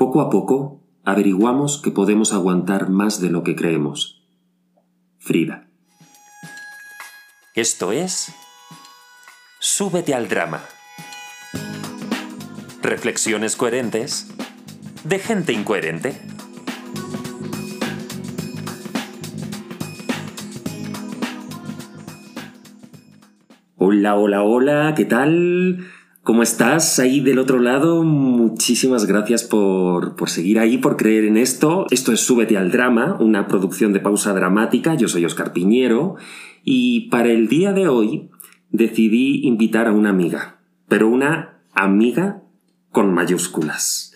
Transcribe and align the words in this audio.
Poco 0.00 0.22
a 0.22 0.30
poco 0.30 0.80
averiguamos 1.04 1.76
que 1.76 1.90
podemos 1.90 2.32
aguantar 2.32 2.88
más 2.88 3.20
de 3.20 3.28
lo 3.28 3.42
que 3.42 3.54
creemos. 3.54 4.26
Frida. 5.18 5.68
Esto 7.54 7.92
es 7.92 8.32
Súbete 9.58 10.14
al 10.14 10.26
drama. 10.30 10.62
Reflexiones 12.80 13.56
coherentes 13.56 14.34
de 15.04 15.18
gente 15.18 15.52
incoherente. 15.52 16.18
Hola, 23.76 24.16
hola, 24.16 24.44
hola, 24.44 24.94
¿qué 24.96 25.04
tal? 25.04 25.86
¿Cómo 26.22 26.42
estás 26.42 26.98
ahí 26.98 27.20
del 27.20 27.38
otro 27.38 27.58
lado? 27.58 28.04
Muchísimas 28.04 29.06
gracias 29.06 29.42
por, 29.42 30.16
por, 30.16 30.28
seguir 30.28 30.58
ahí, 30.58 30.76
por 30.76 30.98
creer 30.98 31.24
en 31.24 31.38
esto. 31.38 31.86
Esto 31.90 32.12
es 32.12 32.20
Súbete 32.20 32.58
al 32.58 32.70
Drama, 32.70 33.16
una 33.18 33.48
producción 33.48 33.94
de 33.94 34.00
pausa 34.00 34.34
dramática. 34.34 34.94
Yo 34.96 35.08
soy 35.08 35.24
Oscar 35.24 35.54
Piñero 35.54 36.16
y 36.62 37.08
para 37.08 37.30
el 37.30 37.48
día 37.48 37.72
de 37.72 37.88
hoy 37.88 38.28
decidí 38.68 39.46
invitar 39.46 39.86
a 39.86 39.92
una 39.92 40.10
amiga, 40.10 40.60
pero 40.88 41.08
una 41.08 41.62
amiga 41.72 42.42
con 42.92 43.14
mayúsculas. 43.14 44.14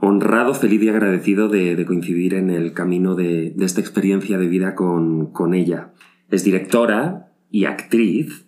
Honrado, 0.00 0.54
feliz 0.54 0.82
y 0.82 0.88
agradecido 0.88 1.48
de, 1.48 1.76
de 1.76 1.84
coincidir 1.84 2.32
en 2.34 2.48
el 2.48 2.72
camino 2.72 3.14
de, 3.14 3.52
de 3.54 3.64
esta 3.66 3.82
experiencia 3.82 4.38
de 4.38 4.48
vida 4.48 4.74
con, 4.74 5.26
con 5.26 5.52
ella. 5.52 5.92
Es 6.30 6.42
directora 6.42 7.32
y 7.50 7.66
actriz 7.66 8.46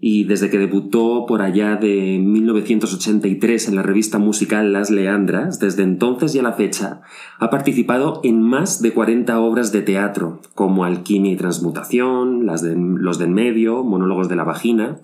y 0.00 0.24
desde 0.24 0.50
que 0.50 0.58
debutó 0.58 1.24
por 1.26 1.40
allá 1.40 1.76
de 1.76 2.18
1983 2.18 3.68
en 3.68 3.76
la 3.76 3.82
revista 3.82 4.18
musical 4.18 4.72
Las 4.72 4.90
Leandras, 4.90 5.60
desde 5.60 5.82
entonces 5.82 6.34
y 6.34 6.40
a 6.40 6.42
la 6.42 6.52
fecha, 6.52 7.00
ha 7.38 7.48
participado 7.48 8.20
en 8.22 8.42
más 8.42 8.82
de 8.82 8.92
40 8.92 9.38
obras 9.40 9.72
de 9.72 9.82
teatro, 9.82 10.40
como 10.54 10.84
Alquimia 10.84 11.32
y 11.32 11.36
Transmutación, 11.36 12.44
las 12.44 12.62
de, 12.62 12.74
Los 12.76 13.18
del 13.18 13.30
Medio, 13.30 13.82
Monólogos 13.82 14.28
de 14.28 14.36
la 14.36 14.44
Vagina, 14.44 14.98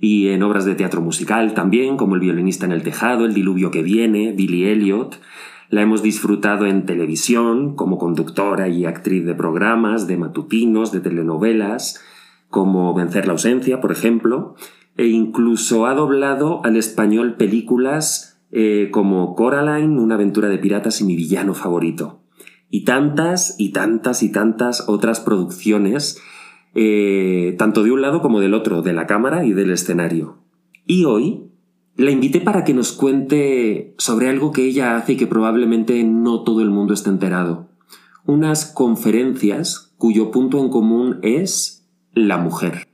y 0.00 0.28
en 0.28 0.42
obras 0.42 0.64
de 0.64 0.76
teatro 0.76 1.00
musical 1.00 1.54
también, 1.54 1.96
como 1.96 2.14
El 2.14 2.20
violinista 2.20 2.64
en 2.64 2.72
el 2.72 2.82
tejado, 2.82 3.24
El 3.24 3.34
diluvio 3.34 3.70
que 3.70 3.82
viene, 3.82 4.32
Billy 4.32 4.66
Elliot. 4.66 5.20
La 5.70 5.82
hemos 5.82 6.02
disfrutado 6.02 6.64
en 6.64 6.86
televisión, 6.86 7.74
como 7.74 7.98
conductora 7.98 8.68
y 8.68 8.86
actriz 8.86 9.26
de 9.26 9.34
programas, 9.34 10.06
de 10.06 10.16
matutinos, 10.16 10.92
de 10.92 11.00
telenovelas, 11.00 12.00
como 12.48 12.94
Vencer 12.94 13.26
la 13.26 13.32
ausencia, 13.32 13.80
por 13.80 13.92
ejemplo, 13.92 14.54
e 14.96 15.06
incluso 15.06 15.86
ha 15.86 15.94
doblado 15.94 16.64
al 16.64 16.76
español 16.76 17.36
películas 17.36 18.40
eh, 18.50 18.88
como 18.90 19.34
Coraline, 19.34 20.00
una 20.00 20.14
aventura 20.14 20.48
de 20.48 20.58
piratas 20.58 21.00
y 21.00 21.04
mi 21.04 21.16
villano 21.16 21.54
favorito. 21.54 22.20
Y 22.70 22.84
tantas 22.84 23.54
y 23.58 23.70
tantas 23.70 24.22
y 24.22 24.32
tantas 24.32 24.88
otras 24.88 25.20
producciones, 25.20 26.20
eh, 26.74 27.54
tanto 27.58 27.82
de 27.82 27.92
un 27.92 28.02
lado 28.02 28.20
como 28.20 28.40
del 28.40 28.54
otro, 28.54 28.82
de 28.82 28.92
la 28.92 29.06
cámara 29.06 29.44
y 29.44 29.52
del 29.52 29.70
escenario. 29.70 30.38
Y 30.86 31.04
hoy 31.04 31.44
la 31.96 32.10
invité 32.10 32.40
para 32.40 32.64
que 32.64 32.74
nos 32.74 32.92
cuente 32.92 33.94
sobre 33.98 34.28
algo 34.28 34.52
que 34.52 34.64
ella 34.64 34.96
hace 34.96 35.14
y 35.14 35.16
que 35.16 35.26
probablemente 35.26 36.02
no 36.04 36.44
todo 36.44 36.62
el 36.62 36.70
mundo 36.70 36.94
esté 36.94 37.10
enterado. 37.10 37.68
Unas 38.24 38.66
conferencias 38.66 39.94
cuyo 39.96 40.30
punto 40.30 40.60
en 40.60 40.70
común 40.70 41.18
es 41.22 41.77
la 42.14 42.38
mujer. 42.38 42.88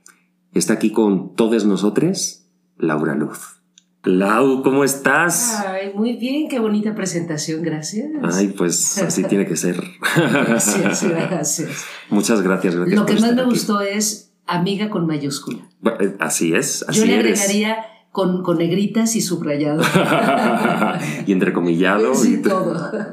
Está 0.53 0.73
aquí 0.73 0.91
con 0.91 1.35
todos 1.35 1.65
nosotros 1.65 2.45
Laura 2.77 3.15
Luz. 3.15 3.61
Lau, 4.03 4.61
¿cómo 4.61 4.83
estás? 4.83 5.63
Ay, 5.65 5.91
muy 5.95 6.13
bien, 6.13 6.47
qué 6.47 6.59
bonita 6.59 6.93
presentación, 6.93 7.63
gracias. 7.63 8.07
Ay, 8.21 8.49
pues 8.49 8.99
así 8.99 9.23
tiene 9.29 9.47
que 9.47 9.55
ser. 9.55 9.81
Gracias, 10.15 11.03
gracias. 11.03 11.85
Muchas 12.09 12.41
gracias, 12.41 12.75
gracias. 12.75 12.99
Lo 12.99 13.05
que 13.05 13.13
más 13.13 13.33
me 13.33 13.41
aquí. 13.41 13.49
gustó 13.49 13.81
es 13.81 14.31
amiga 14.45 14.89
con 14.91 15.07
mayúscula. 15.07 15.67
Bueno, 15.81 16.13
así 16.19 16.53
es, 16.53 16.85
así 16.87 16.99
Yo 16.99 17.05
le 17.07 17.19
eres. 17.19 17.39
agregaría 17.41 17.77
con, 18.15 18.43
con, 18.43 18.59
negritas 18.59 19.17
y 19.17 19.21
subrayado. 19.21 19.83
y 21.27 21.33
entrecomillado. 21.33 22.15
Sí, 22.15 22.35
y 22.35 22.41
todo. 22.41 22.75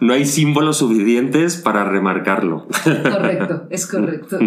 No 0.00 0.14
hay 0.14 0.24
símbolos 0.24 0.78
suficientes 0.78 1.58
para 1.58 1.84
remarcarlo. 1.84 2.66
Correcto, 2.84 3.66
es 3.68 3.86
correcto. 3.86 4.38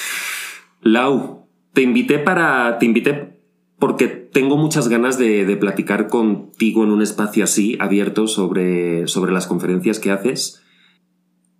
Lau, 0.80 1.46
te 1.74 1.82
invité 1.82 2.18
para. 2.18 2.78
Te 2.78 2.86
invité 2.86 3.36
porque 3.78 4.08
tengo 4.08 4.56
muchas 4.56 4.88
ganas 4.88 5.18
de, 5.18 5.44
de, 5.44 5.56
platicar 5.58 6.08
contigo 6.08 6.84
en 6.84 6.92
un 6.92 7.02
espacio 7.02 7.44
así, 7.44 7.76
abierto, 7.78 8.26
sobre, 8.26 9.06
sobre 9.06 9.32
las 9.32 9.46
conferencias 9.46 9.98
que 9.98 10.12
haces. 10.12 10.62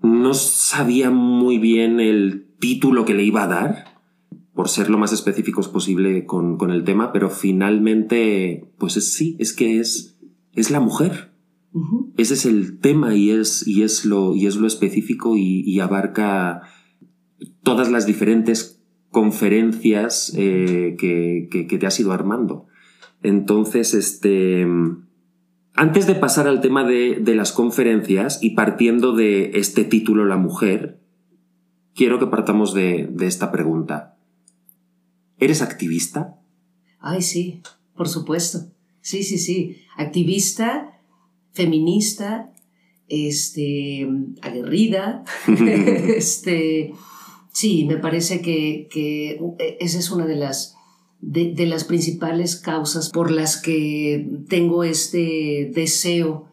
No 0.01 0.33
sabía 0.33 1.11
muy 1.11 1.59
bien 1.59 2.01
el 2.01 2.47
título 2.59 3.05
que 3.05 3.13
le 3.13 3.25
iba 3.25 3.43
a 3.43 3.49
dar, 3.49 4.00
por 4.61 4.69
ser 4.69 4.91
lo 4.91 4.99
más 4.99 5.11
específicos 5.15 5.69
posible 5.69 6.27
con, 6.27 6.59
con 6.59 6.71
el 6.71 6.85
tema, 6.85 7.15
pero 7.15 7.31
finalmente, 7.31 8.71
pues 8.77 8.99
es, 8.99 9.15
sí, 9.15 9.35
es 9.39 9.55
que 9.55 9.81
es, 9.81 10.21
es 10.53 10.71
la 10.71 10.81
mujer. 10.81 11.33
Uh 11.73 11.81
-huh. 11.81 12.13
Ese 12.19 12.35
es 12.35 12.45
el 12.45 12.79
tema 12.79 13.15
y 13.15 13.31
es, 13.31 13.67
y 13.67 13.85
es, 13.85 14.05
lo, 14.05 14.35
y 14.35 14.47
es 14.47 14.57
lo 14.57 14.67
específico 14.67 15.35
y, 15.35 15.63
y 15.63 15.81
abarca 15.81 16.61
todas 17.63 17.91
las 17.91 18.05
diferentes 18.05 18.85
conferencias 19.09 20.31
eh, 20.37 20.95
que, 20.99 21.49
que, 21.51 21.67
que, 21.67 21.79
te 21.79 21.87
has 21.87 21.99
ido 21.99 22.13
armando. 22.13 22.67
Entonces, 23.23 23.95
este. 23.95 24.67
Antes 25.73 26.07
de 26.07 26.17
pasar 26.17 26.47
al 26.49 26.61
tema 26.61 26.85
de, 26.85 27.19
de, 27.19 27.35
las 27.35 27.53
conferencias 27.53 28.43
y 28.43 28.51
partiendo 28.51 29.15
de 29.15 29.53
este 29.55 29.85
título, 29.85 30.27
La 30.27 30.37
mujer, 30.37 31.01
quiero 31.95 32.19
que 32.19 32.27
partamos 32.27 32.75
de, 32.75 33.09
de 33.11 33.27
esta 33.27 33.51
pregunta. 33.51 34.19
¿Eres 35.41 35.63
activista? 35.63 36.39
Ay, 36.99 37.23
sí, 37.23 37.63
por 37.97 38.09
supuesto. 38.09 38.71
Sí, 39.01 39.23
sí, 39.25 39.39
sí. 39.39 39.79
Activista, 39.97 41.01
feminista, 41.53 42.53
este, 43.09 44.09
aguerrida, 44.43 45.25
este, 45.49 46.93
sí, 47.53 47.85
me 47.87 47.97
parece 47.97 48.41
que, 48.41 48.89
que, 48.91 49.41
esa 49.81 49.99
es 49.99 50.11
una 50.11 50.27
de 50.27 50.37
las, 50.37 50.77
de, 51.21 51.53
de, 51.53 51.67
las 51.67 51.85
principales 51.85 52.57
causas 52.57 53.11
por 53.11 53.31
las 53.31 53.61
que 53.61 54.29
tengo 54.49 54.85
este 54.85 55.73
deseo 55.75 56.47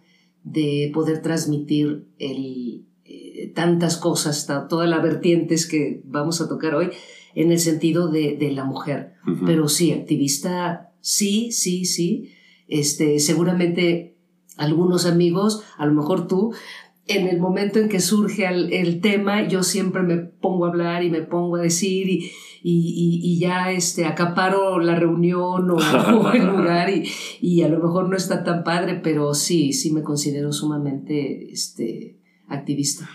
de 0.44 0.90
poder 0.94 1.22
transmitir 1.22 2.08
el, 2.18 2.86
eh, 3.06 3.52
tantas 3.54 3.98
cosas, 3.98 4.48
todas 4.68 4.90
las 4.90 5.04
vertientes 5.04 5.68
que 5.68 6.02
vamos 6.06 6.42
a 6.42 6.48
tocar 6.48 6.74
hoy, 6.74 6.90
en 7.38 7.52
el 7.52 7.60
sentido 7.60 8.08
de, 8.08 8.36
de 8.36 8.52
la 8.52 8.66
mujer. 8.66 9.14
Uh 9.26 9.30
-huh. 9.30 9.46
Pero 9.46 9.70
sí, 9.70 9.92
activista, 9.92 10.92
sí, 11.02 11.52
sí, 11.52 11.86
sí. 11.86 12.32
Este, 12.68 13.20
seguramente 13.20 14.18
algunos 14.58 15.06
amigos, 15.06 15.62
a 15.78 15.86
lo 15.86 15.94
mejor 15.94 16.28
tú, 16.28 16.54
en 17.06 17.28
el 17.28 17.40
momento 17.40 17.78
en 17.78 17.90
que 17.90 18.00
surge 18.00 18.48
el, 18.48 18.74
el 18.74 19.02
tema, 19.02 19.48
yo 19.48 19.62
siempre 19.62 20.02
me 20.02 20.18
pongo 20.18 20.66
a 20.66 20.70
hablar 20.70 21.04
y 21.04 21.12
me 21.12 21.22
pongo 21.22 21.58
a 21.58 21.62
decir 21.62 22.10
y, 22.10 22.32
y, 22.64 22.74
y, 22.74 23.22
y 23.24 23.40
ya 23.40 23.72
este, 23.72 24.06
acaparo 24.06 24.80
la 24.80 24.96
reunión 24.96 25.70
o, 25.70 25.76
o 26.20 26.32
el 26.32 26.44
lugar 26.48 26.90
y, 26.90 27.08
y, 27.40 27.62
a 27.62 27.70
lo 27.70 27.80
mejor 27.80 28.10
no 28.10 28.18
está 28.18 28.44
tan 28.44 28.64
padre, 28.64 29.00
pero 29.04 29.36
sí, 29.36 29.74
sí 29.74 29.92
me 29.92 30.02
considero 30.02 30.52
sumamente 30.52 31.52
este, 31.52 32.18
activista. 32.48 33.08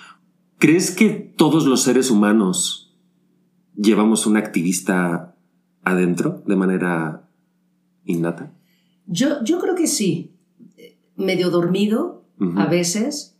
¿Crees 0.58 0.92
que 0.92 1.10
todos 1.36 1.66
los 1.66 1.82
seres 1.82 2.08
humanos 2.08 2.81
llevamos 3.76 4.26
un 4.26 4.36
activista 4.36 5.34
adentro 5.82 6.42
de 6.46 6.56
manera 6.56 7.28
innata? 8.04 8.52
Yo, 9.06 9.42
yo 9.44 9.58
creo 9.58 9.74
que 9.74 9.86
sí. 9.86 10.32
Medio 11.16 11.50
dormido 11.50 12.24
uh 12.38 12.44
-huh. 12.44 12.62
a 12.62 12.66
veces. 12.66 13.36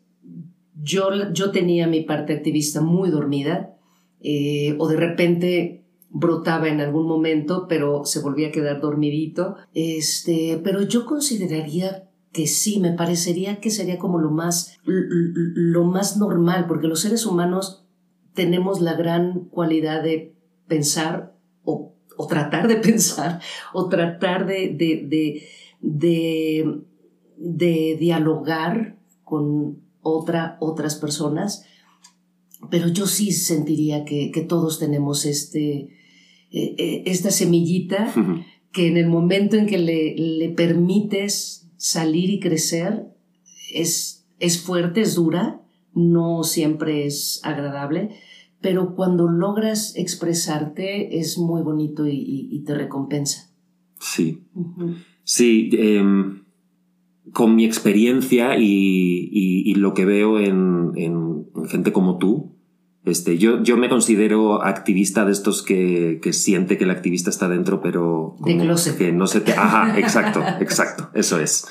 Yo, 0.75 1.33
yo 1.33 1.51
tenía 1.51 1.87
mi 1.87 2.01
parte 2.01 2.33
activista 2.33 2.81
muy 2.81 3.11
dormida 3.11 3.77
eh, 4.21 4.75
o 4.79 4.89
de 4.89 4.97
repente 4.97 5.85
brotaba 6.11 6.69
en 6.69 6.81
algún 6.81 7.07
momento, 7.07 7.67
pero 7.69 8.05
se 8.05 8.21
volvía 8.21 8.49
a 8.49 8.53
quedar 8.53 8.81
dormidito. 8.81 9.57
Este, 9.75 10.61
pero 10.63 10.83
yo 10.83 11.07
consideraría 11.07 12.09
que 12.33 12.47
sí, 12.47 12.81
me 12.81 12.93
parecería 12.93 13.61
que 13.61 13.71
sería 13.71 13.99
como 13.99 14.19
lo 14.19 14.31
más, 14.31 14.79
lo 14.85 15.85
más 15.85 16.17
normal, 16.17 16.67
porque 16.67 16.89
los 16.89 17.01
seres 17.01 17.27
humanos 17.27 17.82
tenemos 18.35 18.81
la 18.81 18.95
gran 18.95 19.49
cualidad 19.51 20.03
de 20.03 20.35
pensar 20.67 21.35
o, 21.65 21.95
o 22.17 22.27
tratar 22.27 22.69
de 22.69 22.77
pensar 22.89 23.41
o 23.73 23.89
tratar 23.89 24.47
de, 24.47 24.69
de, 24.69 25.47
de, 25.81 26.81
de, 27.37 27.97
dialogar 27.99 28.99
con 29.25 29.83
otra, 30.01 30.57
otras 30.61 30.97
personas, 30.97 31.65
pero 32.71 32.89
yo 32.89 33.07
sí 33.07 33.33
sentiría 33.33 34.05
que, 34.05 34.31
que 34.31 34.43
todos 34.43 34.79
tenemos 34.79 35.25
este, 35.25 35.89
eh, 36.51 36.75
eh, 36.79 37.03
esta 37.07 37.31
semillita 37.31 38.13
uh 38.17 38.21
-huh. 38.21 38.45
que 38.73 38.87
en 38.89 38.97
el 38.97 39.09
momento 39.09 39.57
en 39.57 39.67
que 39.67 39.79
le, 39.79 40.15
le 40.17 40.49
permites 40.51 41.69
salir 41.77 42.31
y 42.31 42.41
crecer, 42.41 43.07
es, 43.73 44.27
es 44.39 44.61
fuerte, 44.61 45.01
es 45.01 45.15
dura, 45.15 45.62
no 45.95 46.43
siempre 46.45 47.07
es 47.07 47.41
agradable, 47.45 48.11
pero 48.61 48.95
cuando 48.95 49.29
logras 49.29 49.95
expresarte 49.97 51.19
es 51.19 51.37
muy 51.37 51.63
bonito 51.63 52.07
y, 52.07 52.63
te 52.65 52.75
recompensa. 52.75 53.51
Sí. 53.99 54.45
Sí, 55.25 55.71
em, 55.73 56.45
con 57.33 57.55
mi 57.57 57.65
experiencia 57.65 58.57
y, 58.57 59.75
lo 59.75 59.95
que 59.95 60.05
veo 60.05 60.39
en, 60.39 60.93
gente 61.69 61.93
como 61.93 62.19
tú, 62.19 62.57
este, 63.05 63.37
yo, 63.37 63.63
yo 63.65 63.77
me 63.77 63.89
considero 63.89 64.63
activista 64.63 65.25
de 65.25 65.33
estos 65.33 65.63
que, 65.63 66.21
siente 66.33 66.79
que 66.79 66.85
el 66.85 66.91
activista 66.91 67.31
está 67.31 67.49
dentro, 67.49 67.81
pero 67.81 68.37
de 68.45 68.57
que 68.97 69.13
no 69.13 69.27
se 69.27 69.41
te... 69.41 69.53
Ajá, 69.53 69.99
exacto, 69.99 70.41
exacto, 70.61 71.11
eso 71.15 71.41
es. 71.41 71.67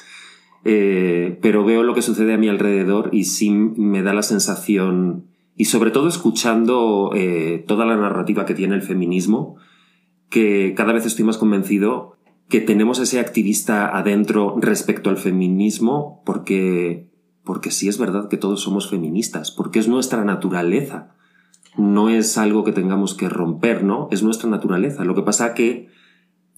Eh, 0.63 1.39
pero 1.41 1.65
veo 1.65 1.83
lo 1.83 1.95
que 1.95 2.01
sucede 2.01 2.33
a 2.33 2.37
mi 2.37 2.47
alrededor 2.47 3.09
y 3.11 3.25
sí 3.25 3.49
me 3.49 4.03
da 4.03 4.13
la 4.13 4.21
sensación, 4.21 5.25
y 5.55 5.65
sobre 5.65 5.91
todo 5.91 6.07
escuchando 6.07 7.11
eh, 7.15 7.63
toda 7.67 7.85
la 7.85 7.95
narrativa 7.95 8.45
que 8.45 8.55
tiene 8.55 8.75
el 8.75 8.81
feminismo, 8.81 9.57
que 10.29 10.73
cada 10.75 10.93
vez 10.93 11.05
estoy 11.05 11.25
más 11.25 11.37
convencido 11.37 12.17
que 12.51 12.59
tenemos 12.59 12.99
ese 12.99 13.19
activista 13.19 13.97
adentro 13.97 14.57
respecto 14.59 15.09
al 15.09 15.17
feminismo 15.17 16.21
porque, 16.25 17.07
porque 17.45 17.71
sí 17.71 17.87
es 17.87 17.97
verdad 17.97 18.27
que 18.27 18.37
todos 18.37 18.61
somos 18.61 18.89
feministas, 18.89 19.51
porque 19.51 19.79
es 19.79 19.87
nuestra 19.87 20.25
naturaleza. 20.25 21.15
No 21.77 22.09
es 22.09 22.37
algo 22.37 22.65
que 22.65 22.73
tengamos 22.73 23.13
que 23.13 23.29
romper, 23.29 23.85
¿no? 23.85 24.09
Es 24.11 24.21
nuestra 24.21 24.49
naturaleza. 24.49 25.05
Lo 25.05 25.15
que 25.15 25.21
pasa 25.21 25.53
que 25.53 25.87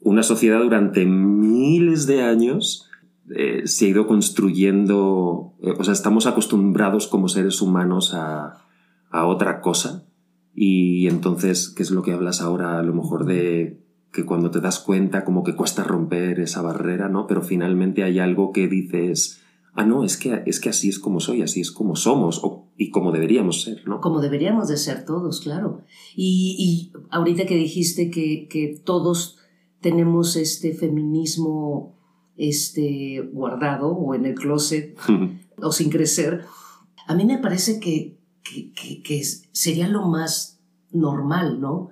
una 0.01 0.23
sociedad 0.23 0.63
durante 0.63 1.05
miles 1.05 2.07
de 2.07 2.23
años 2.23 2.89
eh, 3.35 3.63
se 3.65 3.85
ha 3.85 3.89
ido 3.89 4.07
construyendo, 4.07 5.53
eh, 5.61 5.73
o 5.77 5.83
sea, 5.83 5.93
estamos 5.93 6.25
acostumbrados 6.25 7.07
como 7.07 7.29
seres 7.29 7.61
humanos 7.61 8.13
a, 8.13 8.65
a 9.09 9.25
otra 9.25 9.61
cosa. 9.61 10.05
Y 10.53 11.07
entonces, 11.07 11.69
¿qué 11.69 11.83
es 11.83 11.91
lo 11.91 12.03
que 12.03 12.11
hablas 12.11 12.41
ahora? 12.41 12.77
A 12.77 12.83
lo 12.83 12.93
mejor 12.93 13.25
de 13.25 13.83
que 14.11 14.25
cuando 14.25 14.51
te 14.51 14.61
das 14.61 14.79
cuenta 14.79 15.25
como 15.25 15.43
que 15.43 15.55
cuesta 15.55 15.83
romper 15.83 16.39
esa 16.39 16.61
barrera, 16.61 17.09
¿no? 17.09 17.25
Pero 17.25 17.41
finalmente 17.41 18.03
hay 18.03 18.19
algo 18.19 18.51
que 18.51 18.67
dices, 18.67 19.41
ah, 19.73 19.85
no, 19.85 20.03
es 20.03 20.17
que, 20.17 20.43
es 20.45 20.59
que 20.59 20.69
así 20.69 20.89
es 20.89 20.99
como 20.99 21.19
soy, 21.19 21.41
así 21.41 21.61
es 21.61 21.71
como 21.71 21.95
somos 21.95 22.41
y 22.77 22.91
como 22.91 23.11
deberíamos 23.11 23.63
ser, 23.63 23.87
¿no? 23.87 24.01
Como 24.01 24.21
deberíamos 24.21 24.67
de 24.67 24.77
ser 24.77 25.05
todos, 25.05 25.41
claro. 25.41 25.81
Y, 26.15 26.91
ahorita 27.09 27.45
que 27.45 27.55
dijiste 27.55 28.11
que, 28.11 28.47
que, 28.47 28.79
todos 28.83 29.39
tenemos 29.81 30.35
este 30.35 30.73
feminismo 30.73 31.95
este, 32.37 33.21
guardado 33.31 33.89
o 33.89 34.15
en 34.15 34.25
el 34.25 34.35
closet 34.35 34.97
o 35.57 35.71
sin 35.71 35.89
crecer, 35.89 36.45
a 37.07 37.15
mí 37.15 37.25
me 37.25 37.37
parece 37.37 37.79
que, 37.79 38.17
que, 38.43 39.01
que 39.01 39.23
sería 39.51 39.87
lo 39.87 40.07
más 40.07 40.61
normal, 40.91 41.59
¿no? 41.59 41.89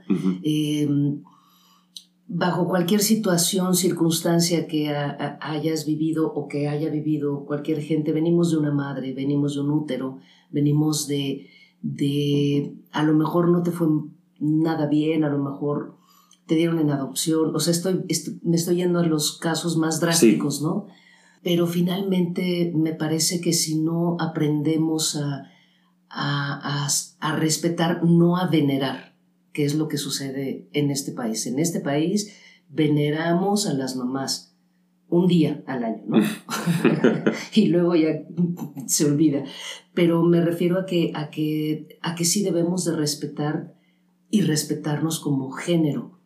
bajo 2.33 2.65
cualquier 2.65 3.01
situación, 3.01 3.75
circunstancia 3.75 4.65
que 4.65 4.89
hayas 5.41 5.85
vivido 5.85 6.31
o 6.31 6.47
que 6.47 6.69
haya 6.69 6.89
vivido 6.89 7.43
cualquier 7.45 7.81
gente, 7.81 8.13
venimos 8.13 8.51
de 8.51 8.57
una 8.57 8.71
madre, 8.71 9.13
venimos 9.13 9.55
de 9.55 9.61
un 9.61 9.71
útero, 9.71 10.19
venimos 10.49 11.07
de, 11.07 11.47
de, 11.81 12.73
a 12.91 13.03
lo 13.03 13.13
mejor 13.15 13.49
no 13.49 13.63
te 13.63 13.71
fue 13.71 13.87
nada 14.39 14.87
bien, 14.87 15.25
a 15.25 15.29
lo 15.29 15.39
mejor 15.43 15.97
te 16.51 16.57
dieron 16.57 16.79
en 16.79 16.89
adopción, 16.89 17.55
o 17.55 17.59
sea, 17.61 17.71
estoy, 17.71 18.03
me 18.43 18.57
estoy 18.57 18.75
yendo 18.75 18.99
a 18.99 19.05
los 19.05 19.37
casos 19.37 19.77
más 19.77 20.01
drásticos, 20.01 20.61
¿no? 20.61 20.87
Pero 21.43 21.65
finalmente 21.65 22.73
me 22.75 22.93
parece 22.93 23.39
que 23.39 23.53
si 23.53 23.79
no 23.79 24.17
aprendemos 24.19 25.15
a, 25.15 25.49
a, 26.09 26.89
a 27.21 27.35
respetar, 27.37 28.03
no 28.03 28.35
a 28.35 28.47
venerar, 28.47 29.15
qué 29.53 29.63
es 29.63 29.75
lo 29.75 29.87
que 29.87 29.95
sucede 29.95 30.67
en 30.73 30.91
este 30.91 31.13
país. 31.13 31.47
En 31.47 31.57
este 31.57 31.79
país 31.79 32.35
veneramos 32.67 33.65
a 33.65 33.73
las 33.73 33.95
mamás 33.95 34.53
un 35.07 35.27
día 35.27 35.63
al 35.67 35.85
año, 35.85 36.03
¿no? 36.05 36.17
y 37.55 37.67
luego 37.67 37.95
ya 37.95 38.25
se 38.87 39.05
olvida. 39.05 39.45
Pero 39.93 40.21
me 40.23 40.41
refiero 40.41 40.77
a 40.77 40.85
que, 40.85 41.13
a, 41.15 41.29
que, 41.29 41.97
a 42.01 42.13
que 42.13 42.25
sí 42.25 42.43
debemos 42.43 42.83
de 42.83 42.93
respetar 42.93 43.73
y 44.29 44.41
respetarnos 44.41 45.21
como 45.21 45.49
género. 45.51 46.20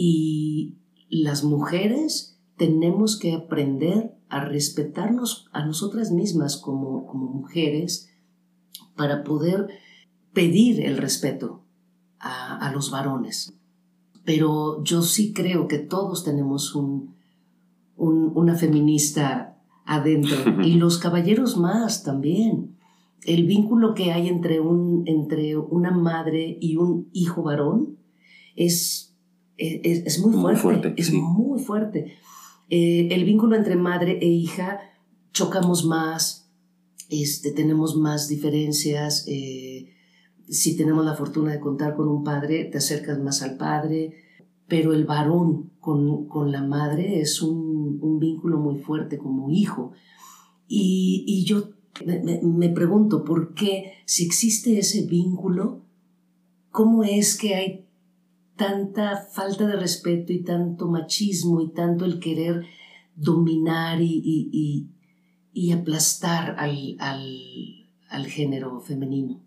Y 0.00 0.76
las 1.10 1.42
mujeres 1.42 2.38
tenemos 2.56 3.18
que 3.18 3.34
aprender 3.34 4.14
a 4.28 4.44
respetarnos 4.44 5.48
a 5.50 5.66
nosotras 5.66 6.12
mismas 6.12 6.56
como, 6.56 7.04
como 7.04 7.26
mujeres 7.32 8.08
para 8.94 9.24
poder 9.24 9.66
pedir 10.32 10.86
el 10.86 10.98
respeto 10.98 11.64
a, 12.20 12.70
los 12.72 12.92
varones. 12.92 13.58
Pero 14.24 14.84
yo 14.84 15.02
sí 15.02 15.32
creo 15.32 15.66
que 15.66 15.78
todos 15.78 16.22
tenemos 16.22 16.76
un, 16.76 17.16
una 17.96 18.54
feminista 18.54 19.58
adentro 19.84 20.36
y 20.64 20.74
los 20.74 20.98
caballeros 20.98 21.56
más 21.56 22.04
también. 22.04 22.76
El 23.24 23.46
vínculo 23.46 23.94
que 23.94 24.12
hay 24.12 24.28
entre, 24.28 24.60
un, 24.60 25.02
entre 25.06 25.56
una 25.56 25.90
madre 25.90 26.56
y 26.60 26.76
un 26.76 27.08
hijo 27.12 27.42
varón 27.42 27.98
es, 28.54 29.07
es, 29.58 30.18
muy 30.20 30.56
fuerte. 30.56 30.94
es 30.96 31.12
muy 31.12 31.58
fuerte. 31.58 32.14
Eh, 32.70 33.08
el 33.10 33.24
vínculo 33.24 33.56
entre 33.56 33.76
madre 33.76 34.18
e 34.20 34.26
hija 34.26 34.80
chocamos 35.32 35.84
más, 35.84 36.50
este, 37.08 37.52
tenemos 37.52 37.96
más 37.96 38.28
diferencias. 38.28 39.24
Eh, 39.28 39.94
si 40.48 40.76
tenemos 40.76 41.04
la 41.04 41.14
fortuna 41.14 41.52
de 41.52 41.60
contar 41.60 41.94
con 41.94 42.08
un 42.08 42.24
padre, 42.24 42.64
te 42.64 42.78
acercas 42.78 43.18
más 43.18 43.42
al 43.42 43.56
padre, 43.56 44.14
pero 44.66 44.92
el 44.92 45.04
varón 45.04 45.72
con, 45.80 46.26
con 46.28 46.52
la 46.52 46.62
madre 46.62 47.20
es 47.20 47.42
un, 47.42 47.98
un, 48.00 48.18
vínculo 48.18 48.58
muy 48.58 48.78
fuerte 48.78 49.18
como 49.18 49.50
hijo. 49.50 49.92
Y, 50.66 51.24
y 51.26 51.44
yo 51.44 51.70
me, 52.04 52.40
me, 52.42 52.68
pregunto, 52.68 53.24
¿por 53.24 53.54
qué 53.54 53.92
si 54.04 54.24
existe 54.24 54.78
ese 54.78 55.06
vínculo, 55.06 55.82
cómo 56.70 57.04
es 57.04 57.36
que 57.36 57.54
hay 57.54 57.87
tanta 58.58 59.16
falta 59.16 59.66
de 59.66 59.76
respeto 59.76 60.34
y 60.34 60.42
tanto 60.42 60.88
machismo 60.88 61.62
y 61.62 61.72
tanto 61.72 62.04
el 62.04 62.18
querer 62.18 62.66
dominar 63.14 64.02
y, 64.02 64.22
y, 64.24 64.88
y 65.54 65.72
aplastar 65.72 66.56
al, 66.58 66.96
al, 66.98 67.88
al 68.10 68.26
género 68.26 68.80
femenino? 68.80 69.40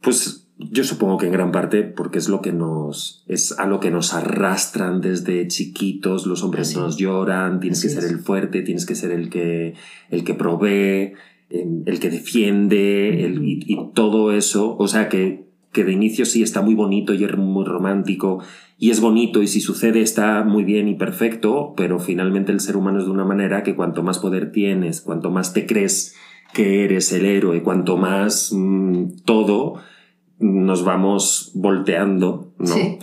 Pues 0.00 0.46
yo 0.58 0.84
supongo 0.84 1.18
que 1.18 1.26
en 1.26 1.32
gran 1.32 1.52
parte 1.52 1.82
porque 1.82 2.18
es 2.18 2.28
lo 2.28 2.40
que 2.40 2.52
nos 2.52 3.24
es 3.26 3.52
a 3.58 3.66
lo 3.66 3.80
que 3.80 3.90
nos 3.90 4.14
arrastran 4.14 5.00
desde 5.00 5.48
chiquitos. 5.48 6.26
Los 6.26 6.42
hombres 6.42 6.76
nos 6.76 6.96
lloran 6.96 7.60
tienes 7.60 7.82
que 7.82 7.88
ser 7.88 8.04
el 8.04 8.20
fuerte 8.20 8.62
tienes 8.62 8.86
que 8.86 8.94
ser 8.94 9.10
el 9.10 9.28
que 9.28 9.74
el 10.10 10.24
que 10.24 10.34
provee 10.34 11.12
em, 11.50 11.82
el 11.86 12.00
que 12.00 12.10
defiende 12.10 13.24
el, 13.24 13.42
y, 13.44 13.90
todo 13.94 14.32
eso. 14.32 14.76
O 14.78 14.88
sea 14.88 15.08
que 15.08 15.45
que 15.72 15.84
de 15.84 15.92
inicio 15.92 16.24
sí 16.24 16.42
está 16.42 16.62
muy 16.62 16.74
bonito 16.74 17.14
y 17.14 17.24
es 17.24 17.36
muy 17.36 17.64
romántico 17.64 18.42
y 18.78 18.90
es 18.90 19.00
bonito 19.00 19.42
y 19.42 19.46
si 19.46 19.60
sucede 19.60 20.00
está 20.00 20.42
muy 20.44 20.64
bien 20.64 20.88
y 20.88 20.94
perfecto 20.94 21.74
pero 21.76 21.98
finalmente 21.98 22.52
el 22.52 22.60
ser 22.60 22.76
humano 22.76 22.98
es 22.98 23.06
de 23.06 23.10
una 23.10 23.24
manera 23.24 23.62
que 23.62 23.74
cuanto 23.74 24.02
más 24.02 24.18
poder 24.18 24.52
tienes 24.52 25.00
cuanto 25.00 25.30
más 25.30 25.52
te 25.52 25.66
crees 25.66 26.14
que 26.54 26.84
eres 26.84 27.12
el 27.12 27.26
héroe 27.26 27.62
cuanto 27.62 27.96
más 27.96 28.52
mm, 28.52 29.22
todo 29.24 29.80
nos 30.38 30.84
vamos 30.84 31.50
volteando, 31.54 32.52
¿no? 32.58 32.66
Sí, 32.66 32.98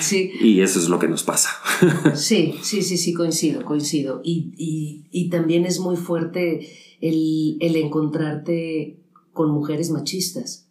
sí, 0.00 0.30
y 0.40 0.60
eso 0.60 0.78
es 0.78 0.88
lo 0.88 0.98
que 0.98 1.08
nos 1.08 1.22
pasa. 1.22 1.50
sí, 2.14 2.54
sí, 2.62 2.82
sí, 2.82 2.98
sí, 2.98 3.14
coincido, 3.14 3.64
coincido. 3.64 4.20
Y, 4.22 5.28
también 5.30 5.64
es 5.64 5.80
muy 5.80 5.96
fuerte 5.96 6.68
el, 7.00 7.76
encontrarte 7.76 8.98
con 9.36 9.50
mujeres 9.50 9.90
machistas. 9.90 10.68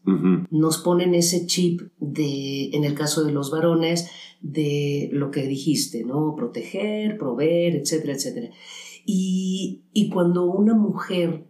Nos 0.50 0.79
ponen 0.79 1.13
ese 1.13 1.45
chip 1.45 1.81
de, 2.00 2.72
en 2.74 2.84
el 2.84 2.95
caso 2.95 3.24
de 3.24 3.31
los 3.31 3.51
varones, 3.51 4.10
de 4.41 5.10
lo 5.13 5.31
que 5.31 5.48
dijiste, 5.48 6.03
¿no? 6.03 6.36
Proteger, 6.36 7.17
proveer, 7.17 7.75
etcétera, 7.75 8.13
etcétera. 8.13 8.50
Y, 9.05 9.84
y 9.93 10.10
cuando 10.10 10.45
una 10.45 10.74
mujer 10.74 11.45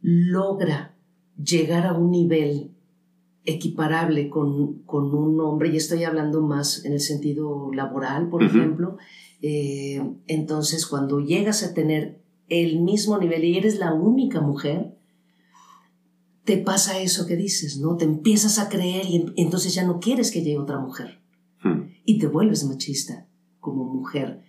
logra 0.00 0.96
llegar 1.36 1.86
a 1.86 1.92
un 1.92 2.10
nivel 2.10 2.72
equiparable 3.44 4.30
con, 4.30 4.82
con, 4.84 5.14
un 5.14 5.38
hombre, 5.40 5.68
y 5.68 5.76
estoy 5.76 6.04
hablando 6.04 6.40
más 6.40 6.84
en 6.86 6.94
el 6.94 7.00
sentido 7.00 7.70
laboral, 7.74 8.30
por 8.30 8.42
ejemplo, 8.42 8.96
eh, 9.42 10.00
entonces 10.28 10.86
cuando 10.86 11.20
llegas 11.20 11.62
a 11.62 11.74
tener 11.74 12.22
el 12.48 12.80
mismo 12.80 13.18
nivel 13.18 13.44
y 13.44 13.58
eres 13.58 13.78
la 13.78 13.92
única 13.92 14.40
mujer, 14.40 14.96
te 16.44 16.58
pasa 16.58 17.00
eso 17.00 17.26
que 17.26 17.36
dices, 17.36 17.78
¿no? 17.78 17.96
Te 17.96 18.04
empiezas 18.04 18.58
a 18.58 18.68
creer 18.68 19.06
y 19.06 19.32
entonces 19.36 19.74
ya 19.74 19.84
no 19.84 20.00
quieres 20.00 20.30
que 20.30 20.42
llegue 20.42 20.58
otra 20.58 20.78
mujer. 20.78 21.20
Hmm. 21.62 21.90
Y 22.04 22.18
te 22.18 22.26
vuelves 22.26 22.64
machista 22.64 23.26
como 23.60 23.84
mujer. 23.84 24.42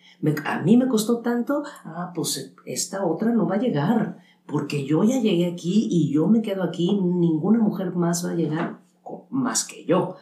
a 0.46 0.62
mí 0.62 0.76
me 0.76 0.88
costó 0.88 1.20
tanto, 1.20 1.64
ah, 1.86 2.12
pues 2.16 2.54
esta 2.66 3.06
otra 3.06 3.32
no 3.32 3.48
va 3.48 3.56
a 3.56 3.60
llegar 3.60 4.18
porque 4.46 4.86
yo 4.86 5.04
ya 5.04 5.22
llegué 5.22 5.46
aquí 5.46 5.88
y 5.90 6.12
yo 6.12 6.28
me 6.28 6.42
quedo 6.42 6.64
aquí, 6.64 7.00
ninguna 7.02 7.60
mujer 7.60 7.94
más 7.96 8.26
va 8.26 8.32
a 8.32 8.36
llegar 8.36 8.82
más 9.30 9.64
que 9.66 9.86
yo. 9.86 10.16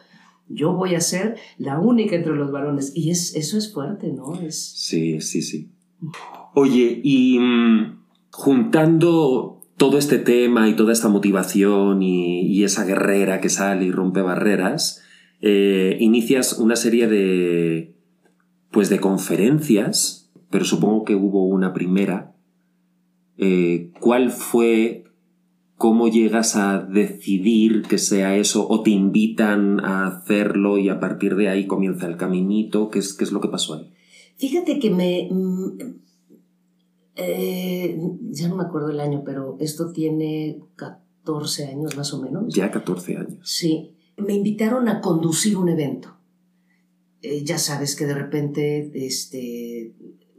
Yo 0.48 0.74
voy 0.74 0.94
a 0.94 1.00
ser 1.00 1.36
la 1.56 1.80
única 1.80 2.16
entre 2.16 2.34
los 2.34 2.52
varones. 2.52 2.92
Y 2.94 3.10
es, 3.10 3.34
eso 3.34 3.56
es 3.56 3.72
fuerte, 3.72 4.12
¿no? 4.12 4.34
Es... 4.34 4.62
Sí, 4.62 5.20
sí, 5.20 5.40
sí. 5.40 5.70
Oye, 6.54 7.00
y 7.02 7.38
mm, 7.38 8.02
juntando 8.30 9.51
todo 9.82 9.98
este 9.98 10.18
tema 10.18 10.68
y 10.68 10.76
toda 10.76 10.92
esta 10.92 11.08
motivación 11.08 12.04
y, 12.04 12.62
esa 12.62 12.84
guerrera 12.84 13.40
que 13.40 13.48
sale 13.48 13.84
y 13.86 13.90
rompe 13.90 14.22
barreras, 14.22 15.02
eh, 15.40 15.96
inicias 15.98 16.52
una 16.52 16.76
serie 16.76 17.08
de, 17.08 17.92
pues 18.70 18.90
de 18.90 19.00
conferencias, 19.00 20.30
pero 20.50 20.64
supongo 20.64 21.04
que 21.04 21.16
hubo 21.16 21.48
una 21.48 21.72
primera. 21.72 22.32
Eh, 23.38 23.90
¿Cuál 23.98 24.30
fue, 24.30 25.02
cómo 25.78 26.06
llegas 26.06 26.54
a 26.54 26.78
decidir 26.78 27.82
que 27.82 27.98
sea 27.98 28.36
eso 28.36 28.68
o 28.68 28.84
te 28.84 28.90
invitan 28.90 29.84
a 29.84 30.06
hacerlo 30.06 30.78
y 30.78 30.90
a 30.90 31.00
partir 31.00 31.34
de 31.34 31.48
ahí 31.48 31.66
comienza 31.66 32.06
el 32.06 32.16
caminito? 32.16 32.88
¿Qué 32.88 33.00
es, 33.00 33.14
qué 33.14 33.24
es 33.24 33.32
lo 33.32 33.40
que 33.40 33.48
pasó 33.48 33.74
ahí? 33.74 33.90
Fíjate 34.36 34.78
que 34.78 34.90
me, 34.90 35.26
mm, 35.28 35.78
eh, 37.16 37.98
ya 38.30 38.48
no 38.48 38.56
me 38.56 38.64
acuerdo 38.64 38.90
el 38.90 39.00
año, 39.00 39.22
pero 39.24 39.56
esto 39.60 39.92
tiene 39.92 40.60
14 40.76 41.66
años 41.66 41.96
más 41.96 42.12
o 42.14 42.22
menos. 42.22 42.52
Ya 42.54 42.70
14 42.70 43.16
años. 43.16 43.48
Sí. 43.48 43.96
Me 44.16 44.34
invitaron 44.34 44.88
a 44.88 45.00
conducir 45.00 45.56
un 45.56 45.68
evento. 45.68 46.16
Eh, 47.22 47.44
ya 47.44 47.58
sabes 47.58 47.96
que 47.96 48.06
de 48.06 48.14
repente 48.14 48.90
este, 48.94 49.94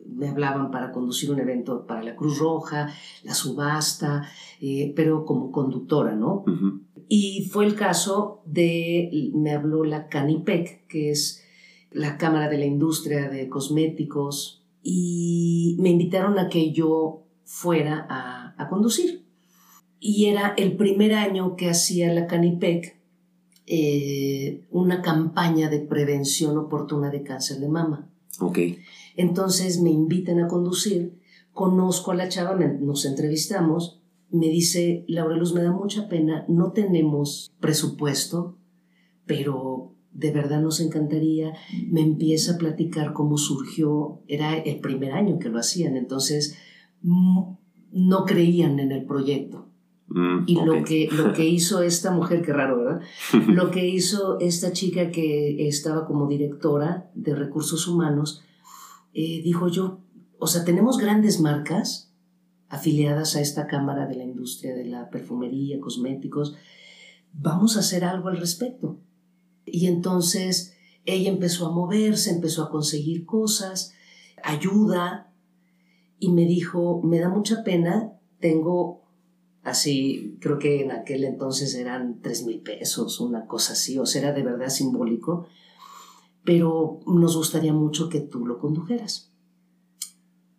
me 0.06 0.27
hablaban 0.27 0.72
para 0.72 0.92
conducir 0.92 1.32
un 1.32 1.39
evento 1.39 1.86
para 1.86 2.03
la 2.03 2.15
Cruz 2.15 2.39
Roja, 2.39 2.89
la 3.24 3.34
subasta, 3.34 4.27
eh, 4.60 4.94
pero 4.96 5.25
como 5.25 5.51
conductora, 5.51 6.15
¿no? 6.15 6.44
Y 7.08 7.50
fue 7.51 7.65
el 7.65 7.75
caso 7.75 8.42
de, 8.46 9.32
me 9.34 9.51
habló 9.51 9.84
la 9.84 10.08
Canipec, 10.08 10.88
que 10.88 11.12
es 11.12 11.44
la 11.92 12.18
Cámara 12.18 12.50
de 12.50 12.58
la 12.58 12.65
Industria 12.65 13.30
de 13.30 13.50
Cosméticos, 13.50 14.62
y 14.84 15.78
me 15.80 15.90
invitaron 15.90 16.38
a 16.38 16.50
que 16.50 16.74
yo 16.74 17.24
fuera 17.46 18.06
a, 18.10 18.68
conducir. 18.70 19.25
Y 20.00 20.25
era 20.25 20.54
el 20.58 20.75
primer 20.75 21.13
año 21.13 21.56
que 21.56 21.70
hacía 21.70 22.12
la 22.13 22.28
Canipec 22.28 22.98
eh, 23.66 24.66
una 24.72 25.02
campaña 25.02 25.70
de 25.70 25.80
prevención 25.80 26.58
oportuna 26.58 27.10
de 27.10 27.24
cáncer 27.24 27.60
de 27.60 27.70
mama. 27.70 28.10
Ok. 28.40 28.60
Entonces 29.16 29.82
me 29.82 29.90
invitan 29.90 30.40
a 30.40 30.48
conducir, 30.48 31.20
conozco 31.54 32.12
a 32.12 32.16
la 32.16 32.30
chava, 32.30 32.56
nos 32.56 33.06
entrevistamos, 33.06 34.02
me 34.32 34.48
dice, 34.48 35.06
Laura 35.08 35.38
Luz, 35.38 35.54
me 35.54 35.62
da 35.62 35.72
mucha 35.72 36.10
pena, 36.10 36.44
no 36.48 36.72
tenemos 36.72 37.52
presupuesto, 37.60 38.58
pero 39.25 39.93
de 40.13 40.32
verdad 40.32 40.62
nos 40.62 40.79
encantaría. 40.79 41.53
Me 41.89 42.01
empieza 42.01 42.53
a 42.53 42.58
platicar 42.58 43.13
cómo 43.13 43.38
surgió, 43.38 44.22
era 44.27 44.55
el 44.58 44.79
primer 44.79 45.12
año 45.12 45.39
que 45.39 45.50
lo 45.50 45.60
hacían, 45.60 45.98
entonces 45.98 46.58
mm, 47.01 47.53
no 47.91 48.25
creían 48.25 48.79
en 48.79 48.91
el 48.91 49.05
proyecto. 49.05 49.70
Mm, 50.08 50.43
y 50.46 50.55
lo, 50.63 50.84
que, 50.84 51.10
lo 51.12 51.34
que 51.34 51.46
hizo 51.50 51.82
esta 51.82 52.12
mujer, 52.12 52.41
qué 52.43 52.53
raro, 52.53 52.77
¿verdad? 52.77 53.01
lo 53.48 53.72
que 53.72 53.88
hizo 53.88 54.39
esta 54.39 54.72
chica 54.72 55.12
que 55.12 55.67
estaba 55.67 56.05
como 56.05 56.27
directora 56.27 57.10
de 57.15 57.36
recursos 57.36 57.88
humanos, 57.88 58.43
eh, 59.13 59.41
dijo 59.43 59.67
yo, 59.67 60.00
o 60.39 60.48
sea, 60.48 60.65
tenemos 60.65 60.98
grandes 60.98 61.39
marcas 61.39 62.13
afiliadas 62.67 63.36
a 63.36 63.41
esta 63.41 63.67
Cámara 63.67 64.08
de 64.08 64.15
la 64.15 64.24
Industria 64.24 64.75
de 64.75 64.86
la 64.86 65.10
Perfumería, 65.10 65.79
Cosméticos, 65.79 66.55
vamos 67.32 67.77
a 67.77 67.79
hacer 67.79 68.03
algo 68.03 68.29
al 68.29 68.38
respecto. 68.38 69.00
Y 69.65 69.88
entonces 69.88 70.74
ella 71.05 71.29
empezó 71.29 71.67
a 71.67 71.72
moverse, 71.72 72.32
empezó 72.32 72.63
a 72.63 72.70
conseguir 72.70 73.25
cosas, 73.25 73.93
ayuda, 74.43 75.34
y 76.20 76.32
me 76.32 76.46
dijo, 76.46 77.01
me 77.03 77.20
da 77.20 77.29
mucha 77.29 77.63
pena, 77.63 78.13
tengo 78.39 79.03
así, 79.63 80.38
creo 80.39 80.60
que 80.60 80.82
en 80.82 80.91
aquel 80.91 81.24
entonces 81.24 81.75
eran 81.75 82.22
tres 82.22 82.46
mil 82.46 82.62
pesos, 82.62 83.20
una 83.20 83.46
cosa 83.46 83.74
así, 83.74 83.98
o 83.98 84.05
sea, 84.05 84.22
era 84.22 84.34
de 84.34 84.43
verdad 84.43 84.70
simbólico, 84.70 85.48
pero 86.46 87.00
nos 87.05 87.36
gustaría 87.36 87.74
mucho 87.74 88.10
que 88.10 88.22
tú 88.22 88.46
lo 88.46 88.60
condujeras. 88.60 89.34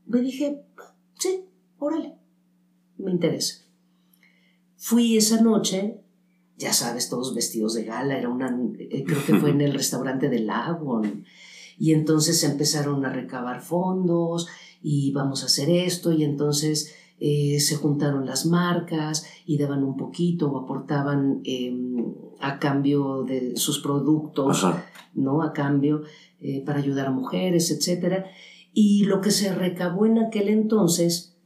Me 0.07 0.21
dije, 0.21 0.65
sí, 1.19 1.47
órale, 1.79 2.17
me 2.99 3.11
interesa. 3.11 3.65
Fui 4.77 5.17
esa 5.17 5.41
noche 5.41 6.04
ya 6.57 6.73
sabes, 6.73 7.09
todos 7.09 7.35
vestidos 7.35 7.75
de 7.75 7.85
gala, 7.85 8.17
era 8.17 8.29
una, 8.29 8.57
eh, 8.79 9.05
creo 9.05 9.25
que 9.25 9.35
fue 9.35 9.51
en 9.51 9.61
el 9.63 9.73
restaurante 9.73 10.29
del 10.29 10.47
lago, 10.47 11.03
y 11.79 11.93
entonces 11.93 12.43
empezaron 12.45 13.05
a 13.05 13.13
recabar 13.13 13.61
fondos 13.61 14.47
y 14.81 15.13
vamos 15.13 15.43
a 15.43 15.47
hacer 15.47 15.71
esto, 15.71 16.13
y 16.13 16.25
entonces 16.25 16.95
eh, 17.21 17.61
se 17.61 17.77
juntaron 17.77 18.27
las 18.27 18.45
marcas 18.45 19.27
y 19.47 19.57
daban 19.57 19.85
un 19.85 19.97
poquito 19.97 20.51
o 20.51 20.59
aportaban 20.59 21.41
em, 21.45 22.13
a 22.41 22.59
cambio 22.59 23.23
de 23.23 23.57
sus 23.57 23.81
productos, 23.81 24.67
¿no? 25.15 25.43
A 25.43 25.53
cambio 25.53 26.03
eh, 26.41 26.63
para 26.65 26.81
ayudar 26.81 27.07
a 27.07 27.13
mujeres, 27.13 27.71
etc. 27.71 28.25
Y 28.73 29.05
lo 29.05 29.21
que 29.21 29.31
se 29.31 29.55
recabó 29.55 30.07
en 30.07 30.19
aquel 30.19 30.49
entonces 30.49 31.37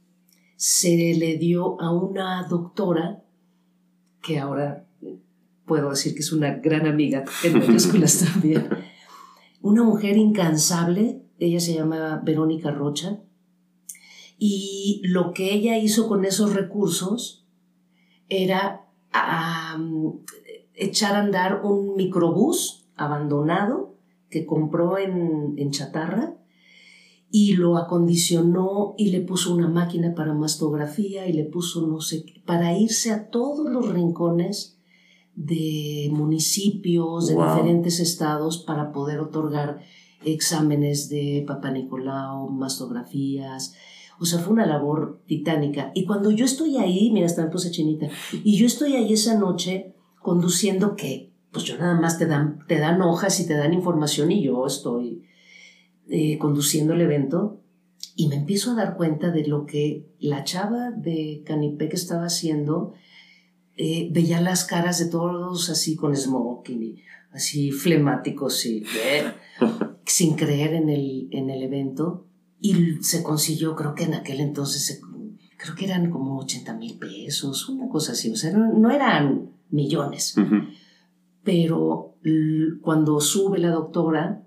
se 0.55 1.15
le 1.15 1.37
dio 1.37 1.79
a 1.79 1.93
una 1.93 2.45
doctora 2.47 3.23
que 4.21 4.39
ahora 4.39 4.88
puedo 5.69 5.91
decir 5.91 6.15
que 6.15 6.21
es 6.21 6.33
una 6.33 6.55
gran 6.55 6.87
amiga 6.87 7.23
en 7.43 7.59
mayúsculas 7.59 8.25
también. 8.33 8.67
Una 9.61 9.83
mujer 9.83 10.17
incansable, 10.17 11.21
ella 11.37 11.59
se 11.59 11.75
llama 11.75 12.21
Verónica 12.25 12.71
Rocha, 12.71 13.21
y 14.39 15.01
lo 15.05 15.31
que 15.31 15.53
ella 15.53 15.77
hizo 15.77 16.07
con 16.07 16.25
esos 16.25 16.55
recursos 16.55 17.45
era 18.29 18.87
echar 20.73 21.15
a 21.15 21.19
andar 21.19 21.61
un 21.63 21.95
microbús 21.95 22.87
abandonado 22.95 23.95
que 24.29 24.45
compró 24.45 24.97
en, 24.97 25.53
en 25.57 25.71
chatarra 25.71 26.35
y 27.31 27.53
lo 27.53 27.77
acondicionó 27.77 28.95
y 28.97 29.11
le 29.11 29.21
puso 29.21 29.53
una 29.53 29.67
máquina 29.67 30.15
para 30.15 30.33
mastografía 30.33 31.27
y 31.27 31.33
le 31.33 31.43
puso 31.43 31.85
no 31.85 32.01
sé 32.01 32.25
qué, 32.25 32.41
para 32.45 32.75
irse 32.77 33.11
a 33.11 33.29
todos 33.29 33.69
los 33.69 33.89
rincones 33.89 34.78
de 35.39 36.09
municipios 36.11 37.27
de 37.27 37.35
diferentes 37.35 38.01
estados 38.01 38.57
para 38.57 38.91
poder 38.91 39.21
otorgar 39.21 39.79
exámenes 40.25 41.07
de 41.07 41.45
Papa 41.47 41.71
Nicolau, 41.71 42.49
mastografías. 42.49 43.73
O 44.19 44.25
sea, 44.25 44.39
fue 44.39 44.51
una 44.51 44.65
labor 44.65 45.21
titánica. 45.27 45.91
Y 45.95 46.05
cuando 46.05 46.29
yo 46.29 46.43
estoy 46.43 46.75
ahí, 46.75 47.09
mira, 47.11 47.25
hasta 47.25 47.45
me 47.45 47.51
puse 47.51 47.71
chinita, 47.71 48.09
y 48.43 48.57
yo 48.57 48.65
estoy 48.65 48.97
ahí 48.97 49.13
esa 49.13 49.39
noche 49.39 49.95
conduciendo 50.21 50.97
que, 50.97 51.31
pues 51.51 51.63
yo 51.63 51.77
nada 51.77 51.97
más 51.97 52.19
te 52.19 52.25
dan, 52.25 52.59
te 52.67 52.77
dan 52.77 53.01
hojas 53.01 53.39
y 53.39 53.47
te 53.47 53.55
dan 53.55 53.73
información 53.73 54.33
y 54.33 54.43
yo 54.43 54.65
estoy 54.65 55.23
eh, 56.09 56.37
conduciendo 56.37 56.93
el 56.93 57.01
evento 57.01 57.61
y 58.17 58.27
me 58.27 58.35
empiezo 58.35 58.71
a 58.71 58.75
dar 58.75 58.97
cuenta 58.97 59.31
de 59.31 59.47
lo 59.47 59.65
que 59.65 60.05
la 60.19 60.43
chava 60.43 60.91
de 60.91 61.43
Canipec 61.45 61.93
estaba 61.93 62.25
haciendo 62.25 62.93
eh, 63.81 64.09
veía 64.11 64.41
las 64.41 64.65
caras 64.65 64.99
de 64.99 65.05
todos 65.05 65.69
así 65.69 65.95
con 65.95 66.13
smoking 66.13 66.83
y 66.83 67.01
así 67.31 67.71
flemáticos 67.71 68.65
y 68.65 68.83
sin 70.05 70.35
creer 70.35 70.73
en 70.73 70.89
el, 70.89 71.29
en 71.31 71.49
el 71.49 71.63
evento. 71.63 72.25
Y 72.59 73.01
se 73.01 73.23
consiguió, 73.23 73.77
creo 73.77 73.95
que 73.95 74.03
en 74.03 74.15
aquel 74.15 74.41
entonces, 74.41 74.99
creo 75.55 75.75
que 75.75 75.85
eran 75.85 76.09
como 76.11 76.39
80 76.39 76.73
mil 76.73 76.99
pesos, 76.99 77.69
una 77.69 77.87
cosa 77.87 78.11
así. 78.11 78.29
O 78.29 78.35
sea, 78.35 78.51
no, 78.51 78.91
eran 78.91 79.51
millones. 79.69 80.35
Pero 81.41 82.17
cuando 82.81 83.21
sube 83.21 83.59
la 83.59 83.71
doctora, 83.71 84.43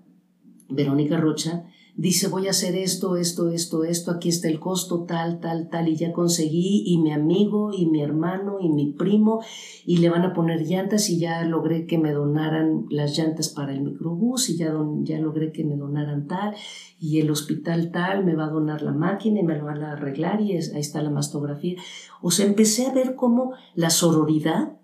Verónica 0.69 1.17
Rocha, 1.17 1.65
dice 1.95 2.27
voy 2.27 2.47
a 2.47 2.51
hacer 2.51 2.75
esto, 2.75 3.17
esto, 3.17 3.49
esto, 3.49 3.83
esto, 3.83 4.11
aquí 4.11 4.29
está 4.29 4.47
el 4.47 4.59
costo, 4.59 5.03
tal, 5.03 5.39
tal, 5.39 5.69
tal, 5.69 5.87
y 5.87 5.95
ya 5.95 6.11
conseguí, 6.11 6.83
y 6.85 6.97
mi 6.97 7.11
amigo, 7.11 7.71
y 7.71 7.85
mi 7.85 8.01
hermano, 8.01 8.57
y 8.59 8.69
mi 8.69 8.93
primo, 8.93 9.41
y 9.85 9.97
le 9.97 10.09
van 10.09 10.23
a 10.23 10.33
poner 10.33 10.61
llantas, 10.61 11.09
y 11.09 11.19
ya 11.19 11.43
logré 11.45 11.85
que 11.85 11.99
me 11.99 12.11
donaran 12.11 12.85
las 12.89 13.17
llantas 13.17 13.49
para 13.49 13.73
el 13.73 13.81
microbús, 13.81 14.49
y 14.49 14.57
ya, 14.57 14.73
ya 15.01 15.19
logré 15.19 15.51
que 15.51 15.63
me 15.63 15.75
donaran 15.75 16.27
tal, 16.27 16.55
y 16.99 17.19
el 17.19 17.29
hospital 17.29 17.91
tal 17.91 18.25
me 18.25 18.35
va 18.35 18.45
a 18.45 18.51
donar 18.51 18.81
la 18.81 18.93
máquina 18.93 19.39
y 19.39 19.43
me 19.43 19.57
lo 19.57 19.65
van 19.65 19.83
a 19.83 19.91
arreglar, 19.91 20.41
y 20.41 20.53
ahí 20.53 20.57
está 20.57 21.01
la 21.01 21.11
mastografía. 21.11 21.75
O 22.21 22.31
sea, 22.31 22.45
empecé 22.45 22.87
a 22.87 22.93
ver 22.93 23.15
cómo 23.15 23.53
la 23.75 23.91
sororidad, 23.91 24.77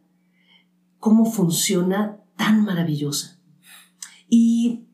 cómo 1.00 1.26
funciona 1.26 2.20
tan 2.36 2.64
maravillosa. 2.64 3.40
Y 4.30 4.86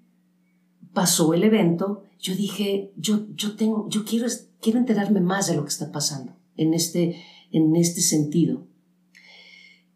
pasó 0.94 1.34
el 1.34 1.44
evento, 1.44 2.05
yo 2.25 2.36
dije, 2.36 2.91
yo, 2.98 3.27
yo, 3.36 3.55
tengo, 3.55 3.88
yo 3.88 4.03
quiero, 4.03 4.25
quiero 4.60 4.79
enterarme 4.79 5.22
más 5.22 5.46
de 5.46 5.55
lo 5.55 5.62
que 5.62 5.70
está 5.70 5.91
pasando 5.91 6.36
en 6.58 6.74
este, 6.74 7.22
en 7.51 7.75
este 7.75 8.01
sentido. 8.01 8.65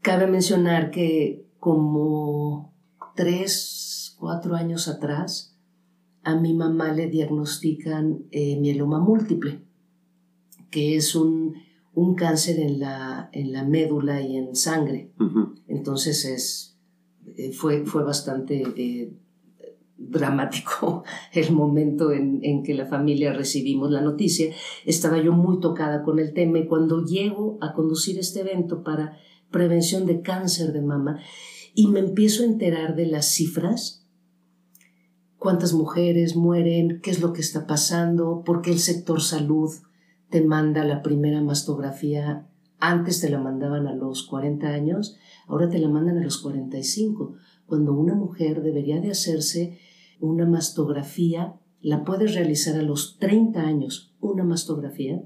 Cabe 0.02 0.28
mencionar 0.28 0.92
que 0.92 1.48
como 1.60 2.72
tres, 3.16 4.16
cuatro 4.20 4.54
años 4.54 4.88
atrás, 4.88 5.58
a 6.22 6.36
mi 6.36 6.54
mamá 6.54 6.94
le 6.94 7.08
diagnostican 7.08 8.26
eh, 8.30 8.60
mieloma 8.60 9.00
múltiple, 9.00 9.62
que 10.70 10.98
es 10.98 11.16
un, 11.16 11.56
cáncer 12.16 12.60
en 12.60 12.80
la, 12.80 13.30
en 13.34 13.54
la, 13.54 13.64
médula 13.64 14.22
y 14.22 14.38
en 14.38 14.56
sangre. 14.56 15.12
Entonces 15.68 16.26
es, 16.26 16.78
eh, 17.38 17.52
fue, 17.54 17.86
fue 17.86 18.04
bastante 18.04 18.62
eh, 18.78 19.14
dramático 20.00 21.04
el 21.34 21.52
momento 21.52 22.12
en, 22.12 22.40
en, 22.44 22.64
que 22.64 22.74
la 22.74 22.86
familia 22.86 23.34
recibimos 23.34 23.92
la 23.92 24.02
noticia. 24.02 24.54
Estaba 24.86 25.22
yo 25.22 25.34
muy 25.34 25.60
tocada 25.60 26.04
con 26.04 26.20
el 26.20 26.34
tema 26.34 26.60
y 26.60 26.68
cuando 26.68 27.06
llego 27.06 27.58
a 27.62 27.74
conducir 27.74 28.18
este 28.18 28.42
evento 28.42 28.84
para 28.84 29.18
prevención 29.52 30.06
de 30.06 30.22
cáncer 30.22 30.74
de 30.74 30.82
mama 30.82 31.20
y 31.74 31.88
me 31.88 32.00
empiezo 32.00 32.44
a 32.44 32.48
enterar 32.48 32.96
de 32.96 33.06
las 33.06 33.28
cifras, 33.28 34.06
cuántas 35.38 35.74
mujeres 35.74 36.36
mueren, 36.36 37.00
qué 37.02 37.12
es 37.12 37.22
lo 37.22 37.34
que 37.34 37.42
está 37.42 37.66
pasando, 37.66 38.44
por 38.46 38.62
qué 38.62 38.72
el 38.72 38.80
sector 38.80 39.22
salud 39.22 39.72
te 40.30 40.42
manda 40.42 40.84
la 40.84 41.02
primera 41.02 41.42
mastografía, 41.42 42.48
antes 42.80 43.22
te 43.22 43.30
la 43.30 43.40
mandaban 43.40 43.88
a 43.88 43.96
los 43.96 44.24
40 44.24 44.68
años, 44.68 45.18
ahora 45.48 45.70
te 45.70 45.80
la 45.80 45.90
mandan 45.90 46.18
a 46.18 46.24
los 46.24 46.38
45, 46.40 47.36
cuando 47.66 47.94
una 47.94 48.16
mujer 48.16 48.62
debería 48.62 49.00
de 49.00 49.12
hacerse 49.12 49.80
una 50.20 50.46
mastografía, 50.46 51.56
la 51.82 52.04
puedes 52.04 52.36
realizar 52.36 52.78
a 52.78 52.84
los 52.84 53.18
30 53.20 53.62
años, 53.62 54.14
una 54.20 54.44
mastografía, 54.44 55.24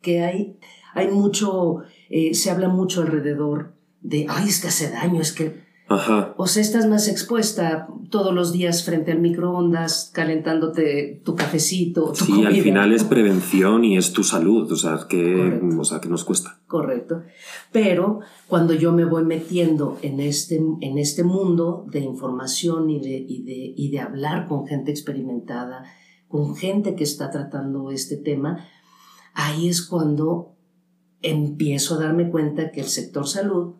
que 0.00 0.22
hay, 0.22 0.58
hay 0.94 1.08
mucho, 1.08 1.82
eh, 2.10 2.34
se 2.34 2.50
habla 2.50 2.68
mucho 2.68 3.02
alrededor 3.02 3.74
de, 4.00 4.26
ay, 4.28 4.48
es 4.48 4.60
que 4.60 4.68
hace 4.68 4.90
daño, 4.90 5.20
es 5.20 5.32
que 5.32 5.67
Ajá. 5.88 6.34
O 6.36 6.46
sea, 6.46 6.62
estás 6.62 6.86
más 6.86 7.08
expuesta 7.08 7.88
todos 8.10 8.34
los 8.34 8.52
días 8.52 8.84
frente 8.84 9.12
al 9.12 9.20
microondas, 9.20 10.10
calentándote 10.12 11.22
tu 11.24 11.34
cafecito. 11.34 12.12
Tu 12.12 12.26
sí, 12.26 12.44
al 12.44 12.56
final 12.56 12.92
es 12.92 13.04
prevención 13.04 13.84
y 13.84 13.96
es 13.96 14.12
tu 14.12 14.22
salud, 14.22 14.70
o 14.70 14.76
sea, 14.76 15.00
que, 15.08 15.60
o 15.78 15.84
sea, 15.84 16.00
que 16.00 16.08
nos 16.08 16.24
cuesta. 16.24 16.60
Correcto. 16.66 17.22
Pero 17.72 18.20
cuando 18.48 18.74
yo 18.74 18.92
me 18.92 19.06
voy 19.06 19.24
metiendo 19.24 19.98
en 20.02 20.20
este, 20.20 20.56
en 20.56 20.98
este 20.98 21.24
mundo 21.24 21.86
de 21.90 22.00
información 22.00 22.90
y 22.90 23.00
de, 23.00 23.16
y, 23.16 23.42
de, 23.44 23.74
y 23.76 23.90
de 23.90 24.00
hablar 24.00 24.46
con 24.46 24.66
gente 24.66 24.90
experimentada, 24.90 25.84
con 26.28 26.54
gente 26.54 26.94
que 26.94 27.04
está 27.04 27.30
tratando 27.30 27.90
este 27.90 28.18
tema, 28.18 28.66
ahí 29.32 29.68
es 29.68 29.80
cuando 29.82 30.54
empiezo 31.22 31.94
a 31.94 31.98
darme 31.98 32.30
cuenta 32.30 32.70
que 32.70 32.80
el 32.80 32.88
sector 32.88 33.26
salud, 33.26 33.74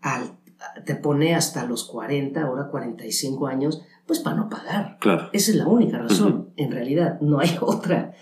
al 0.00 0.39
te 0.84 0.94
pone 0.94 1.34
hasta 1.34 1.64
los 1.64 1.84
40, 1.84 2.42
ahora 2.42 2.68
45 2.68 3.46
años, 3.46 3.82
pues 4.06 4.20
para 4.20 4.36
no 4.36 4.48
pagar. 4.48 4.98
Claro. 5.00 5.28
Esa 5.32 5.50
es 5.50 5.56
la 5.56 5.66
única 5.66 5.98
razón, 5.98 6.50
en 6.56 6.70
realidad, 6.70 7.20
no 7.20 7.40
hay 7.40 7.56
otra. 7.60 8.14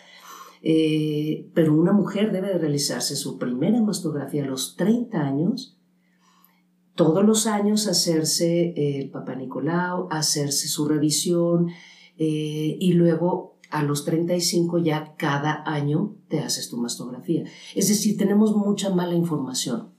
Eh, 0.62 1.48
pero 1.54 1.74
una 1.74 1.92
mujer 1.92 2.32
debe 2.32 2.48
de 2.48 2.58
realizarse 2.58 3.16
su 3.16 3.38
primera 3.38 3.80
mastografía 3.80 4.44
a 4.44 4.48
los 4.48 4.76
30 4.76 5.20
años, 5.20 5.76
todos 6.94 7.24
los 7.24 7.46
años 7.46 7.86
hacerse 7.86 8.74
el 8.98 9.10
Papa 9.10 9.36
Nicolau, 9.36 10.08
hacerse 10.10 10.66
su 10.66 10.88
revisión 10.88 11.68
eh, 12.16 12.76
y 12.80 12.92
luego 12.94 13.56
a 13.70 13.84
los 13.84 14.04
35 14.04 14.78
ya 14.78 15.14
cada 15.16 15.62
año 15.64 16.16
te 16.26 16.40
haces 16.40 16.68
tu 16.68 16.76
mastografía. 16.76 17.44
Es 17.76 17.88
decir, 17.88 18.16
tenemos 18.16 18.56
mucha 18.56 18.90
mala 18.90 19.14
información 19.14 19.92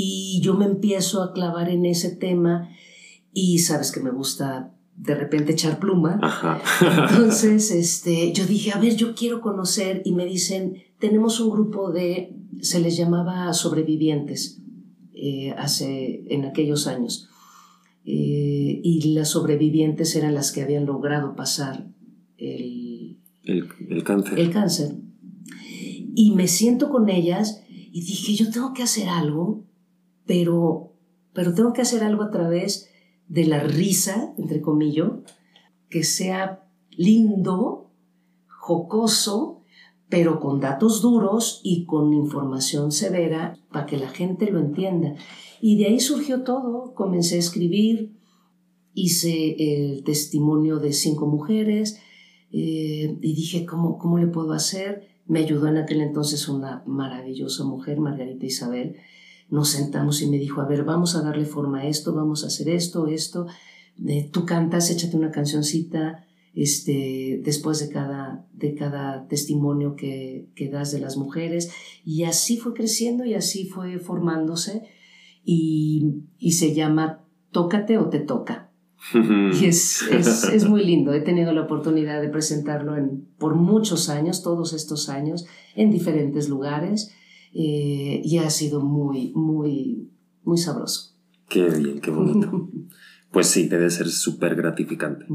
y 0.00 0.40
yo 0.42 0.54
me 0.54 0.64
empiezo 0.64 1.24
a 1.24 1.32
clavar 1.32 1.68
en 1.68 1.84
ese 1.84 2.14
tema 2.14 2.70
y 3.32 3.58
sabes 3.58 3.90
que 3.90 3.98
me 3.98 4.12
gusta 4.12 4.72
de 4.94 5.16
repente 5.16 5.50
echar 5.50 5.80
pluma. 5.80 6.20
Entonces, 6.80 7.68
este, 7.72 8.32
yo 8.32 8.46
dije, 8.46 8.70
a 8.70 8.78
ver, 8.78 8.94
yo 8.94 9.16
quiero 9.16 9.40
conocer 9.40 10.02
y 10.04 10.12
me 10.12 10.24
dicen, 10.24 10.84
tenemos 11.00 11.40
un 11.40 11.50
grupo 11.50 11.90
de, 11.90 12.32
se 12.60 12.78
les 12.78 12.96
llamaba 12.96 13.52
sobrevivientes 13.52 14.62
eh, 15.14 15.52
hace, 15.58 16.22
en 16.28 16.44
aquellos 16.44 16.86
años. 16.86 17.28
Eh, 18.04 18.80
y 18.84 19.14
las 19.14 19.30
sobrevivientes 19.30 20.14
eran 20.14 20.32
las 20.32 20.52
que 20.52 20.62
habían 20.62 20.86
logrado 20.86 21.34
pasar 21.34 21.88
el, 22.36 23.18
el, 23.42 24.04
cáncer. 24.04 24.38
El 24.38 24.52
cáncer. 24.52 24.94
Y 26.14 26.30
me 26.36 26.46
siento 26.46 26.88
con 26.88 27.08
ellas 27.08 27.64
y 27.66 28.02
dije, 28.02 28.36
yo 28.36 28.52
tengo 28.52 28.72
que 28.72 28.84
hacer 28.84 29.08
algo 29.08 29.66
pero, 30.28 30.92
pero 31.32 31.54
tengo 31.54 31.72
que 31.72 31.80
hacer 31.80 32.04
algo 32.04 32.22
a 32.22 32.30
través 32.30 32.90
de 33.28 33.46
la 33.46 33.60
risa, 33.60 34.34
entre 34.36 34.60
comillas, 34.60 35.08
que 35.88 36.04
sea 36.04 36.68
lindo, 36.90 37.90
jocoso, 38.46 39.62
pero 40.10 40.38
con 40.38 40.60
datos 40.60 41.00
duros 41.00 41.62
y 41.64 41.86
con 41.86 42.12
información 42.12 42.92
severa 42.92 43.58
para 43.72 43.86
que 43.86 43.96
la 43.96 44.10
gente 44.10 44.50
lo 44.50 44.60
entienda. 44.60 45.14
Y 45.62 45.78
de 45.78 45.86
ahí 45.86 45.98
surgió 45.98 46.42
todo. 46.42 46.94
Comencé 46.94 47.36
a 47.36 47.38
escribir, 47.38 48.12
hice 48.92 49.56
el 49.58 50.04
testimonio 50.04 50.78
de 50.78 50.92
cinco 50.92 51.26
mujeres 51.26 52.00
eh, 52.52 53.16
y 53.18 53.34
dije, 53.34 53.64
¿cómo, 53.64 53.96
¿cómo 53.96 54.18
le 54.18 54.26
puedo 54.26 54.52
hacer? 54.52 55.08
Me 55.26 55.40
ayudó 55.40 55.68
en 55.68 55.78
aquel 55.78 56.02
entonces 56.02 56.48
una 56.50 56.82
maravillosa 56.86 57.64
mujer, 57.64 57.98
Margarita 57.98 58.44
Isabel, 58.44 58.96
nos 59.50 59.70
sentamos 59.70 60.20
y 60.22 60.28
me 60.28 60.38
dijo, 60.38 60.60
a 60.60 60.66
ver, 60.66 60.84
vamos 60.84 61.16
a 61.16 61.22
darle 61.22 61.46
forma 61.46 61.80
a 61.80 61.86
esto, 61.86 62.14
vamos 62.14 62.44
a 62.44 62.48
hacer 62.48 62.68
esto, 62.68 63.06
esto, 63.06 63.46
eh, 64.06 64.28
tú 64.32 64.44
cantas, 64.44 64.90
échate 64.90 65.16
una 65.16 65.30
cancioncita 65.30 66.24
este, 66.54 67.40
después 67.44 67.78
de 67.78 67.88
cada, 67.88 68.46
de 68.52 68.74
cada 68.74 69.26
testimonio 69.28 69.96
que, 69.96 70.48
que 70.54 70.68
das 70.68 70.92
de 70.92 71.00
las 71.00 71.16
mujeres. 71.16 71.72
Y 72.04 72.24
así 72.24 72.56
fue 72.56 72.74
creciendo 72.74 73.24
y 73.24 73.34
así 73.34 73.66
fue 73.66 73.98
formándose 73.98 74.88
y, 75.44 76.24
y 76.38 76.52
se 76.52 76.74
llama 76.74 77.24
Tócate 77.52 77.96
o 77.98 78.08
te 78.08 78.20
toca. 78.20 78.70
y 79.14 79.66
es, 79.66 80.02
es, 80.10 80.44
es, 80.44 80.68
muy 80.68 80.84
lindo. 80.84 81.12
He 81.12 81.20
tenido 81.20 81.52
la 81.52 81.62
oportunidad 81.62 82.20
de 82.20 82.28
presentarlo 82.28 82.96
en, 82.96 83.28
por 83.38 83.54
muchos 83.54 84.08
años, 84.08 84.42
todos 84.42 84.72
estos 84.72 85.08
años, 85.08 85.46
en 85.76 85.92
diferentes 85.92 86.48
lugares 86.48 87.14
eh, 87.54 88.20
y 88.24 88.38
ha 88.38 88.50
sido 88.50 88.80
muy, 88.80 89.32
muy, 89.34 90.10
muy 90.44 90.58
sabroso. 90.58 91.16
Qué 91.48 91.68
bien, 91.70 92.00
qué 92.00 92.10
bonito. 92.10 92.68
pues 93.30 93.46
sí, 93.46 93.68
debe 93.68 93.90
ser 93.90 94.08
súper 94.08 94.54
gratificante. 94.54 95.26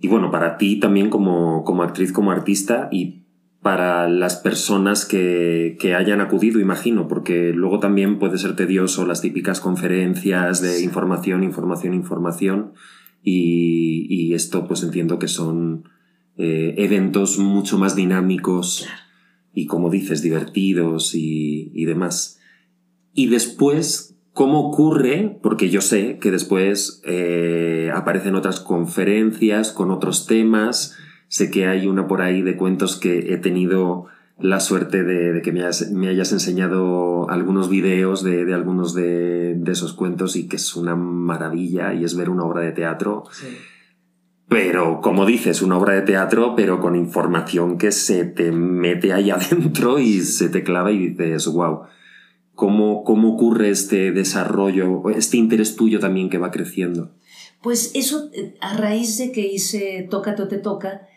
Y 0.00 0.08
bueno, 0.08 0.30
para 0.30 0.56
ti 0.56 0.78
también 0.78 1.10
como, 1.10 1.64
como 1.64 1.82
actriz, 1.82 2.12
como 2.12 2.30
artista 2.30 2.88
y 2.90 3.24
para 3.60 4.08
las 4.08 4.36
personas 4.36 5.04
que, 5.04 5.76
que, 5.80 5.94
hayan 5.94 6.20
acudido, 6.20 6.60
imagino, 6.60 7.08
porque 7.08 7.52
luego 7.52 7.80
también 7.80 8.18
puede 8.18 8.38
ser 8.38 8.54
tedioso 8.54 9.04
las 9.04 9.20
típicas 9.20 9.60
conferencias 9.60 10.62
de 10.62 10.82
información, 10.82 11.42
información, 11.42 11.94
información. 11.94 12.72
Y, 13.22 14.06
y, 14.08 14.34
esto 14.34 14.68
pues 14.68 14.84
entiendo 14.84 15.18
que 15.18 15.26
son 15.26 15.88
eh, 16.36 16.74
eventos 16.78 17.38
mucho 17.40 17.78
más 17.78 17.96
dinámicos 17.96 18.86
y 19.58 19.66
como 19.66 19.90
dices, 19.90 20.22
divertidos 20.22 21.16
y, 21.16 21.72
y 21.74 21.84
demás. 21.84 22.38
Y 23.12 23.26
después, 23.26 24.16
¿cómo 24.32 24.60
ocurre? 24.68 25.36
Porque 25.42 25.68
yo 25.68 25.80
sé 25.80 26.18
que 26.20 26.30
después 26.30 27.02
eh, 27.04 27.90
aparecen 27.92 28.36
otras 28.36 28.60
conferencias 28.60 29.72
con 29.72 29.90
otros 29.90 30.28
temas. 30.28 30.96
Sé 31.26 31.50
que 31.50 31.66
hay 31.66 31.88
una 31.88 32.06
por 32.06 32.22
ahí 32.22 32.42
de 32.42 32.56
cuentos 32.56 32.94
que 32.94 33.34
he 33.34 33.36
tenido 33.36 34.06
la 34.38 34.60
suerte 34.60 35.02
de, 35.02 35.42
que 35.42 35.50
me 35.50 35.62
hayas, 35.62 35.90
me 35.90 36.06
hayas, 36.06 36.30
enseñado 36.30 37.28
algunos 37.28 37.68
videos 37.68 38.22
de, 38.22 38.44
de 38.44 38.54
algunos 38.54 38.94
de, 38.94 39.56
de, 39.56 39.72
esos 39.72 39.92
cuentos 39.92 40.36
y 40.36 40.46
que 40.46 40.54
es 40.54 40.76
una 40.76 40.94
maravilla 40.94 41.92
y 41.94 42.04
es 42.04 42.14
ver 42.14 42.30
una 42.30 42.44
obra 42.44 42.60
de 42.60 42.70
teatro. 42.70 43.24
Sí 43.32 43.48
pero 44.48 45.00
como 45.02 45.26
dices, 45.26 45.60
una 45.60 45.76
obra 45.76 45.94
de 45.94 46.02
teatro, 46.02 46.54
pero 46.56 46.80
con 46.80 46.96
información 46.96 47.76
que 47.76 47.92
se 47.92 48.24
te 48.24 48.50
mete 48.50 49.12
ahí 49.12 49.30
adentro 49.30 49.98
y 49.98 50.20
se 50.22 50.48
te 50.48 50.62
clava 50.62 50.90
y 50.90 51.08
dices, 51.08 51.46
wow, 51.48 51.82
¿cómo, 52.54 53.04
cómo 53.04 53.34
ocurre 53.34 53.70
este 53.70 54.10
desarrollo, 54.12 55.10
este 55.10 55.36
interés 55.36 55.76
tuyo 55.76 56.00
también 56.00 56.30
que 56.30 56.38
va 56.38 56.50
creciendo? 56.50 57.12
Pues 57.62 57.90
eso, 57.94 58.30
a 58.60 58.76
raíz 58.76 59.18
de 59.18 59.32
que 59.32 59.46
hice 59.46 60.06
Tócate 60.08 60.42
o 60.42 60.48
te 60.48 60.58
toca, 60.58 61.08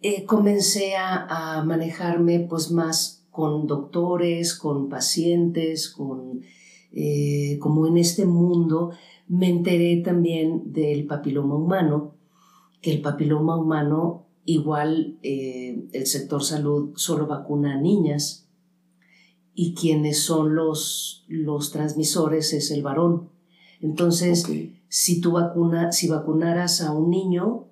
eh, 0.00 0.24
comencé 0.24 0.96
a, 0.96 1.58
a, 1.58 1.64
manejarme 1.64 2.40
pues 2.40 2.70
más 2.70 3.24
con 3.30 3.66
doctores, 3.66 4.54
con 4.54 4.88
pacientes, 4.88 5.88
con, 5.88 6.42
eh, 6.92 7.58
como 7.60 7.86
en 7.86 7.98
este 7.98 8.24
mundo, 8.24 8.90
me 9.28 9.48
enteré 9.48 10.02
también 10.04 10.72
del 10.72 11.06
papiloma 11.06 11.54
humano, 11.54 12.14
que 12.82 12.92
el 12.92 13.00
papiloma 13.00 13.56
humano, 13.56 14.26
igual 14.44 15.18
eh, 15.22 15.88
el 15.92 16.06
sector 16.06 16.42
salud 16.42 16.92
solo 16.96 17.26
vacuna 17.26 17.74
a 17.74 17.80
niñas 17.80 18.48
y 19.54 19.74
quienes 19.74 20.20
son 20.20 20.54
los, 20.54 21.24
los 21.28 21.70
transmisores 21.70 22.52
es 22.52 22.70
el 22.72 22.82
varón. 22.82 23.30
Entonces, 23.80 24.46
si 24.88 25.20
tú 25.20 25.32
vacuna, 25.32 25.92
si 25.92 26.08
vacunaras 26.08 26.80
a 26.82 26.92
un 26.92 27.10
niño, 27.10 27.68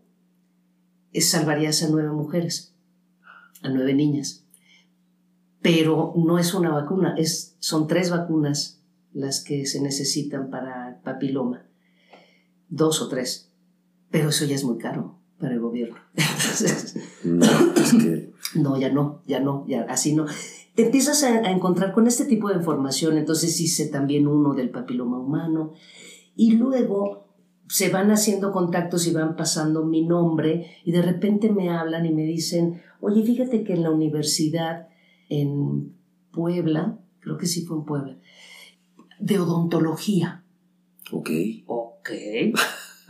eh, 1.12 1.20
salvarías 1.20 1.82
a 1.82 1.88
nueve 1.88 2.12
mujeres, 2.12 2.74
a 3.62 3.68
nueve 3.68 3.94
niñas. 3.94 4.46
Pero 5.60 6.14
no 6.16 6.38
es 6.38 6.54
una 6.54 6.70
vacuna, 6.70 7.14
es, 7.18 7.56
son 7.58 7.88
tres 7.88 8.10
vacunas 8.10 8.80
las 9.12 9.42
que 9.42 9.66
se 9.66 9.80
necesitan 9.80 10.50
para 10.50 11.00
papiloma. 11.02 11.66
Dos 12.68 13.02
o 13.02 13.08
tres. 13.08 13.49
Pero 14.10 14.30
eso 14.30 14.44
ya 14.44 14.54
es 14.54 14.64
muy 14.64 14.78
caro 14.78 15.18
para 15.38 15.54
el 15.54 15.60
gobierno. 15.60 15.96
Entonces, 16.14 16.96
No, 17.24 17.46
es 17.76 17.92
que. 17.92 18.32
no, 18.58 18.78
ya 18.78 18.90
no, 18.90 19.22
ya 19.26 19.40
no, 19.40 19.64
ya 19.68 19.82
así 19.88 20.14
no. 20.14 20.26
Te 20.74 20.86
empiezas 20.86 21.22
a, 21.24 21.28
a 21.28 21.50
encontrar 21.50 21.92
con 21.92 22.06
este 22.06 22.24
tipo 22.24 22.48
de 22.48 22.56
información, 22.56 23.18
entonces 23.18 23.60
hice 23.60 23.88
también 23.88 24.26
uno 24.26 24.54
del 24.54 24.70
papiloma 24.70 25.18
humano 25.18 25.72
y 26.36 26.52
luego 26.52 27.26
se 27.68 27.88
van 27.88 28.10
haciendo 28.10 28.50
contactos 28.50 29.06
y 29.06 29.12
van 29.12 29.36
pasando 29.36 29.84
mi 29.84 30.04
nombre 30.04 30.66
y 30.84 30.92
de 30.92 31.02
repente 31.02 31.52
me 31.52 31.70
hablan 31.70 32.06
y 32.06 32.12
me 32.12 32.24
dicen, 32.24 32.82
oye, 33.00 33.22
fíjate 33.22 33.62
que 33.62 33.74
en 33.74 33.82
la 33.82 33.90
universidad 33.90 34.88
en 35.28 35.94
Puebla, 36.32 36.98
creo 37.20 37.36
que 37.38 37.46
sí 37.46 37.64
fue 37.64 37.76
en 37.76 37.84
Puebla, 37.84 38.18
de 39.18 39.38
odontología. 39.38 40.44
Ok. 41.12 41.30
Ok, 41.66 42.10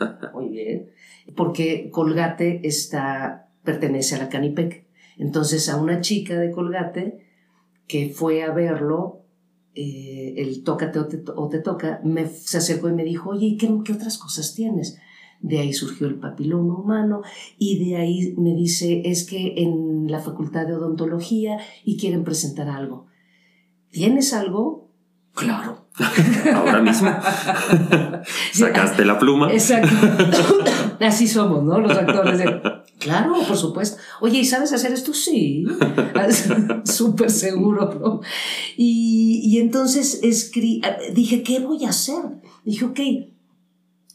muy 0.34 0.48
bien. 0.48 0.90
Porque 1.36 1.90
Colgate 1.90 2.60
está, 2.66 3.48
pertenece 3.64 4.16
a 4.16 4.18
la 4.18 4.28
Canipec. 4.28 4.86
Entonces 5.16 5.68
a 5.68 5.76
una 5.76 6.00
chica 6.00 6.38
de 6.38 6.50
Colgate 6.50 7.26
que 7.86 8.08
fue 8.08 8.42
a 8.42 8.52
verlo, 8.52 9.24
eh, 9.74 10.34
el 10.36 10.62
tócate 10.62 10.98
o 10.98 11.06
te, 11.06 11.22
o 11.34 11.48
te 11.48 11.58
toca, 11.58 12.00
me, 12.04 12.26
se 12.26 12.58
acercó 12.58 12.88
y 12.88 12.92
me 12.92 13.04
dijo, 13.04 13.30
oye, 13.30 13.46
¿y 13.46 13.56
qué, 13.56 13.68
qué 13.84 13.92
otras 13.92 14.16
cosas 14.16 14.54
tienes? 14.54 14.98
De 15.40 15.58
ahí 15.58 15.72
surgió 15.72 16.06
el 16.06 16.16
papiloma 16.16 16.78
humano 16.78 17.22
y 17.58 17.84
de 17.84 17.96
ahí 17.96 18.34
me 18.36 18.54
dice, 18.54 19.02
es 19.06 19.24
que 19.24 19.54
en 19.56 20.10
la 20.10 20.20
facultad 20.20 20.66
de 20.66 20.74
odontología 20.74 21.58
y 21.84 21.98
quieren 21.98 22.24
presentar 22.24 22.68
algo. 22.68 23.06
¿Tienes 23.90 24.32
algo? 24.34 24.88
Claro. 25.34 25.79
Ahora 26.54 26.80
mismo. 26.80 27.10
Sacaste 28.52 29.04
la 29.04 29.18
pluma. 29.18 29.52
Exacto. 29.52 29.94
Así 31.00 31.26
somos, 31.26 31.64
¿no? 31.64 31.80
Los 31.80 31.96
actores. 31.96 32.38
de, 32.38 32.60
claro, 32.98 33.34
por 33.46 33.56
supuesto. 33.56 34.00
Oye, 34.20 34.38
¿y 34.38 34.44
sabes 34.44 34.72
hacer 34.72 34.92
esto? 34.92 35.12
Sí. 35.12 35.64
Súper 36.84 37.30
seguro, 37.30 37.94
¿no? 38.00 38.20
Y, 38.76 39.40
y 39.44 39.58
entonces 39.58 40.20
escri 40.22 40.82
dije, 41.12 41.42
¿qué 41.42 41.60
voy 41.60 41.84
a 41.84 41.90
hacer? 41.90 42.22
Dije, 42.64 42.84
ok, 42.84 43.00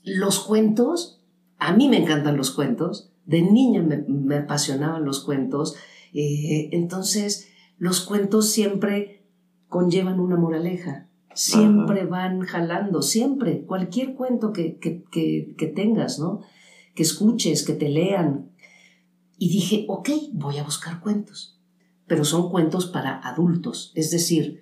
los 0.04 0.40
cuentos, 0.40 1.22
a 1.58 1.74
mí 1.74 1.90
me 1.90 1.98
encantan 1.98 2.38
los 2.38 2.52
cuentos. 2.52 3.12
De 3.26 3.42
niña 3.42 3.82
me, 3.82 3.98
me 4.08 4.38
apasionaban 4.38 5.04
los 5.04 5.22
cuentos. 5.22 5.76
Eh, 6.14 6.70
entonces, 6.72 7.50
los 7.80 8.02
cuentos 8.02 8.50
siempre 8.50 9.24
conllevan 9.68 10.20
una 10.20 10.38
moraleja 10.38 11.05
siempre 11.36 12.02
Ajá. 12.02 12.10
van 12.10 12.41
jalando, 12.41 13.02
siempre, 13.02 13.65
cualquier 13.65 14.15
cuento 14.15 14.52
que, 14.54 14.78
que, 14.78 15.04
que, 15.12 15.54
que, 15.58 15.67
tengas, 15.67 16.17
¿no? 16.17 16.41
Que 16.95 17.04
escuches, 17.04 17.63
que 17.63 17.74
te 17.74 17.89
lean. 17.89 18.52
Y 19.38 19.50
dije, 19.50 19.86
ok, 19.88 20.10
voy 20.34 20.58
a 20.58 20.63
buscar 20.63 21.02
cuentos, 21.02 21.60
pero 22.08 22.24
son 22.24 22.50
cuentos 22.50 22.88
para 22.88 23.19
adultos, 23.19 23.91
es 23.95 24.10
decir, 24.12 24.62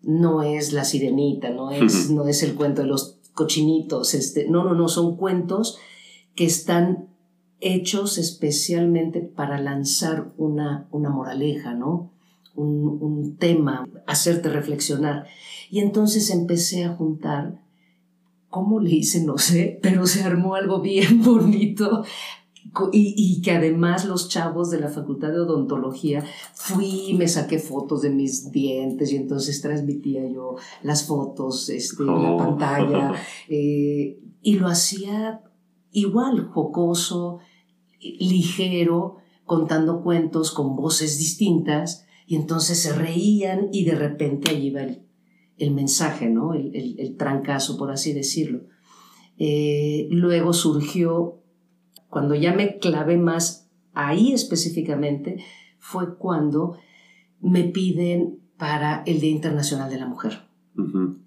no 0.00 0.42
es 0.42 0.72
la 0.72 0.84
sirenita, 0.84 1.50
no 1.50 1.70
es, 1.70 2.10
no 2.10 2.26
es 2.26 2.42
el 2.42 2.54
cuento 2.54 2.82
de 2.82 2.88
los 2.88 3.18
cochinitos, 3.34 4.14
este, 4.14 4.48
no, 4.48 4.64
no, 4.64 4.74
no, 4.74 4.88
son 4.88 5.16
cuentos 5.16 5.78
que 6.34 6.44
están 6.44 7.08
hechos 7.60 8.18
especialmente 8.18 9.20
para 9.20 9.60
lanzar 9.60 10.32
una, 10.36 10.88
una 10.90 11.10
moraleja, 11.10 11.74
¿no? 11.74 12.12
Un, 12.54 12.98
un 13.00 13.36
tema, 13.36 13.88
hacerte 14.06 14.48
reflexionar. 14.48 15.26
Y 15.70 15.80
entonces 15.80 16.30
empecé 16.30 16.84
a 16.84 16.94
juntar, 16.94 17.60
¿cómo 18.48 18.80
le 18.80 18.90
hice? 18.90 19.24
No 19.24 19.38
sé, 19.38 19.78
pero 19.82 20.06
se 20.06 20.22
armó 20.22 20.54
algo 20.54 20.80
bien 20.80 21.22
bonito. 21.24 22.04
Y, 22.92 23.14
y, 23.16 23.42
que 23.42 23.52
además 23.52 24.06
los 24.06 24.28
chavos 24.30 24.70
de 24.70 24.80
la 24.80 24.88
facultad 24.88 25.28
de 25.28 25.40
odontología 25.40 26.24
fui 26.54 27.14
me 27.14 27.28
saqué 27.28 27.58
fotos 27.58 28.00
de 28.00 28.08
mis 28.08 28.50
dientes 28.50 29.12
y 29.12 29.16
entonces 29.16 29.60
transmitía 29.60 30.26
yo 30.26 30.56
las 30.82 31.04
fotos 31.06 31.68
este, 31.68 32.02
oh. 32.04 32.16
en 32.16 32.22
la 32.22 32.36
pantalla 32.38 33.12
eh, 33.50 34.18
y 34.40 34.54
lo 34.54 34.66
hacía 34.66 35.42
igual 35.92 36.48
jocoso 36.48 37.40
ligero 38.00 39.18
contando 39.44 40.02
cuentos 40.02 40.50
con 40.50 40.74
voces 40.74 41.18
distintas 41.18 42.06
y 42.26 42.36
entonces 42.36 42.78
se 42.80 42.92
reían 42.92 43.68
y 43.72 43.84
de 43.84 43.94
repente 43.94 44.50
allí 44.50 44.68
iba 44.68 44.82
el, 44.82 45.02
el 45.58 45.72
mensaje, 45.72 46.28
¿no? 46.28 46.54
El, 46.54 46.74
el, 46.74 46.98
el, 46.98 47.16
trancazo, 47.16 47.76
por 47.76 47.90
así 47.90 48.12
decirlo. 48.12 48.62
Eh, 49.38 50.08
luego 50.10 50.52
surgió, 50.52 51.40
cuando 52.08 52.34
ya 52.34 52.52
me 52.54 52.78
clavé 52.78 53.16
más 53.16 53.70
ahí 53.92 54.32
específicamente, 54.32 55.42
fue 55.78 56.16
cuando 56.16 56.76
me 57.40 57.64
piden 57.64 58.40
para 58.56 59.02
el 59.06 59.20
Día 59.20 59.30
Internacional 59.30 59.90
de 59.90 59.98
la 59.98 60.06
Mujer. 60.06 60.38
Uh 60.76 60.82
-huh. 60.82 61.18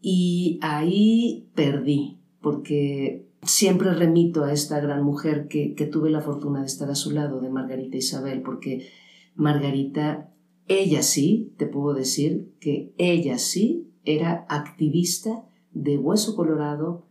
Y 0.00 0.58
ahí 0.62 1.48
perdí, 1.54 2.18
porque 2.40 3.28
siempre 3.42 3.94
remito 3.94 4.44
a 4.44 4.52
esta 4.52 4.80
gran 4.80 5.04
mujer 5.04 5.46
que, 5.48 5.74
que 5.74 5.86
tuve 5.86 6.10
la 6.10 6.20
fortuna 6.20 6.60
de 6.60 6.66
estar 6.66 6.90
a 6.90 6.94
su 6.94 7.12
lado, 7.12 7.40
de 7.40 7.50
Margarita 7.50 7.96
Isabel, 7.96 8.42
porque 8.42 8.88
Margarita 9.34 10.32
ella 10.68 11.02
sí, 11.02 11.52
te 11.56 11.66
puedo 11.66 11.94
decir 11.94 12.52
que 12.60 12.92
ella 12.98 13.38
sí 13.38 13.88
era 14.04 14.46
activista 14.48 15.44
de 15.72 15.98
Hueso 15.98 16.36
Colorado. 16.36 17.06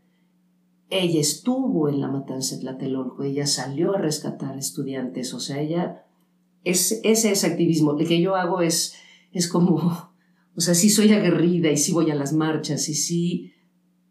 Ella 0.89 1.19
estuvo 1.19 1.89
en 1.89 2.01
la 2.01 2.07
matanza 2.07 2.55
de 2.55 2.61
Tlatelolco, 2.61 3.23
ella 3.23 3.47
salió 3.47 3.95
a 3.95 3.99
rescatar 3.99 4.57
estudiantes, 4.57 5.33
o 5.33 5.39
sea, 5.39 5.61
ella, 5.61 6.05
es, 6.63 6.99
ese 7.03 7.31
es 7.31 7.43
activismo. 7.43 7.97
El 7.97 8.07
que 8.07 8.21
yo 8.21 8.35
hago 8.35 8.61
es, 8.61 8.95
es 9.31 9.47
como, 9.47 9.75
o 10.55 10.61
sea, 10.61 10.73
sí 10.73 10.89
soy 10.89 11.13
aguerrida 11.13 11.71
y 11.71 11.77
sí 11.77 11.93
voy 11.93 12.11
a 12.11 12.15
las 12.15 12.33
marchas 12.33 12.89
y 12.89 12.93
sí, 12.93 13.53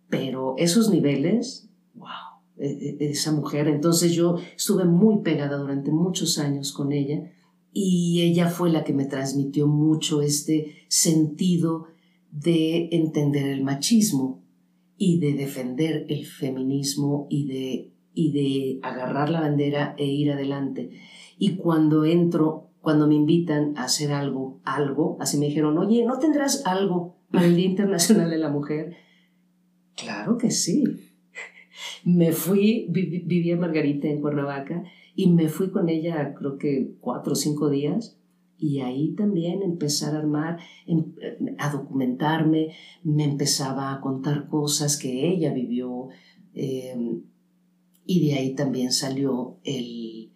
pero 0.09 0.55
esos 0.59 0.91
niveles, 0.91 1.69
wow, 1.95 2.09
esa 2.57 3.33
mujer. 3.33 3.69
Entonces 3.69 4.13
yo 4.13 4.37
estuve 4.57 4.85
muy 4.85 5.23
pegada 5.23 5.57
durante 5.57 5.91
muchos 5.91 6.39
años 6.39 6.73
con 6.73 6.93
ella 6.93 7.31
y 7.73 8.23
ella 8.23 8.49
fue 8.49 8.71
la 8.71 8.85
que 8.85 8.93
me 8.93 9.07
transmitió 9.07 9.67
mucho 9.67 10.23
este 10.23 10.75
sentido 10.89 11.87
de 12.33 12.89
entender 12.93 13.47
el 13.47 13.63
machismo 13.63 14.43
y 14.97 15.19
de 15.19 15.33
defender 15.35 16.07
el 16.09 16.27
feminismo 16.27 17.27
y 17.31 17.47
de, 17.47 17.93
y 18.13 18.33
de 18.33 18.81
agarrar 18.87 19.31
la 19.31 19.41
bandera 19.41 19.95
e 19.99 20.05
ir 20.05 20.33
adelante. 20.33 20.91
Y 21.39 21.57
cuando 21.57 22.05
entro, 22.05 22.69
cuando 22.81 23.07
me 23.07 23.15
invitan 23.15 23.75
a 23.77 23.85
hacer 23.85 24.13
algo, 24.13 24.61
algo, 24.65 25.17
así 25.21 25.39
me 25.39 25.47
dijeron, 25.47 25.79
oye, 25.79 26.05
¿no 26.05 26.19
tendrás 26.19 26.67
algo 26.67 27.17
para 27.31 27.47
el 27.47 27.57
Día 27.57 27.67
Internacional 27.67 28.31
de 28.31 28.39
la 28.39 28.51
Mujer? 28.51 28.97
Claro 29.97 30.37
que 30.37 30.51
sí. 30.51 30.85
Me 32.05 32.33
fui, 32.33 32.87
vivía 32.91 33.57
Margarita 33.57 34.09
en 34.09 34.21
Cuernavaca, 34.21 34.85
y 35.21 35.29
me 35.29 35.49
fui 35.49 35.71
con 35.71 35.91
ella 35.91 36.35
creo 36.35 36.57
que 36.57 36.95
cuatro 37.01 37.35
o 37.35 37.37
cinco 37.37 37.69
días 37.69 38.17
y 38.57 38.81
ahí 38.81 39.15
también 39.15 39.63
empezar 39.63 40.15
a 40.15 40.19
armar, 40.19 40.59
em, 40.87 41.13
a 41.59 41.71
documentarme, 41.71 42.73
me 43.05 43.25
empezaba 43.25 43.93
a 43.93 44.01
contar 44.01 44.49
cosas 44.49 44.97
que 44.97 45.29
ella 45.29 45.53
vivió 45.53 46.09
eh, 46.55 47.21
y 48.07 48.27
de 48.27 48.35
ahí 48.35 48.55
también 48.55 48.93
salió 48.93 49.59
el, 49.65 50.33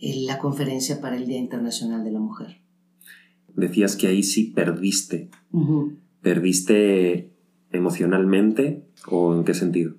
el, 0.00 0.26
la 0.26 0.38
conferencia 0.38 1.00
para 1.00 1.16
el 1.16 1.26
Día 1.26 1.38
Internacional 1.38 2.04
de 2.04 2.12
la 2.12 2.20
Mujer. 2.20 2.60
Decías 3.56 3.96
que 3.96 4.06
ahí 4.06 4.22
sí 4.22 4.52
perdiste. 4.54 5.28
Uh 5.50 5.66
-huh. 5.66 5.96
¿Perdiste 6.22 7.32
emocionalmente 7.72 8.84
o 9.08 9.34
en 9.34 9.44
qué 9.44 9.54
sentido? 9.54 9.94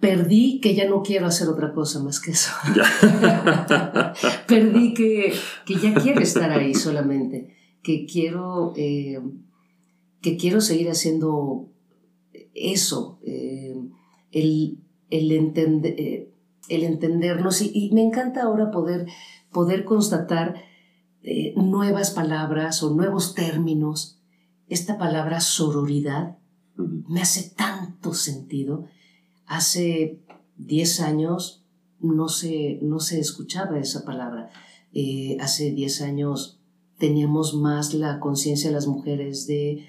Perdí 0.00 0.60
que 0.60 0.74
ya 0.74 0.88
no 0.88 1.02
quiero 1.02 1.26
hacer 1.26 1.48
otra 1.48 1.72
cosa 1.72 2.02
más 2.02 2.20
que 2.20 2.32
eso. 2.32 2.52
perdí 4.46 4.94
que, 4.94 5.32
que, 5.64 5.74
ya 5.76 5.94
quiero 5.94 6.20
estar 6.20 6.50
ahí 6.50 6.74
solamente, 6.74 7.54
que 7.82 8.06
quiero, 8.06 8.72
eh, 8.76 9.20
que 10.20 10.36
quiero 10.36 10.60
seguir 10.60 10.90
haciendo 10.90 11.70
eso, 12.54 13.18
eh, 13.24 13.74
el, 14.32 14.78
el, 15.10 15.32
eh, 15.32 16.30
el 16.68 16.82
entendernos. 16.84 17.62
Y, 17.62 17.70
y, 17.74 17.92
me 17.92 18.02
encanta 18.02 18.42
ahora 18.42 18.70
poder, 18.70 19.06
poder 19.52 19.84
constatar 19.84 20.54
nuevas 21.56 22.10
palabras 22.10 22.82
o 22.82 22.94
nuevos 22.94 23.34
términos 23.34 24.20
esta 24.68 24.98
palabra 24.98 25.40
sororidad 25.40 26.38
me 26.76 27.20
hace 27.20 27.50
tanto 27.50 28.14
sentido. 28.14 28.86
Hace 29.54 30.18
10 30.56 31.00
años 31.00 31.64
no 32.00 32.28
se, 32.28 32.80
no 32.82 32.98
se 32.98 33.20
escuchaba 33.20 33.78
esa 33.78 34.04
palabra. 34.04 34.50
Eh, 34.92 35.36
hace 35.40 35.70
10 35.70 36.02
años 36.02 36.60
teníamos 36.98 37.54
más 37.54 37.94
la 37.94 38.18
conciencia 38.18 38.68
de 38.68 38.74
las 38.74 38.88
mujeres 38.88 39.46
de, 39.46 39.86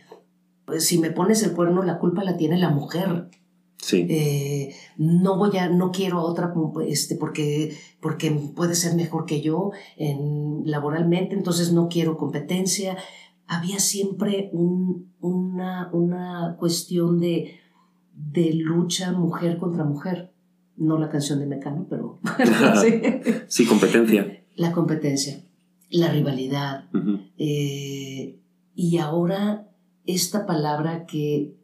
pues, 0.65 0.85
si 0.85 0.99
me 0.99 1.09
pones 1.09 1.41
el 1.41 1.53
cuerno, 1.53 1.81
la 1.81 1.97
culpa 1.97 2.23
la 2.23 2.37
tiene 2.37 2.59
la 2.59 2.69
mujer. 2.69 3.31
Sí. 3.77 4.05
Eh, 4.07 4.75
no 4.97 5.35
voy 5.35 5.57
a, 5.57 5.67
no 5.69 5.91
quiero 5.91 6.19
a 6.19 6.25
otra 6.25 6.53
este, 6.87 7.15
porque, 7.15 7.75
porque 7.99 8.29
puede 8.55 8.75
ser 8.75 8.95
mejor 8.95 9.25
que 9.25 9.41
yo 9.41 9.71
en, 9.97 10.61
laboralmente, 10.65 11.33
entonces 11.33 11.73
no 11.73 11.89
quiero 11.89 12.17
competencia. 12.17 12.97
Había 13.47 13.79
siempre 13.79 14.51
un, 14.53 15.11
una, 15.21 15.89
una 15.91 16.55
cuestión 16.59 17.19
de, 17.19 17.64
de 18.15 18.53
lucha 18.53 19.11
mujer 19.11 19.57
contra 19.57 19.83
mujer. 19.83 20.31
No 20.77 20.97
la 20.97 21.09
canción 21.09 21.39
de 21.39 21.45
Mecano, 21.45 21.87
pero 21.89 22.19
sí. 22.81 23.01
Sí, 23.47 23.65
competencia. 23.65 24.43
la 24.55 24.71
competencia, 24.71 25.43
la 25.89 26.11
rivalidad. 26.11 26.85
Eh, 27.37 28.39
y 28.73 28.97
ahora 28.97 29.69
esta 30.05 30.45
palabra 30.45 31.05
que, 31.05 31.55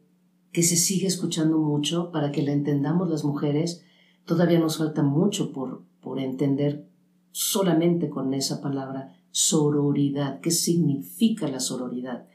que 0.52 0.62
se 0.62 0.76
sigue 0.76 1.06
escuchando 1.06 1.58
mucho 1.58 2.10
para 2.10 2.32
que 2.32 2.42
la 2.42 2.52
entendamos 2.52 3.08
las 3.08 3.24
mujeres, 3.24 3.84
todavía 4.24 4.58
nos 4.58 4.78
falta 4.78 5.02
mucho 5.02 5.52
por, 5.52 5.84
por 6.00 6.18
entender 6.18 6.86
solamente 7.30 8.08
con 8.08 8.34
esa 8.34 8.60
palabra 8.60 9.14
sororidad. 9.30 10.40
¿Qué 10.40 10.50
significa 10.50 11.48
la 11.48 11.60
sororidad? 11.60 12.26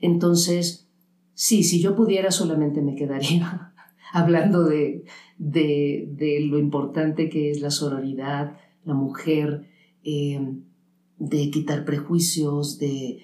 Entonces, 0.00 0.88
sí, 1.34 1.62
si 1.64 1.80
yo 1.80 1.94
pudiera 1.94 2.30
solamente 2.30 2.82
me 2.82 2.94
quedaría 2.94 3.72
hablando 4.12 4.64
de, 4.64 5.04
de, 5.38 6.46
lo 6.48 6.58
importante 6.58 7.28
que 7.28 7.50
es 7.50 7.60
la 7.60 7.70
sororidad, 7.70 8.56
la 8.84 8.94
mujer, 8.94 9.68
eh, 10.04 10.40
de 11.18 11.50
quitar 11.50 11.84
prejuicios, 11.84 12.78
de, 12.78 13.22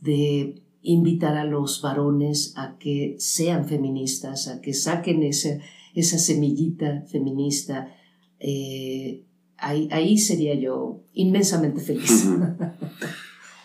de 0.00 0.62
invitar 0.82 1.36
a 1.36 1.44
los 1.44 1.82
varones 1.82 2.52
a 2.56 2.76
que 2.78 3.16
sean 3.18 3.66
feministas, 3.66 4.48
a 4.48 4.60
que 4.60 4.74
saquen 4.74 5.22
esa, 5.22 5.58
esa 5.94 6.18
semillita 6.18 7.04
feminista. 7.10 7.94
eh, 8.40 9.24
ahí, 9.56 9.88
ahí 9.90 10.18
sería 10.18 10.54
yo 10.54 11.02
inmensamente 11.12 11.80
feliz. 11.80 12.28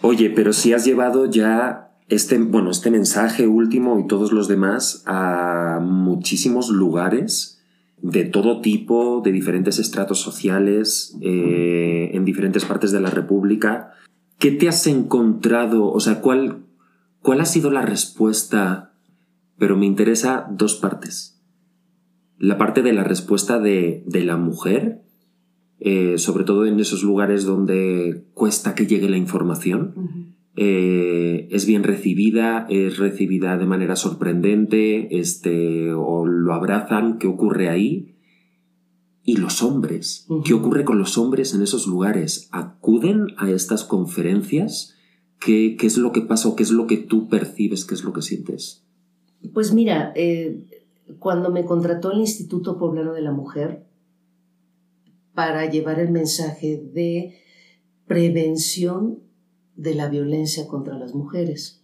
Oye, 0.02 0.30
pero 0.30 0.52
si 0.52 0.74
has 0.74 0.86
llevado 0.86 1.30
ya 1.30 1.93
este, 2.14 2.38
bueno, 2.38 2.70
este 2.70 2.92
mensaje 2.92 3.48
último 3.48 4.00
y 4.00 4.08
todos 4.08 4.32
los 4.32 4.48
demás 4.48 5.04
a 5.06 5.80
muchísimos 5.82 6.70
lugares 6.70 7.62
de 8.02 8.26
todo 8.26 8.62
tipo, 8.62 9.22
de 9.24 9.32
diferentes 9.32 9.80
estratos 9.80 10.20
sociales, 10.20 11.18
eh, 11.22 12.12
en 12.14 12.26
diferentes 12.26 12.66
partes 12.66 12.92
de 12.92 13.00
la 13.00 13.10
República. 13.10 13.94
¿Qué 14.38 14.52
te 14.52 14.68
has 14.68 14.86
encontrado? 14.88 15.90
O 15.90 16.00
sea, 16.02 16.22
¿cuál, 16.22 16.66
cuál 17.22 17.42
ha 17.42 17.46
sido 17.46 17.72
la 17.72 17.82
respuesta? 17.82 18.94
Pero 19.58 19.78
me 19.78 19.86
interesa 19.86 20.48
dos 20.52 20.76
partes. 20.76 21.42
La 22.38 22.58
parte 22.58 22.82
de 22.82 22.94
la 22.94 23.04
respuesta 23.04 23.58
de, 23.58 24.04
de 24.06 24.24
la 24.24 24.36
mujer, 24.36 25.02
eh, 25.80 26.18
sobre 26.18 26.44
todo 26.44 26.66
en 26.66 26.80
esos 26.80 27.04
lugares 27.04 27.46
donde 27.46 28.26
cuesta 28.34 28.76
que 28.76 28.86
llegue 28.86 29.10
la 29.10 29.18
información. 29.18 30.36
Eh, 30.56 31.48
es 31.52 31.66
bien 31.66 31.84
recibida, 31.84 32.68
es 32.70 32.98
recibida 32.98 33.58
de 33.58 33.66
manera 33.66 33.96
sorprendente, 33.96 35.20
este, 35.20 35.94
o 35.94 36.26
lo 36.26 36.54
abrazan, 36.54 37.18
¿qué 37.18 37.28
ocurre 37.28 37.70
ahí? 37.70 38.16
Y 39.24 39.38
los 39.38 39.64
hombres, 39.64 40.28
¿qué 40.44 40.54
ocurre 40.54 40.84
con 40.84 41.00
los 41.00 41.18
hombres 41.18 41.56
en 41.56 41.62
esos 41.62 41.88
lugares? 41.88 42.50
¿Acuden 42.52 43.28
a 43.38 43.50
estas 43.50 43.84
conferencias? 43.86 44.96
¿Qué, 45.40 45.76
qué 45.78 45.88
es 45.88 45.98
lo 45.98 46.12
que 46.12 46.22
pasa 46.22 46.50
o 46.50 46.56
qué 46.56 46.64
es 46.64 46.72
lo 46.72 46.88
que 46.88 46.98
tú 46.98 47.30
percibes, 47.30 47.86
qué 47.86 47.96
es 47.96 48.04
lo 48.04 48.12
que 48.14 48.22
sientes? 48.22 48.86
Pues 49.54 49.74
mira, 49.74 50.12
eh, 50.16 50.66
cuando 51.20 51.52
me 51.52 51.66
contrató 51.66 52.12
el 52.12 52.20
Instituto 52.20 52.78
Poblano 52.78 53.14
de 53.14 53.22
la 53.22 53.32
Mujer 53.32 53.86
para 55.34 55.70
llevar 55.70 56.00
el 56.00 56.12
mensaje 56.12 56.82
de 56.94 57.36
prevención 58.08 59.20
de 59.76 59.96
la 59.96 60.10
violencia 60.10 60.68
contra 60.68 60.98
las 60.98 61.14
mujeres. 61.14 61.82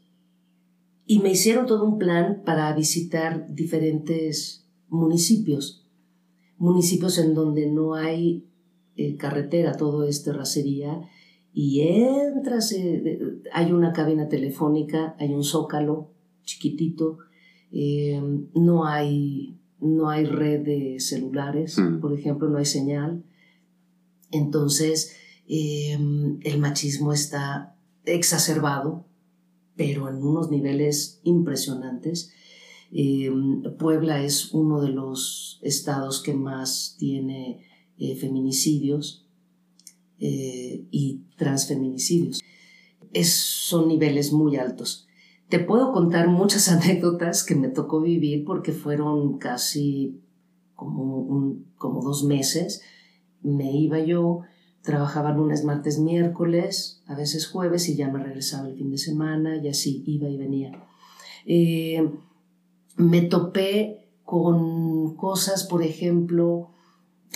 Y 1.05 1.19
me 1.19 1.31
hicieron 1.31 1.65
todo 1.65 1.85
un 1.85 1.97
plan 1.97 2.43
para 2.45 2.71
visitar 2.73 3.47
diferentes 3.53 4.67
municipios, 4.89 5.87
municipios 6.57 7.17
en 7.17 7.33
donde 7.33 7.71
no 7.71 7.95
hay 7.95 8.45
eh, 8.95 9.15
carretera, 9.17 9.73
todo 9.73 10.03
es 10.03 10.23
terracería, 10.23 11.01
y 11.53 11.81
entras, 11.81 12.71
eh, 12.73 13.19
hay 13.53 13.71
una 13.71 13.91
cabina 13.91 14.27
telefónica, 14.27 15.15
hay 15.19 15.33
un 15.33 15.43
zócalo 15.43 16.11
chiquitito, 16.43 17.17
eh, 17.71 18.21
no, 18.53 18.85
hay, 18.85 19.57
no 19.79 20.09
hay 20.09 20.25
red 20.25 20.61
de 20.61 20.99
celulares, 20.99 21.77
Mm. 21.79 21.99
por 22.01 22.13
ejemplo, 22.13 22.49
no 22.49 22.57
hay 22.57 22.65
señal. 22.65 23.23
Entonces, 24.31 25.15
eh, 25.47 25.97
el 26.41 26.59
machismo 26.59 27.13
está 27.13 27.75
exacerbado, 28.05 29.05
pero 29.75 30.09
en 30.09 30.15
unos 30.17 30.49
niveles 30.51 31.19
impresionantes. 31.23 32.33
Eh, 32.91 33.31
Puebla 33.77 34.23
es 34.23 34.53
uno 34.53 34.81
de 34.81 34.89
los 34.89 35.59
estados 35.61 36.21
que 36.21 36.33
más 36.33 36.95
tiene 36.97 37.65
eh, 37.97 38.15
feminicidios 38.15 39.27
eh, 40.19 40.85
y 40.91 41.21
transfeminicidios. 41.37 42.41
Son 43.23 43.87
niveles 43.87 44.33
muy 44.33 44.57
altos. 44.57 45.07
Te 45.49 45.59
puedo 45.59 45.91
contar 45.91 46.27
muchas 46.27 46.69
anécdotas 46.69 47.43
que 47.43 47.55
me 47.55 47.69
tocó 47.69 48.01
vivir 48.01 48.43
porque 48.45 48.71
fueron 48.71 49.37
casi 49.37 50.19
como, 50.75 51.57
como 51.77 52.01
dos 52.01 52.23
meses. 52.23 52.81
Me 53.41 53.71
iba 53.71 53.99
yo, 53.99 54.41
trabajaba 54.89 55.31
lunes, 55.31 55.63
martes, 55.63 55.99
miércoles, 55.99 57.01
a 57.05 57.15
veces 57.15 57.47
jueves 57.47 57.87
y 57.89 57.95
ya 57.95 58.09
me 58.09 58.23
regresaba 58.23 58.67
el 58.67 58.75
fin 58.75 58.89
de 58.89 58.97
semana 58.97 59.57
y 59.57 59.67
así 59.67 60.03
iba 60.07 60.27
y 60.29 60.37
venía. 60.37 60.71
Eh, 61.45 62.09
me 62.97 63.21
topé 63.21 64.07
con 64.23 65.15
cosas, 65.15 65.65
por 65.65 65.83
ejemplo, 65.83 66.71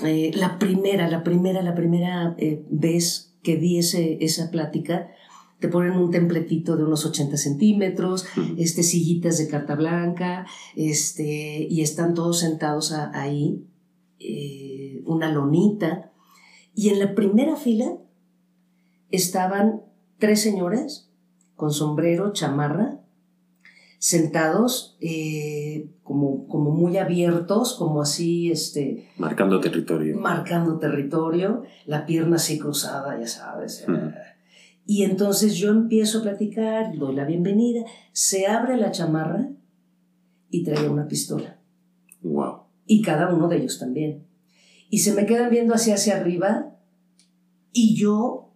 eh, 0.03 0.31
la 0.33 0.57
primera, 0.57 1.07
la 1.09 1.23
primera, 1.23 1.61
la 1.61 1.75
primera 1.75 2.35
eh, 2.39 2.65
vez 2.71 3.35
que 3.43 3.57
di 3.57 3.77
ese, 3.77 4.17
esa 4.21 4.49
plática, 4.49 5.09
te 5.59 5.67
ponen 5.67 5.91
un 5.93 6.09
templetito 6.11 6.75
de 6.75 6.83
unos 6.85 7.05
80 7.05 7.37
centímetros, 7.37 8.25
este, 8.57 8.81
sillitas 8.83 9.37
de 9.37 9.47
carta 9.47 9.75
blanca, 9.75 10.45
este, 10.75 11.67
y 11.69 11.81
están 11.81 12.13
todos 12.15 12.39
sentados 12.39 12.91
a- 12.91 13.11
ahí, 13.13 13.63
eh, 14.19 15.01
una 15.05 15.31
lonita, 15.31 16.12
y 16.75 16.89
en 16.89 16.99
la 16.99 17.15
primera 17.15 17.55
fila 17.55 17.97
estaban 19.11 19.81
tres 20.17 20.41
señores 20.41 21.09
con 21.55 21.71
sombrero, 21.71 22.33
chamarra, 22.33 22.99
sentados 23.99 24.97
eh, 24.99 25.89
como, 26.03 26.47
como 26.47 26.71
muy 26.71 26.97
abiertos, 26.97 27.75
como 27.77 28.01
así, 28.01 28.51
este, 28.51 29.07
Marcando 29.17 29.59
territorio. 29.61 30.17
marcando 30.17 30.77
territorio, 30.77 31.63
la 31.85 32.05
pierna 32.05 32.35
así 32.35 32.59
cruzada, 32.59 33.17
ya 33.19 33.27
sabes. 33.27 33.85
Ujú. 33.87 34.11
Y 34.85 35.03
entonces 35.03 35.55
yo 35.55 35.71
empiezo 35.71 36.19
a 36.19 36.23
platicar, 36.23 36.97
doy 36.97 37.15
la 37.15 37.23
bienvenida, 37.23 37.85
se 38.11 38.47
abre 38.47 38.75
la 38.75 38.91
chamarra 38.91 39.49
y 40.49 40.63
traía 40.63 40.91
una 40.91 41.07
pistola. 41.07 41.59
Wow. 42.21 42.63
Y 42.85 43.01
cada 43.01 43.33
uno 43.33 43.47
de 43.47 43.57
ellos 43.57 43.79
también. 43.79 44.25
Y 44.93 44.99
se 44.99 45.11
me 45.11 45.25
quedan 45.25 45.49
viendo 45.49 45.73
hacia 45.73 45.95
hacia 45.95 46.17
arriba 46.17 46.71
y 47.71 47.95
yo 47.95 48.51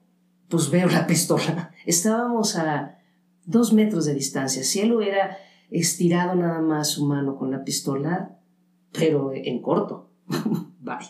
pues 0.49 0.69
veo 0.69 0.87
la 0.87 1.07
pistola. 1.07 1.71
Estábamos 1.87 2.55
a 2.57 2.99
dos 3.45 3.73
metros 3.73 4.05
de 4.05 4.13
distancia. 4.13 4.61
Él 4.83 4.93
hubiera 4.93 5.35
estirado 5.71 6.35
nada 6.35 6.61
más 6.61 6.91
su 6.91 7.07
mano 7.07 7.37
con 7.37 7.49
la 7.49 7.63
pistola, 7.63 8.37
pero 8.91 9.31
en 9.33 9.63
corto. 9.63 10.11
Bye. 10.79 11.09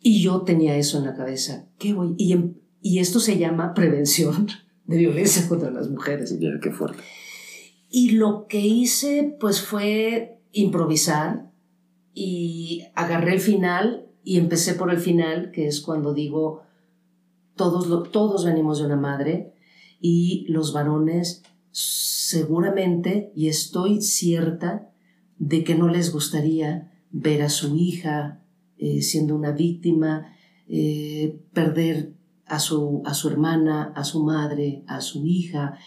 Y 0.00 0.22
yo 0.22 0.42
tenía 0.42 0.76
eso 0.76 0.98
en 0.98 1.06
la 1.06 1.16
cabeza. 1.16 1.66
¿Qué 1.76 1.92
voy? 1.92 2.14
Y, 2.16 2.36
y 2.82 3.00
esto 3.00 3.18
se 3.18 3.38
llama 3.38 3.74
prevención 3.74 4.46
de 4.84 4.98
violencia 4.98 5.48
contra 5.48 5.72
las 5.72 5.90
mujeres. 5.90 6.38
Ya, 6.38 6.50
qué 6.62 6.70
fuerte. 6.70 7.02
Y 7.90 8.10
lo 8.10 8.46
que 8.46 8.60
hice 8.60 9.36
pues 9.40 9.60
fue 9.60 10.38
improvisar 10.52 11.50
y 12.18 12.86
agarré 12.94 13.34
el 13.34 13.40
final 13.40 14.06
y 14.24 14.38
empecé 14.38 14.72
por 14.72 14.90
el 14.90 14.98
final, 14.98 15.50
que 15.52 15.66
es 15.66 15.82
cuando 15.82 16.14
digo, 16.14 16.62
todos, 17.56 18.10
todos 18.10 18.46
venimos 18.46 18.78
de 18.78 18.86
una 18.86 18.96
madre 18.96 19.52
y 20.00 20.46
los 20.48 20.72
varones 20.72 21.42
seguramente, 21.70 23.32
y 23.36 23.48
estoy 23.48 24.00
cierta, 24.00 24.90
de 25.38 25.62
que 25.62 25.74
no 25.74 25.88
les 25.88 26.10
gustaría 26.10 26.90
ver 27.10 27.42
a 27.42 27.50
su 27.50 27.76
hija 27.76 28.40
eh, 28.78 29.02
siendo 29.02 29.36
una 29.36 29.52
víctima, 29.52 30.34
eh, 30.68 31.38
perder 31.52 32.14
a 32.46 32.60
su, 32.60 33.02
a 33.04 33.12
su 33.12 33.28
hermana, 33.28 33.92
a 33.94 34.04
su 34.04 34.24
madre, 34.24 34.84
a 34.86 35.02
su 35.02 35.26
hija. 35.26 35.78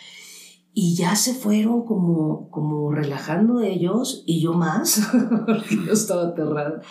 Y 0.73 0.95
ya 0.95 1.15
se 1.15 1.33
fueron 1.33 1.85
como, 1.85 2.49
como 2.49 2.91
relajando 2.91 3.61
ellos 3.61 4.23
y 4.25 4.41
yo 4.41 4.53
más. 4.53 5.09
yo 5.85 5.91
estaba 5.91 6.29
aterrada. 6.29 6.81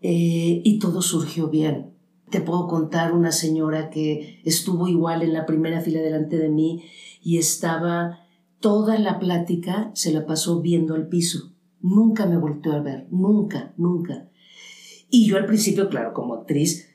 Eh, 0.00 0.62
y 0.64 0.78
todo 0.78 1.02
surgió 1.02 1.48
bien. 1.48 1.94
Te 2.30 2.40
puedo 2.40 2.66
contar 2.68 3.12
una 3.12 3.32
señora 3.32 3.90
que 3.90 4.40
estuvo 4.44 4.88
igual 4.88 5.22
en 5.22 5.32
la 5.32 5.46
primera 5.46 5.80
fila 5.80 6.00
delante 6.00 6.38
de 6.38 6.48
mí 6.48 6.84
y 7.22 7.38
estaba 7.38 8.20
toda 8.60 8.98
la 8.98 9.18
plática, 9.18 9.90
se 9.94 10.12
la 10.12 10.26
pasó 10.26 10.60
viendo 10.60 10.94
al 10.94 11.08
piso. 11.08 11.52
Nunca 11.80 12.26
me 12.26 12.38
volteó 12.38 12.72
a 12.72 12.80
ver, 12.80 13.06
nunca, 13.10 13.74
nunca. 13.76 14.28
Y 15.10 15.26
yo 15.26 15.36
al 15.36 15.46
principio, 15.46 15.88
claro, 15.88 16.14
como 16.14 16.34
actriz, 16.34 16.88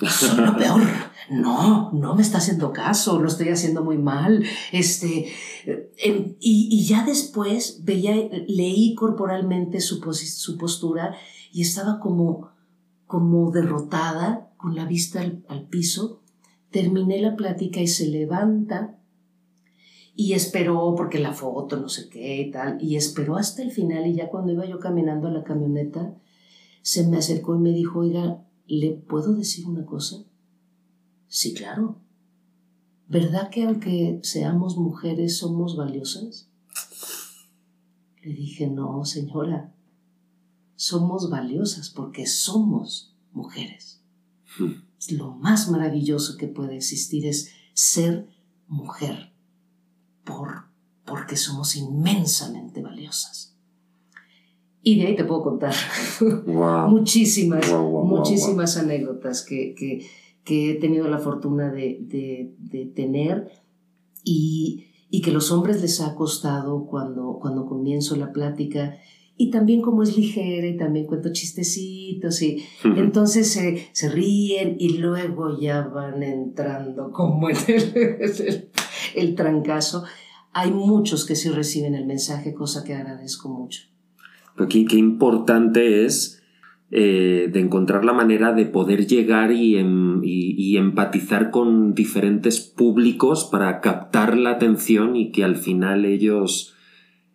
soy 0.08 0.44
lo 0.44 0.56
peor. 0.56 0.80
No, 1.30 1.92
no 1.92 2.14
me 2.14 2.22
está 2.22 2.38
haciendo 2.38 2.72
caso, 2.72 3.20
lo 3.20 3.28
estoy 3.28 3.48
haciendo 3.48 3.84
muy 3.84 3.98
mal. 3.98 4.44
Este, 4.72 5.32
y, 5.66 6.68
y, 6.70 6.84
ya 6.86 7.04
después 7.04 7.84
veía, 7.84 8.14
leí 8.46 8.94
corporalmente 8.94 9.80
su, 9.80 10.00
su 10.12 10.56
postura 10.56 11.14
y 11.52 11.62
estaba 11.62 12.00
como, 12.00 12.50
como 13.06 13.50
derrotada, 13.50 14.50
con 14.56 14.74
la 14.74 14.86
vista 14.86 15.20
al, 15.20 15.44
al 15.48 15.68
piso. 15.68 16.22
Terminé 16.70 17.20
la 17.20 17.36
plática 17.36 17.80
y 17.80 17.86
se 17.86 18.08
levanta 18.08 18.98
y 20.20 20.32
esperó 20.32 20.94
porque 20.96 21.20
la 21.20 21.32
foto, 21.32 21.76
no 21.76 21.88
sé 21.88 22.08
qué 22.08 22.40
y 22.40 22.50
tal, 22.50 22.82
y 22.82 22.96
esperó 22.96 23.36
hasta 23.36 23.62
el 23.62 23.70
final 23.70 24.04
y 24.04 24.16
ya 24.16 24.28
cuando 24.28 24.52
iba 24.52 24.66
yo 24.66 24.80
caminando 24.80 25.28
a 25.28 25.30
la 25.30 25.44
camioneta, 25.44 26.12
se 26.82 27.06
me 27.06 27.18
acercó 27.18 27.54
y 27.54 27.60
me 27.60 27.70
dijo, 27.70 28.00
oiga, 28.00 28.42
¿le 28.66 28.90
puedo 28.90 29.34
decir 29.34 29.66
una 29.68 29.86
cosa? 29.86 30.24
Sí, 31.28 31.54
claro. 31.54 32.00
¿Verdad 33.06 33.50
que 33.50 33.64
aunque 33.64 34.20
seamos 34.22 34.76
mujeres 34.76 35.38
somos 35.38 35.76
valiosas? 35.76 36.48
Le 38.22 38.34
dije, 38.34 38.66
no, 38.66 39.04
señora, 39.04 39.72
somos 40.76 41.30
valiosas 41.30 41.90
porque 41.90 42.26
somos 42.26 43.14
mujeres. 43.32 44.02
Hmm. 44.58 44.82
Lo 45.16 45.32
más 45.32 45.70
maravilloso 45.70 46.36
que 46.36 46.48
puede 46.48 46.76
existir 46.76 47.26
es 47.26 47.50
ser 47.72 48.28
mujer 48.66 49.32
por, 50.24 50.66
porque 51.04 51.36
somos 51.36 51.76
inmensamente 51.76 52.82
valiosas. 52.82 53.54
Y 54.82 54.98
de 54.98 55.08
ahí 55.08 55.16
te 55.16 55.24
puedo 55.24 55.42
contar 55.42 55.74
muchísimas, 56.88 57.70
muchísimas 57.70 58.76
anécdotas 58.76 59.44
que, 59.44 59.74
que, 59.74 60.06
que, 60.48 60.72
he 60.72 60.74
tenido 60.74 61.08
la 61.08 61.18
fortuna 61.18 61.70
de, 61.70 61.98
de, 62.00 62.54
de 62.58 62.86
tener 62.86 63.50
y, 64.24 64.86
y, 65.10 65.20
que 65.20 65.32
los 65.32 65.52
hombres 65.52 65.80
les 65.82 66.00
ha 66.00 66.14
costado 66.14 66.86
cuando, 66.86 67.38
cuando 67.40 67.66
comienzo 67.66 68.16
la 68.16 68.32
plática 68.32 68.98
y 69.36 69.50
también 69.50 69.82
como 69.82 70.02
es 70.02 70.16
ligera 70.16 70.66
y 70.66 70.76
también 70.76 71.06
cuento 71.06 71.32
chistecitos 71.32 72.42
y 72.42 72.64
entonces 72.96 73.50
se, 73.52 73.88
se, 73.92 74.08
ríen 74.08 74.76
y 74.80 74.98
luego 74.98 75.58
ya 75.60 75.82
van 75.82 76.22
entrando 76.24 77.12
como 77.12 77.48
en 77.48 77.56
el, 77.68 78.68
el 79.14 79.34
trancazo. 79.36 80.04
Hay 80.52 80.72
muchos 80.72 81.24
que 81.24 81.36
sí 81.36 81.50
reciben 81.50 81.94
el 81.94 82.06
mensaje, 82.06 82.52
cosa 82.52 82.82
que 82.82 82.94
agradezco 82.94 83.48
mucho. 83.48 83.82
Pero 84.58 84.68
qué, 84.68 84.96
importante 84.96 86.04
es 86.04 86.42
eh, 86.90 87.50
de 87.52 87.60
encontrar 87.60 88.04
la 88.04 88.14
manera 88.14 88.54
de 88.54 88.64
poder 88.64 89.06
llegar 89.06 89.52
y, 89.52 89.76
y, 90.22 90.76
empatizar 90.78 91.50
con 91.50 91.94
diferentes 91.94 92.60
públicos 92.60 93.46
para 93.52 93.82
captar 93.82 94.38
la 94.38 94.52
atención 94.52 95.14
y 95.14 95.30
que 95.30 95.44
al 95.44 95.56
final 95.56 96.06
ellos 96.06 96.74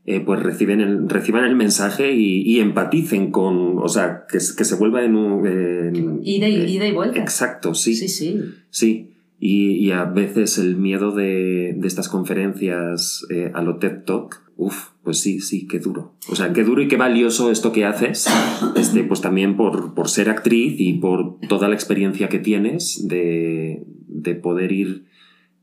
eh, 0.06 0.22
pues 0.22 0.42
reciben 0.42 0.82
el, 0.82 1.08
reciban 1.08 1.46
el 1.46 1.56
mensaje 1.56 2.14
y, 2.14 2.60
empaticen 2.62 3.30
con, 3.30 3.78
o 3.78 3.88
sea, 3.88 4.24
que, 4.28 4.40
que 4.40 4.66
se 4.66 4.76
vuelva 4.76 5.04
en 5.06 5.16
un... 5.16 6.22
ida, 6.24 6.50
y, 6.50 6.76
ida 6.76 6.88
y 6.88 6.92
vuelta. 6.92 7.20
Exacto, 7.20 7.76
sí. 7.76 7.94
Sí, 7.94 8.08
sí. 8.08 8.42
Sí. 8.72 9.12
Y, 9.40 9.92
a 9.92 10.06
veces 10.06 10.58
el 10.58 10.78
miedo 10.78 11.12
de, 11.12 11.76
de 11.78 11.88
estas 11.88 12.10
conferencias 12.10 13.24
eh, 13.30 13.52
a 13.54 13.62
lo 13.62 13.76
TED 13.76 14.04
Talk, 14.04 14.42
uff, 14.58 14.93
pues 15.04 15.20
sí, 15.20 15.42
sí, 15.42 15.68
qué 15.68 15.80
duro. 15.80 16.14
O 16.30 16.36
sea, 16.36 16.54
qué 16.54 16.64
duro 16.64 16.82
y 16.82 16.88
qué 16.88 16.96
valioso 16.96 17.52
esto 17.52 17.72
que 17.72 17.86
haces, 17.86 18.28
este, 18.76 19.04
pues 19.04 19.22
también 19.22 19.58
por, 19.58 19.94
por 19.94 20.10
ser 20.10 20.30
actriz 20.30 20.76
y 20.78 20.94
por 20.94 21.40
toda 21.50 21.68
la 21.68 21.76
experiencia 21.76 22.30
que 22.30 22.40
tienes 22.40 23.08
de, 23.08 23.84
de 24.08 24.36
poder 24.36 24.72
ir 24.72 25.06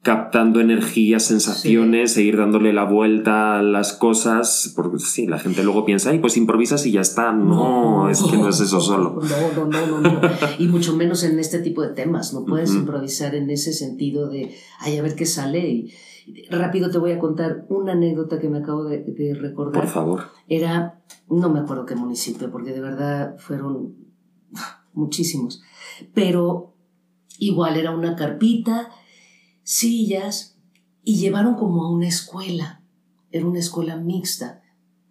captando 0.02 0.60
energías, 0.60 1.24
sensaciones 1.24 2.16
e 2.16 2.22
ir 2.22 2.38
dándole 2.38 2.72
la 2.72 2.84
vuelta 2.84 3.58
a 3.58 3.62
las 3.62 3.92
cosas, 3.92 4.72
porque 4.74 4.98
sí, 4.98 5.26
la 5.26 5.38
gente 5.38 5.62
luego 5.62 5.84
piensa, 5.84 6.10
ay, 6.10 6.20
pues 6.20 6.38
improvisas 6.38 6.86
y 6.86 6.92
ya 6.92 7.02
está. 7.02 7.32
No, 7.32 8.08
es 8.08 8.22
que 8.22 8.38
no 8.38 8.48
es 8.48 8.60
eso 8.60 8.80
solo. 8.80 9.20
No, 9.56 9.66
no, 9.66 10.00
no, 10.00 10.00
no, 10.00 10.20
Y 10.58 10.66
mucho 10.68 10.96
menos 10.96 11.22
en 11.22 11.38
este 11.38 11.58
tipo 11.58 11.82
de 11.82 11.90
temas. 11.90 12.32
No 12.32 12.44
puedes 12.44 12.72
improvisar 12.74 13.34
en 13.34 13.50
ese 13.50 13.72
sentido 13.72 14.28
de, 14.28 14.54
ay, 14.78 14.96
a 14.96 15.02
ver 15.02 15.14
qué 15.14 15.26
sale. 15.26 15.68
Y, 15.68 15.92
rápido 16.50 16.90
te 16.90 16.98
voy 16.98 17.12
a 17.12 17.18
contar 17.18 17.66
una 17.68 17.92
anécdota 17.92 18.38
que 18.38 18.48
me 18.48 18.58
acabo 18.58 18.84
de, 18.84 19.02
de 19.04 19.34
recordar. 19.34 19.82
Por 19.82 19.90
favor. 19.90 20.20
Era, 20.48 21.02
no 21.28 21.48
me 21.48 21.60
acuerdo 21.60 21.86
qué 21.86 21.94
municipio, 21.94 22.50
porque 22.50 22.72
de 22.72 22.80
verdad 22.80 23.36
fueron 23.38 23.96
muchísimos. 24.92 25.62
Pero 26.14 26.74
igual 27.38 27.76
era 27.76 27.94
una 27.94 28.16
carpita 28.16 28.90
sillas 29.62 30.58
y 31.04 31.16
llevaron 31.16 31.54
como 31.54 31.84
a 31.84 31.90
una 31.90 32.08
escuela. 32.08 32.82
Era 33.30 33.46
una 33.46 33.58
escuela 33.58 33.96
mixta. 33.96 34.62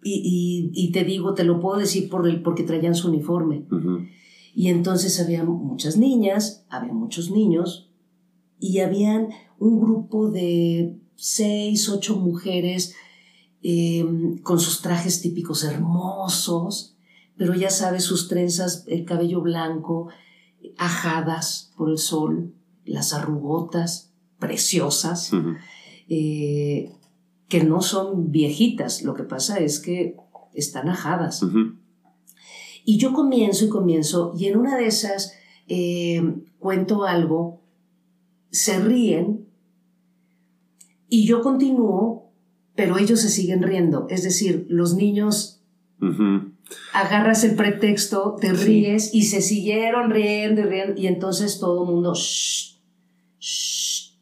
Y, 0.02 0.70
y, 0.72 0.92
te 0.92 1.04
digo, 1.04 1.34
te 1.34 1.44
lo 1.44 1.60
puedo 1.60 1.78
decir 1.78 2.08
por 2.08 2.26
el, 2.26 2.42
porque 2.42 2.62
traían 2.62 2.94
su 2.94 3.08
uniforme. 3.08 3.66
Y 4.54 4.68
entonces 4.68 5.20
había 5.20 5.44
muchas 5.44 5.98
niñas, 5.98 6.64
había 6.70 6.94
muchos 6.94 7.30
niños 7.30 7.90
y 8.58 8.80
habían 8.80 9.28
un 9.58 9.80
grupo 9.80 10.30
de 10.30 10.98
seis, 11.20 11.90
ocho 11.90 12.16
mujeres 12.16 12.94
em, 13.62 14.38
con 14.38 14.58
sus 14.58 14.80
trajes 14.80 15.20
típicos 15.20 15.64
hermosos, 15.64 16.96
pero 17.36 17.54
ya 17.54 17.68
sabes, 17.68 18.04
sus 18.04 18.26
trenzas, 18.26 18.84
el 18.86 19.04
cabello 19.04 19.42
blanco, 19.42 20.08
ajadas 20.78 21.72
por 21.76 21.90
el 21.90 21.98
sol, 21.98 22.54
las 22.86 23.12
arrugotas 23.12 24.12
preciosas, 24.38 25.30
eh, 26.08 26.90
que 27.48 27.64
no 27.64 27.82
son 27.82 28.32
viejitas, 28.32 29.02
lo 29.02 29.12
que 29.12 29.24
pasa 29.24 29.58
es 29.58 29.78
que 29.78 30.16
están 30.54 30.88
ajadas. 30.88 31.44
Y 32.86 32.96
yo 32.96 33.12
comienzo 33.12 33.66
y 33.66 33.68
comienzo, 33.68 34.32
y 34.38 34.46
en 34.46 34.56
una 34.56 34.78
de 34.78 34.86
esas 34.86 35.34
eh, 35.68 36.22
cuento 36.58 37.04
algo, 37.04 37.60
se 38.50 38.80
ríen, 38.80 39.49
y 41.10 41.26
yo 41.26 41.42
continúo, 41.42 42.32
pero 42.74 42.96
ellos 42.96 43.20
se 43.20 43.28
siguen 43.28 43.62
riendo. 43.62 44.06
Es 44.08 44.22
decir, 44.22 44.66
los 44.70 44.94
niños 44.94 45.62
agarras 46.94 47.44
el 47.44 47.56
pretexto, 47.56 48.36
te 48.40 48.52
ríes, 48.52 49.12
y 49.12 49.24
se 49.24 49.42
siguieron 49.42 50.10
riendo 50.10 50.62
y 50.62 50.64
riendo, 50.64 51.00
y 51.00 51.08
entonces 51.08 51.58
todo 51.58 51.82
el 51.82 51.90
mundo, 51.90 52.14
shh, 52.14 52.78
shh, 53.38 54.14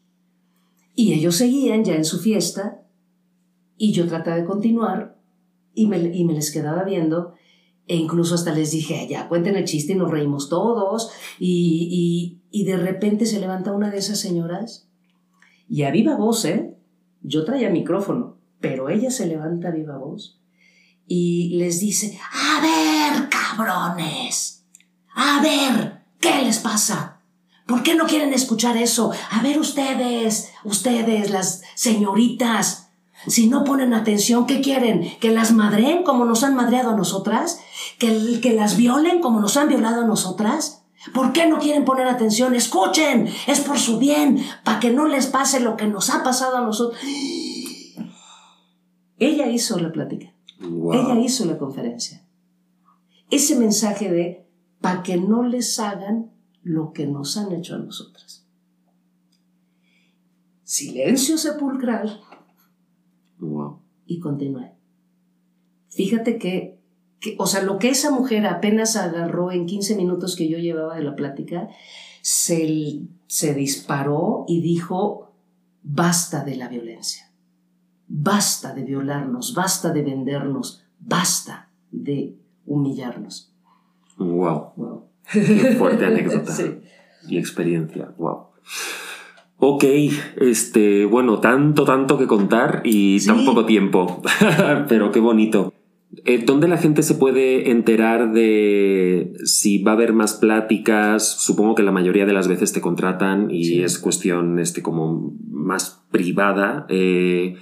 y 0.95 1.13
ellos 1.13 1.37
seguían 1.37 1.85
ya 1.85 1.95
en 1.95 2.03
su 2.03 2.19
fiesta 2.19 2.81
y 3.77 3.93
yo 3.93 4.05
trataba 4.05 4.35
de 4.35 4.43
continuar 4.43 5.17
y 5.73 5.87
me, 5.87 5.97
y 5.97 6.25
me 6.25 6.33
les 6.33 6.51
quedaba 6.51 6.83
viendo 6.83 7.35
e 7.87 7.95
incluso 7.95 8.35
hasta 8.35 8.53
les 8.53 8.71
dije, 8.71 9.07
ya 9.09 9.29
cuenten 9.29 9.55
el 9.55 9.63
chiste 9.63 9.93
y 9.93 9.95
nos 9.95 10.11
reímos 10.11 10.49
todos. 10.49 11.09
Y, 11.39 12.41
y, 12.51 12.59
y, 12.59 12.65
de 12.65 12.77
repente 12.77 13.25
se 13.25 13.39
levanta 13.39 13.71
una 13.71 13.89
de 13.89 13.97
esas 13.97 14.19
señoras 14.19 14.89
y 15.69 15.83
a 15.83 15.91
viva 15.91 16.15
voz, 16.15 16.45
¿eh? 16.45 16.68
Yo 17.29 17.45
traía 17.45 17.69
micrófono, 17.69 18.37
pero 18.59 18.89
ella 18.89 19.11
se 19.11 19.27
levanta 19.27 19.69
viva 19.69 19.99
voz 19.99 20.41
y 21.05 21.57
les 21.59 21.79
dice, 21.79 22.19
a 22.33 22.59
ver, 22.59 23.29
cabrones, 23.29 24.65
a 25.13 25.39
ver, 25.39 26.01
¿qué 26.19 26.41
les 26.41 26.57
pasa? 26.57 27.21
¿Por 27.67 27.83
qué 27.83 27.93
no 27.93 28.07
quieren 28.07 28.33
escuchar 28.33 28.77
eso? 28.77 29.11
A 29.29 29.43
ver 29.43 29.59
ustedes, 29.59 30.49
ustedes, 30.63 31.29
las 31.29 31.61
señoritas, 31.75 32.89
si 33.27 33.47
no 33.47 33.63
ponen 33.63 33.93
atención, 33.93 34.47
¿qué 34.47 34.61
quieren? 34.61 35.19
¿Que 35.19 35.29
las 35.29 35.51
madreen 35.51 36.01
como 36.01 36.25
nos 36.25 36.43
han 36.43 36.55
madreado 36.55 36.89
a 36.89 36.97
nosotras? 36.97 37.59
¿Que, 37.99 38.39
que 38.41 38.53
las 38.53 38.75
violen 38.75 39.21
como 39.21 39.39
nos 39.39 39.55
han 39.55 39.67
violado 39.67 40.01
a 40.01 40.07
nosotras? 40.07 40.78
¿Por 41.13 41.33
qué 41.33 41.47
no 41.47 41.59
quieren 41.59 41.85
poner 41.85 42.07
atención? 42.07 42.55
Escuchen, 42.55 43.27
es 43.47 43.59
por 43.61 43.77
su 43.77 43.97
bien, 43.97 44.39
para 44.63 44.79
que 44.79 44.91
no 44.91 45.07
les 45.07 45.27
pase 45.27 45.59
lo 45.59 45.75
que 45.75 45.87
nos 45.87 46.09
ha 46.09 46.23
pasado 46.23 46.57
a 46.57 46.61
nosotros. 46.61 46.99
Ella 49.17 49.47
hizo 49.47 49.79
la 49.79 49.91
plática. 49.91 50.33
Wow. 50.61 50.93
Ella 50.93 51.19
hizo 51.19 51.45
la 51.45 51.57
conferencia. 51.57 52.25
Ese 53.29 53.57
mensaje 53.57 54.09
de 54.11 54.45
para 54.81 55.03
que 55.03 55.17
no 55.17 55.43
les 55.43 55.79
hagan 55.79 56.31
lo 56.63 56.93
que 56.93 57.05
nos 57.05 57.37
han 57.37 57.51
hecho 57.51 57.75
a 57.75 57.79
nosotras. 57.79 58.45
Silencio 60.63 61.37
sepulcral 61.37 62.21
Wow. 63.39 63.79
y 64.05 64.19
continué. 64.19 64.73
Fíjate 65.89 66.37
que, 66.37 66.78
que, 67.19 67.35
o 67.37 67.45
sea, 67.47 67.61
lo 67.63 67.77
que 67.79 67.89
esa 67.89 68.11
mujer 68.11 68.45
apenas 68.47 68.95
agarró 68.95 69.51
en 69.51 69.65
15 69.65 69.95
minutos 69.95 70.35
que 70.35 70.47
yo 70.49 70.57
llevaba 70.57 70.95
de 70.95 71.03
la 71.03 71.15
plática, 71.15 71.67
se, 72.21 73.01
se 73.27 73.53
disparó 73.53 74.45
y 74.47 74.61
dijo, 74.61 75.31
basta 75.83 76.43
de 76.43 76.55
la 76.55 76.67
violencia, 76.67 77.31
basta 78.07 78.73
de 78.73 78.83
violarnos, 78.83 79.53
basta 79.53 79.91
de 79.91 80.03
vendernos, 80.03 80.83
basta 80.99 81.69
de 81.91 82.35
humillarnos. 82.65 83.53
Wow. 84.17 84.73
Wow. 84.75 85.03
Qué 85.31 85.75
fuerte 85.77 86.05
anécdota 86.05 86.51
Sí. 86.55 86.79
y 87.27 87.37
experiencia. 87.37 88.13
Wow. 88.17 88.47
Ok, 89.61 89.83
este, 90.37 91.05
bueno, 91.05 91.39
tanto, 91.39 91.83
tanto 91.83 92.17
que 92.17 92.27
contar 92.27 92.81
y 92.85 93.19
Sí. 93.19 93.27
tan 93.27 93.45
poco 93.45 93.65
tiempo, 93.65 94.21
pero 94.87 95.11
qué 95.11 95.19
bonito. 95.19 95.73
Eh, 96.25 96.43
¿Dónde 96.43 96.67
la 96.67 96.77
gente 96.77 97.03
se 97.03 97.13
puede 97.13 97.69
enterar 97.69 98.33
de 98.33 99.33
si 99.43 99.83
va 99.83 99.91
a 99.91 99.93
haber 99.93 100.13
más 100.13 100.33
pláticas? 100.33 101.27
Supongo 101.41 101.75
que 101.75 101.83
la 101.83 101.91
mayoría 101.91 102.25
de 102.25 102.33
las 102.33 102.47
veces 102.47 102.73
te 102.73 102.81
contratan 102.81 103.51
y 103.51 103.63
Sí. 103.65 103.81
es 103.83 103.99
cuestión 103.99 104.57
este, 104.59 104.81
como 104.81 105.35
más 105.51 106.03
privada, 106.09 106.87
eh, 106.89 107.55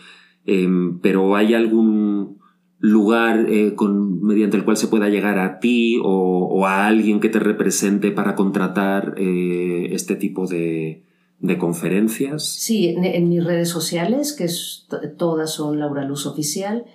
em, 0.45 0.99
pero 0.99 1.35
¿hay 1.35 1.53
algún 1.55 2.37
lugar 2.79 3.47
eh, 3.49 3.73
con, 3.75 4.21
mediante 4.23 4.55
el 4.55 4.63
cual 4.63 4.77
se 4.77 4.87
pueda 4.87 5.09
llegar 5.09 5.39
a 5.39 5.59
ti 5.59 5.97
o, 6.01 6.47
o 6.49 6.65
a 6.67 6.87
alguien 6.87 7.19
que 7.19 7.27
te 7.29 7.39
represente 7.39 8.11
para 8.11 8.35
contratar 8.35 9.15
este 9.17 10.15
tipo 10.15 10.47
de, 10.47 11.03
de 11.39 11.57
conferencias? 11.57 12.45
Sí, 12.47 12.87
en, 12.89 13.03
en 13.03 13.27
mis 13.29 13.43
redes 13.43 13.67
sociales, 13.69 14.31
que 14.31 14.45
es- 14.45 14.87
todas 15.17 15.53
son 15.53 15.79
Laura 15.79 16.05
Luz 16.05 16.25
Oficial, 16.27 16.85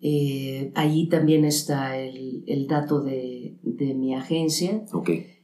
eh, 0.00 0.70
allí 0.74 1.08
también 1.08 1.44
está 1.44 1.98
el, 1.98 2.44
el 2.46 2.66
dato 2.66 3.00
de, 3.00 3.56
de 3.62 3.94
mi 3.94 4.14
agencia, 4.14 4.84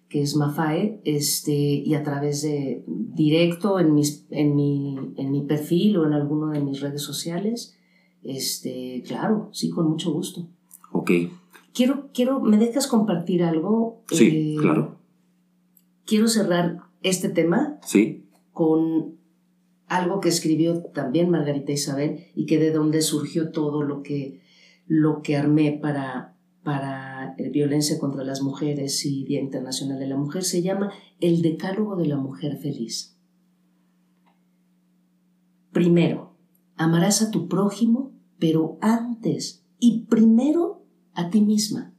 que 0.08 0.22
es 0.22 0.36
Mafae, 0.36 1.00
este, 1.04 1.52
y 1.52 1.94
a 1.94 2.02
través 2.04 2.42
de 2.42 2.84
directo 2.86 3.80
en, 3.80 3.94
mis, 3.94 4.26
en, 4.30 4.54
mi, 4.54 4.96
en 5.16 5.30
mi 5.32 5.42
perfil 5.42 5.96
o 5.96 6.06
en 6.06 6.12
alguno 6.12 6.48
de 6.50 6.60
mis 6.60 6.80
redes 6.80 7.02
sociales, 7.02 7.76
este, 8.22 9.02
claro, 9.06 9.48
sí, 9.52 9.70
con 9.70 9.88
mucho 9.88 10.12
gusto. 10.12 10.48
ok. 10.92 11.10
Quiero, 11.72 12.08
quiero, 12.14 12.38
¿me 12.40 12.56
dejas 12.56 12.86
compartir 12.86 13.42
algo? 13.42 14.04
Sí, 14.08 14.54
Eh, 14.54 14.56
claro. 14.60 14.96
Quiero 16.06 16.28
cerrar 16.28 16.78
este 17.02 17.28
tema 17.30 17.78
Sí, 17.84 18.26
con 18.52 19.16
algo 19.88 20.20
que 20.20 20.28
escribió 20.28 20.82
también 20.94 21.30
Margarita 21.30 21.72
Isabel 21.72 22.26
y 22.36 22.46
que 22.46 22.58
de 22.60 22.70
donde 22.70 23.02
surgió 23.02 23.50
todo 23.50 23.82
lo 23.82 24.02
que, 24.02 24.40
lo 24.86 25.22
que 25.22 25.36
armé 25.36 25.78
para, 25.80 26.36
para 26.62 27.34
eh, 27.38 27.50
violencia 27.50 27.98
contra 27.98 28.24
las 28.24 28.42
mujeres 28.42 29.04
y 29.06 29.24
Día 29.24 29.40
Internacional 29.40 29.98
de 29.98 30.06
la 30.06 30.16
Mujer, 30.16 30.44
se 30.44 30.62
llama 30.62 30.92
El 31.20 31.42
Decálogo 31.42 31.96
de 31.96 32.06
la 32.06 32.16
Mujer 32.16 32.56
Feliz. 32.58 33.16
Primero, 35.72 36.36
amarás 36.76 37.22
a 37.22 37.30
tu 37.30 37.48
prójimo, 37.48 38.12
pero 38.38 38.78
antes 38.80 39.64
y 39.78 40.02
primero 40.04 40.84
a 41.14 41.30
ti 41.30 41.40
misma. 41.40 41.92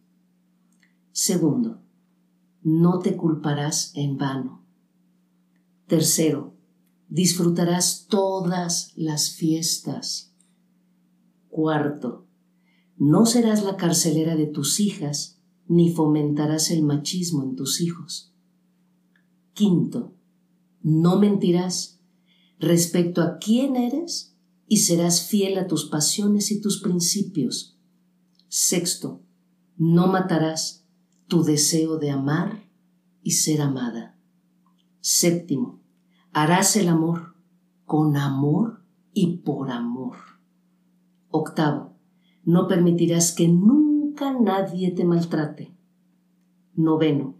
Segundo, 1.12 1.82
no 2.62 3.00
te 3.00 3.16
culparás 3.16 3.92
en 3.96 4.18
vano. 4.18 4.66
Tercero, 5.88 6.56
disfrutarás 7.10 8.08
todas 8.10 8.92
las 8.96 9.32
fiestas. 9.32 10.34
Cuarto, 11.50 12.25
no 12.98 13.26
serás 13.26 13.64
la 13.64 13.78
carcelera 13.78 14.36
de 14.36 14.48
tus 14.48 14.80
hijas, 14.80 15.42
ni 15.68 15.92
fomentarás 15.92 16.72
el 16.72 16.84
machismo 16.84 17.44
en 17.44 17.56
tus 17.56 17.82
hijos. 17.82 18.34
Quinto, 19.54 20.14
no 20.82 21.18
mentirás 21.18 22.00
respecto 22.60 23.22
a 23.22 23.38
quién 23.38 23.76
eres 23.76 24.36
y 24.68 24.78
serás 24.78 25.22
fiel 25.22 25.58
a 25.58 25.68
tus 25.68 25.86
pasiones 25.86 26.52
y 26.52 26.62
tus 26.62 26.82
principios. 26.82 27.78
Sexto, 28.48 29.22
no 29.78 30.08
matarás 30.08 30.86
tu 31.28 31.44
deseo 31.44 31.98
de 31.98 32.12
amar 32.12 32.70
y 33.22 33.32
ser 33.32 33.62
amada. 33.62 34.18
Séptimo, 35.02 35.82
harás 36.32 36.76
el 36.76 36.88
amor 36.88 37.36
con 37.86 38.16
amor 38.18 38.86
y 39.14 39.38
por 39.38 39.72
amor. 39.72 40.18
Octavo, 41.30 41.95
no 42.46 42.68
permitirás 42.68 43.32
que 43.34 43.48
nunca 43.48 44.32
nadie 44.34 44.92
te 44.92 45.04
maltrate. 45.04 45.74
Noveno, 46.76 47.36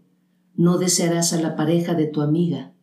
no 0.54 0.78
desearás 0.78 1.32
a 1.32 1.40
la 1.40 1.56
pareja 1.56 1.94
de 1.94 2.06
tu 2.06 2.20
amiga, 2.20 2.74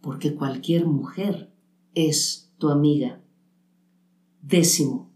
porque 0.00 0.34
cualquier 0.34 0.86
mujer 0.86 1.52
es 1.94 2.50
tu 2.58 2.68
amiga. 2.68 3.20
Décimo, 4.42 5.10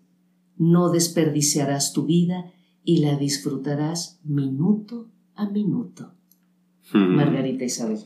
no 0.56 0.90
desperdiciarás 0.90 1.92
tu 1.92 2.04
vida 2.06 2.52
y 2.84 2.98
la 2.98 3.16
disfrutarás 3.16 4.20
minuto 4.24 5.08
a 5.34 5.48
minuto. 5.48 6.14
Mm, 6.92 7.14
Margarita 7.16 7.64
Isabel. 7.64 8.00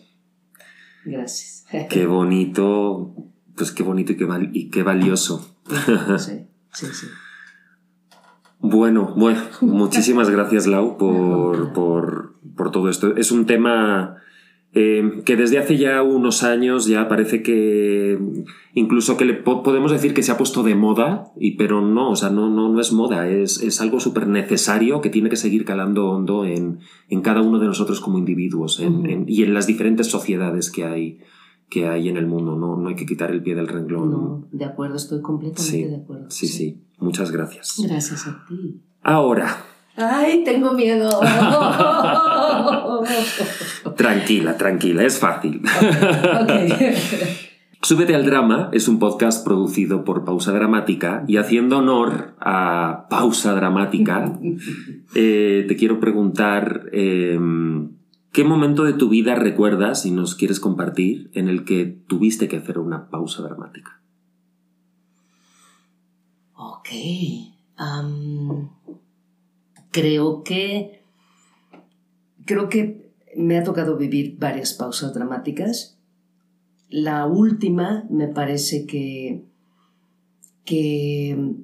Gracias. 1.05 1.65
qué 1.91 2.07
bonito, 2.07 3.15
pues 3.57 3.73
qué 3.73 3.83
bonito 3.83 4.13
y 4.13 4.17
qué, 4.17 4.25
val- 4.25 4.51
y 4.55 4.71
qué 4.71 4.83
valioso. 4.83 5.57
Sí, 6.19 6.47
sí, 6.73 6.87
sí. 6.93 7.07
Bueno, 8.67 9.13
bueno, 9.15 9.41
muchísimas 9.61 10.31
gracias 10.31 10.67
Lau 10.67 10.97
por, 10.97 11.73
por, 11.75 12.35
por 12.57 12.71
todo 12.71 12.89
esto. 12.89 13.15
Es 13.15 13.31
un 13.31 13.45
tema 13.45 14.17
eh, 14.73 15.21
que 15.27 15.37
desde 15.37 15.59
hace 15.59 15.77
ya 15.77 16.03
unos 16.03 16.43
años 16.43 16.87
ya 16.87 17.07
parece 17.07 17.43
que 17.43 18.19
incluso 18.73 19.19
que 19.19 19.27
le 19.27 19.35
po- 19.35 19.63
podemos 19.63 19.93
decir 19.93 20.15
que 20.15 20.23
se 20.23 20.33
ha 20.33 20.39
puesto 20.39 20.63
de 20.63 20.75
moda, 20.75 21.27
y, 21.39 21.53
pero 21.53 21.83
no, 21.83 22.11
o 22.11 22.17
sea, 22.17 22.31
no, 22.31 22.49
no, 22.49 22.71
no 22.73 22.81
es 22.81 22.91
moda, 22.93 23.29
es, 23.29 23.63
es 23.63 23.83
algo 23.83 24.01
súper 24.01 24.27
necesario 24.29 25.03
que 25.03 25.11
tiene 25.11 25.29
que 25.29 25.37
seguir 25.37 25.67
calando 25.67 26.09
hondo 26.11 26.47
en, 26.47 26.79
en 27.11 27.21
cada 27.21 27.43
uno 27.43 27.59
de 27.59 27.67
nosotros 27.67 28.01
como 28.01 28.17
individuos 28.19 28.81
en- 28.81 29.05
en- 29.11 29.25
y 29.29 29.43
en 29.43 29.53
las 29.53 29.67
diferentes 29.67 30.07
sociedades 30.09 30.71
que 30.71 30.85
hay, 30.85 31.19
que 31.69 31.89
hay 31.89 32.09
en 32.09 32.17
el 32.17 32.27
mundo. 32.27 32.57
No, 32.57 32.77
no 32.77 32.89
hay 32.89 32.97
que 32.97 33.07
quitar 33.07 33.31
el 33.31 33.43
pie 33.43 33.55
del 33.55 33.69
renglón. 33.69 34.11
No, 34.11 34.49
de 34.53 34.65
acuerdo, 34.65 34.97
estoy 34.97 35.21
completamente 35.23 35.63
Sí, 35.71 35.85
de 35.85 35.97
acuerdo. 35.97 36.31
sí, 36.31 36.47
sí. 36.47 36.81
Muchas 36.99 37.31
gracias. 37.31 37.77
Gracias 37.87 38.27
a 38.27 38.45
ti. 38.49 38.81
Ahora, 39.03 39.57
Ay, 39.97 40.43
tengo 40.45 40.73
miedo. 40.73 41.09
Tranquila, 43.97 44.57
tranquila, 44.57 45.05
es 45.05 45.19
fácil. 45.19 45.63
ok. 46.43 46.51
Súbete 47.83 48.15
al 48.15 48.25
drama 48.25 48.71
es 48.73 48.89
un 48.89 48.99
podcast 48.99 49.45
producido 49.45 50.05
por 50.05 50.25
Pausa 50.25 50.53
Dramática 50.53 51.25
y 51.29 51.37
haciendo 51.37 51.79
honor 51.79 52.35
a 52.41 53.07
Pausa 53.11 53.53
Dramática, 53.55 54.39
eh, 55.15 55.67
te 55.69 55.77
quiero 55.77 56.01
preguntar 56.01 56.87
eh, 56.93 57.39
qué 58.35 58.43
momento 58.43 58.83
de 58.83 58.95
tu 58.95 59.09
vida 59.09 59.37
recuerdas, 59.37 60.03
si 60.03 60.11
nos 60.11 60.35
quieres 60.35 60.59
compartir, 60.59 61.31
en 61.35 61.49
el 61.49 61.65
que 61.65 61.87
tuviste 61.87 62.49
que 62.49 62.57
hacer 62.57 62.79
una 62.81 63.09
pausa 63.09 63.43
dramática. 63.43 64.03
Ok. 66.57 66.89
creo 69.93 70.43
que. 70.43 71.01
Creo 72.45 72.69
que 72.69 73.13
me 73.37 73.57
ha 73.57 73.63
tocado 73.63 73.97
vivir 73.97 74.37
varias 74.37 74.75
pausas 74.75 75.15
dramáticas. 75.15 75.97
La 76.89 77.27
última 77.27 78.05
me 78.11 78.27
parece 78.27 78.85
que. 78.85 79.45
que. 80.65 81.55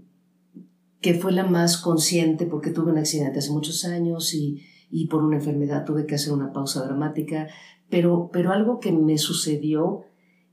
que 1.00 1.14
fue 1.14 1.32
la 1.32 1.44
más 1.44 1.78
consciente 1.78 2.46
porque 2.46 2.70
tuve 2.70 2.92
un 2.92 2.98
accidente 2.98 3.40
hace 3.40 3.50
muchos 3.50 3.84
años 3.84 4.32
y, 4.34 4.62
y 4.90 5.06
por 5.06 5.22
una 5.24 5.36
enfermedad 5.36 5.84
tuve 5.84 6.06
que 6.06 6.16
hacer 6.16 6.32
una 6.32 6.52
pausa 6.52 6.84
dramática. 6.84 7.48
Pero, 7.88 8.30
pero 8.32 8.52
algo 8.52 8.80
que 8.80 8.92
me 8.92 9.18
sucedió 9.18 10.02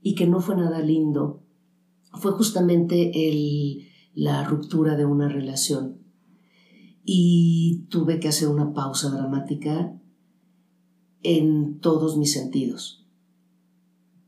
y 0.00 0.14
que 0.14 0.26
no 0.26 0.40
fue 0.40 0.56
nada 0.56 0.80
lindo 0.80 1.42
fue 2.14 2.32
justamente 2.32 3.28
el, 3.28 3.88
la 4.14 4.44
ruptura 4.44 4.96
de 4.96 5.04
una 5.04 5.28
relación. 5.28 5.98
Y 7.04 7.86
tuve 7.88 8.20
que 8.20 8.28
hacer 8.28 8.48
una 8.48 8.72
pausa 8.72 9.10
dramática 9.10 9.98
en 11.22 11.80
todos 11.80 12.16
mis 12.16 12.32
sentidos. 12.32 13.06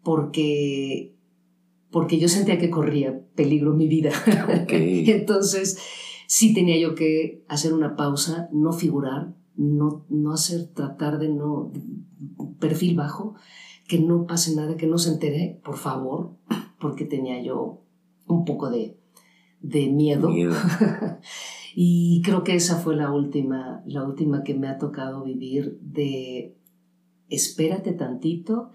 Porque, 0.02 1.14
porque 1.90 2.18
yo 2.18 2.28
sentía 2.28 2.58
que 2.58 2.70
corría 2.70 3.22
peligro 3.34 3.74
mi 3.74 3.86
vida. 3.86 4.10
Entonces, 4.68 5.78
sí 6.26 6.54
tenía 6.54 6.78
yo 6.78 6.94
que 6.94 7.44
hacer 7.48 7.74
una 7.74 7.96
pausa, 7.96 8.48
no 8.52 8.72
figurar, 8.72 9.34
no, 9.60 10.06
no 10.08 10.32
hacer, 10.32 10.68
tratar 10.68 11.18
de 11.18 11.28
no, 11.28 11.70
perfil 12.58 12.96
bajo, 12.96 13.34
que 13.86 14.00
no 14.00 14.26
pase 14.26 14.56
nada, 14.56 14.76
que 14.78 14.86
no 14.86 14.96
se 14.96 15.10
entere, 15.10 15.60
por 15.62 15.76
favor, 15.76 16.32
porque 16.80 17.04
tenía 17.04 17.42
yo 17.42 17.82
un 18.26 18.46
poco 18.46 18.70
de, 18.70 18.96
de 19.60 19.88
miedo. 19.88 20.30
Miedo. 20.30 20.56
y 21.74 22.22
creo 22.22 22.42
que 22.42 22.54
esa 22.54 22.76
fue 22.76 22.96
la 22.96 23.12
última, 23.12 23.82
la 23.84 24.02
última 24.02 24.44
que 24.44 24.54
me 24.54 24.66
ha 24.66 24.78
tocado 24.78 25.24
vivir 25.24 25.78
de 25.82 26.56
espérate 27.28 27.92
tantito, 27.92 28.70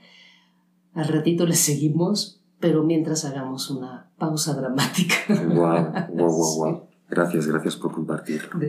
al 0.93 1.07
ratito 1.07 1.47
le 1.47 1.55
seguimos, 1.55 2.43
pero 2.59 2.83
mientras 2.83 3.25
hagamos 3.25 3.71
una 3.71 4.11
pausa 4.19 4.53
dramática. 4.53 5.15
Wow, 5.29 5.91
wow, 6.13 6.29
wow, 6.29 6.57
wow. 6.57 6.84
Gracias, 7.09 7.47
gracias 7.47 7.75
por 7.75 7.91
compartirlo. 7.91 8.59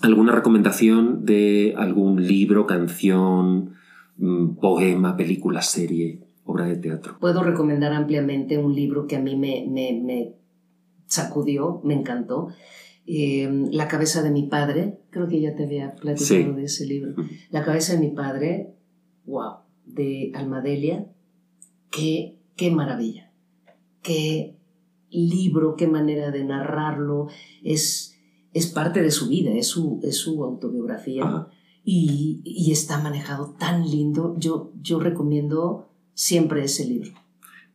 ¿Alguna 0.00 0.32
recomendación 0.32 1.24
de 1.24 1.74
algún 1.76 2.26
libro, 2.26 2.66
canción, 2.66 3.74
mm, 4.16 4.56
poema, 4.56 5.16
película, 5.16 5.60
serie, 5.62 6.20
obra 6.44 6.64
de 6.64 6.76
teatro? 6.76 7.18
Puedo 7.20 7.42
recomendar 7.42 7.92
ampliamente 7.92 8.56
un 8.58 8.74
libro 8.74 9.06
que 9.06 9.16
a 9.16 9.20
mí 9.20 9.36
me, 9.36 9.66
me, 9.68 10.00
me 10.02 10.34
sacudió, 11.06 11.80
me 11.84 11.94
encantó. 11.94 12.48
Eh, 13.06 13.48
La 13.72 13.88
cabeza 13.88 14.22
de 14.22 14.30
mi 14.30 14.44
padre, 14.48 14.98
creo 15.10 15.28
que 15.28 15.40
ya 15.40 15.54
te 15.54 15.64
había 15.64 15.94
platicado 15.94 16.24
Sí. 16.26 16.56
de 16.56 16.64
ese 16.64 16.86
libro. 16.86 17.14
La 17.50 17.64
cabeza 17.64 17.94
de 17.94 18.00
mi 18.00 18.10
padre, 18.10 18.74
wow, 19.26 19.58
de 19.86 20.32
Almadelia, 20.34 21.06
qué, 21.90 22.36
qué 22.56 22.70
maravilla, 22.70 23.30
qué 24.02 24.57
libro, 25.10 25.76
qué 25.76 25.86
manera 25.86 26.30
de 26.30 26.44
narrarlo, 26.44 27.28
es, 27.62 28.18
es 28.52 28.66
parte 28.66 29.02
de 29.02 29.10
su 29.10 29.28
vida, 29.28 29.52
es 29.52 29.68
su, 29.68 30.00
es 30.02 30.16
su 30.16 30.44
autobiografía 30.44 31.48
y, 31.84 32.40
y 32.44 32.72
está 32.72 33.00
manejado 33.00 33.54
tan 33.58 33.88
lindo. 33.88 34.36
Yo, 34.38 34.72
yo 34.82 35.00
recomiendo 35.00 35.88
siempre 36.14 36.64
ese 36.64 36.84
libro. 36.84 37.12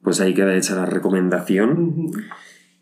Pues 0.02 0.20
ahí 0.20 0.34
queda 0.34 0.56
hecha 0.56 0.76
la 0.76 0.86
recomendación. 0.86 2.12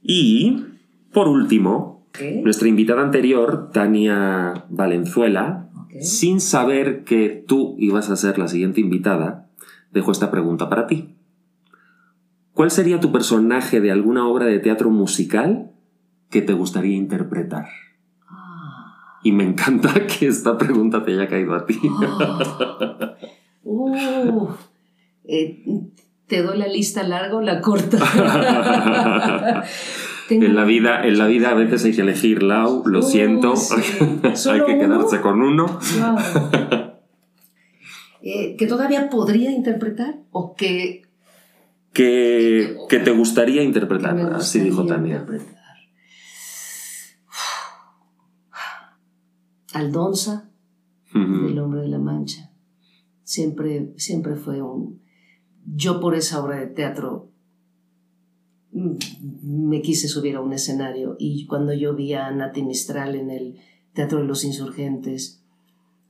Y, 0.02 0.66
por 1.14 1.28
último, 1.28 2.08
nuestra 2.44 2.68
invitada 2.68 3.04
anterior, 3.04 3.70
Tania 3.72 4.66
Valenzuela, 4.70 5.70
sin 6.00 6.42
saber 6.42 7.04
que 7.04 7.44
tú 7.48 7.76
ibas 7.78 8.10
a 8.10 8.16
ser 8.16 8.40
la 8.40 8.48
siguiente 8.48 8.82
invitada, 8.82 9.50
dejó 9.92 10.12
esta 10.12 10.32
pregunta 10.32 10.70
para 10.70 10.88
ti. 10.88 11.16
¿Cuál 12.62 12.70
sería 12.70 13.00
tu 13.00 13.12
personaje 13.12 13.82
de 13.82 13.92
alguna 13.92 14.28
obra 14.28 14.46
de 14.46 14.60
teatro 14.60 14.92
musical 14.92 15.72
que 16.30 16.44
te 16.44 16.54
gustaría 16.54 16.96
interpretar? 16.96 17.66
Ah. 18.30 19.18
Y 19.24 19.32
me 19.32 19.44
encanta 19.46 19.92
que 20.20 20.28
esta 20.28 20.60
pregunta 20.60 21.04
te 21.04 21.14
haya 21.14 21.28
caído 21.28 21.56
a 21.56 21.66
ti. 21.66 21.80
Oh. 23.64 23.92
Uh. 23.96 24.50
Eh, 25.24 25.64
¿Te 26.28 26.44
doy 26.44 26.60
la 26.60 26.68
lista 26.68 27.02
larga 27.02 27.36
o 27.36 27.42
la 27.42 27.62
corta? 27.62 27.98
En 30.30 30.56
la 30.56 30.64
vida, 30.64 31.04
en 31.08 31.18
la 31.18 31.26
vida 31.26 31.50
a 31.50 31.56
veces 31.56 31.84
hay 31.84 31.94
que 31.94 32.02
elegir 32.02 32.44
Lau, 32.44 32.84
lo 32.86 33.02
siento. 33.02 33.56
sí. 33.56 33.82
hay 34.24 34.36
¿Solo 34.36 34.68
que 34.68 34.74
uno? 34.74 34.82
quedarse 34.82 35.20
con 35.20 35.42
uno. 35.42 35.66
Wow. 35.66 36.92
Eh, 38.22 38.56
¿Que 38.56 38.68
todavía 38.68 39.10
podría 39.10 39.50
interpretar? 39.50 40.20
¿O 40.32 40.56
que, 40.56 41.02
Que, 41.94 42.78
que 42.90 43.00
te 43.00 43.12
gustaría 43.12 43.64
interpretar, 43.64 44.18
así 44.34 44.60
dijo 44.62 44.86
Tania. 44.86 45.18
interpretar? 45.18 45.62
Aldonza, 49.74 50.52
Ujú. 51.14 51.48
El 51.48 51.60
hombre 51.60 51.82
de 51.82 51.90
la 51.90 52.00
mancha. 52.00 52.52
Siempre, 53.24 53.94
siempre 53.98 54.36
fue 54.36 54.62
un... 54.62 55.02
Yo 55.66 56.00
por 56.00 56.16
esa 56.16 56.42
obra 56.44 56.58
de 56.60 56.68
teatro 56.68 57.30
mm, 58.72 58.96
me 59.68 59.82
quise 59.82 60.08
subir 60.08 60.36
a 60.38 60.42
un 60.42 60.54
escenario 60.54 61.16
y 61.20 61.46
cuando 61.48 61.74
yo 61.74 61.96
vi 61.96 62.14
a 62.14 62.32
Nati 62.32 62.64
Mistral 62.64 63.16
en 63.16 63.30
el 63.30 63.60
Teatro 63.94 64.20
de 64.20 64.26
los 64.26 64.44
Insurgentes 64.46 65.44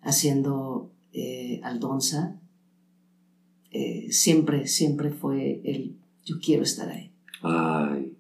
haciendo 0.02 0.92
eh, 1.14 1.60
Aldonza, 1.64 2.40
eh, 3.72 4.08
siempre, 4.12 4.68
siempre 4.68 5.12
fue 5.12 5.62
el 5.64 5.96
yo 6.26 6.36
quiero 6.44 6.64
estar 6.64 6.90
ahí. 6.90 7.12
Ay, 7.42 8.14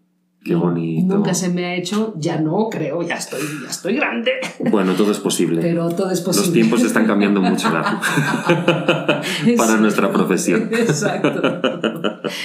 qué 0.43 0.55
bonito. 0.55 1.15
Nunca 1.15 1.33
se 1.33 1.49
me 1.49 1.65
ha 1.65 1.75
hecho, 1.75 2.13
ya 2.17 2.39
no 2.39 2.67
creo, 2.69 3.03
ya 3.03 3.15
estoy, 3.15 3.41
ya 3.63 3.69
estoy 3.69 3.95
grande, 3.95 4.31
Bueno, 4.71 4.93
todo 4.95 5.11
es 5.11 5.19
posible. 5.19 5.61
pero 5.61 5.89
todo 5.89 6.09
es 6.11 6.21
posible. 6.21 6.45
Los 6.47 6.53
tiempos 6.53 6.83
están 6.83 7.05
cambiando 7.05 7.41
mucho 7.41 7.69
para 9.57 9.77
nuestra 9.79 10.11
profesión. 10.11 10.69
Exacto. 10.71 11.41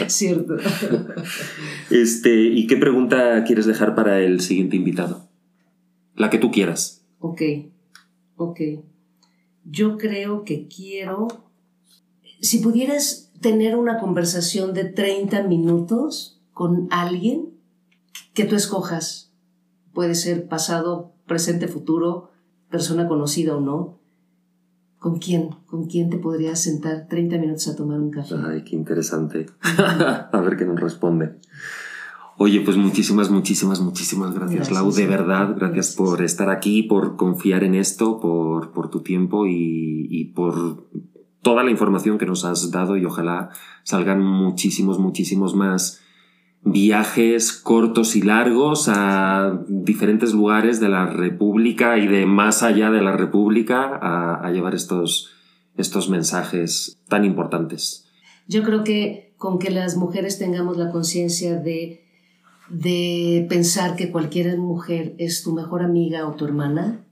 Cierto. 0.06 0.56
Este, 1.90 2.34
¿y 2.42 2.66
qué 2.66 2.76
pregunta 2.76 3.42
quieres 3.44 3.66
dejar 3.66 3.94
para 3.94 4.20
el 4.20 4.40
siguiente 4.40 4.76
invitado? 4.76 5.28
La 6.14 6.28
que 6.28 6.38
tú 6.38 6.50
quieras. 6.50 7.04
Ok, 7.20 7.42
ok. 8.36 8.60
Yo 9.64 9.96
creo 9.96 10.44
que 10.44 10.68
quiero... 10.68 11.45
Si 12.46 12.60
pudieras 12.60 13.32
tener 13.40 13.74
una 13.74 13.98
conversación 13.98 14.72
de 14.72 14.84
30 14.84 15.42
minutos 15.48 16.40
con 16.52 16.86
alguien 16.92 17.48
que 18.34 18.44
tú 18.44 18.54
escojas, 18.54 19.32
puede 19.92 20.14
ser 20.14 20.46
pasado, 20.46 21.12
presente, 21.26 21.66
futuro, 21.66 22.30
persona 22.70 23.08
conocida 23.08 23.56
o 23.56 23.60
no, 23.60 23.98
¿con 25.00 25.18
quién? 25.18 25.56
¿Con 25.66 25.86
quién 25.86 26.08
te 26.08 26.18
podrías 26.18 26.62
sentar 26.62 27.08
30 27.08 27.36
minutos 27.38 27.66
a 27.66 27.74
tomar 27.74 27.98
un 27.98 28.12
café? 28.12 28.36
Ay, 28.46 28.62
qué 28.62 28.76
interesante. 28.76 29.46
a 30.32 30.40
ver 30.40 30.56
qué 30.56 30.66
nos 30.66 30.78
responde. 30.78 31.40
Oye, 32.38 32.60
pues 32.60 32.76
muchísimas, 32.76 33.28
muchísimas, 33.28 33.80
muchísimas 33.80 34.32
gracias, 34.32 34.68
Gracias. 34.68 34.78
Lau, 34.78 34.92
de 34.92 35.06
verdad. 35.08 35.48
Gracias, 35.56 35.72
Gracias. 35.72 35.96
por 35.96 36.22
estar 36.22 36.50
aquí, 36.50 36.84
por 36.84 37.16
confiar 37.16 37.64
en 37.64 37.74
esto, 37.74 38.20
por, 38.20 38.70
por 38.70 38.88
tu 38.88 39.00
tiempo 39.00 39.48
y, 39.48 40.06
y 40.08 40.26
por 40.26 40.86
toda 41.46 41.62
la 41.62 41.70
información 41.70 42.18
que 42.18 42.26
nos 42.26 42.44
has 42.44 42.72
dado 42.72 42.96
y 42.96 43.04
ojalá 43.04 43.50
salgan 43.84 44.20
muchísimos, 44.20 44.98
muchísimos 44.98 45.54
más 45.54 46.00
viajes 46.64 47.52
cortos 47.52 48.16
y 48.16 48.22
largos 48.22 48.88
a 48.88 49.56
diferentes 49.68 50.32
lugares 50.32 50.80
de 50.80 50.88
la 50.88 51.06
República 51.06 51.98
y 51.98 52.08
de 52.08 52.26
más 52.26 52.64
allá 52.64 52.90
de 52.90 53.00
la 53.00 53.16
República 53.16 53.96
a, 54.02 54.50
llevar 54.50 54.74
estos, 54.74 55.30
estos 55.76 56.10
mensajes 56.10 56.98
tan 57.06 57.24
importantes. 57.24 58.08
Yo 58.48 58.64
creo 58.64 58.82
que 58.82 59.32
con 59.36 59.60
que 59.60 59.70
las 59.70 59.96
mujeres 59.96 60.40
tengamos 60.40 60.76
la 60.76 60.90
conciencia 60.90 61.54
de, 61.54 62.04
de 62.70 63.46
pensar 63.48 63.94
que 63.94 64.10
cualquier 64.10 64.58
mujer 64.58 65.14
es 65.18 65.44
tu 65.44 65.52
mejor 65.52 65.84
amiga 65.84 66.26
o 66.26 66.34
tu 66.34 66.44
hermana, 66.44 67.06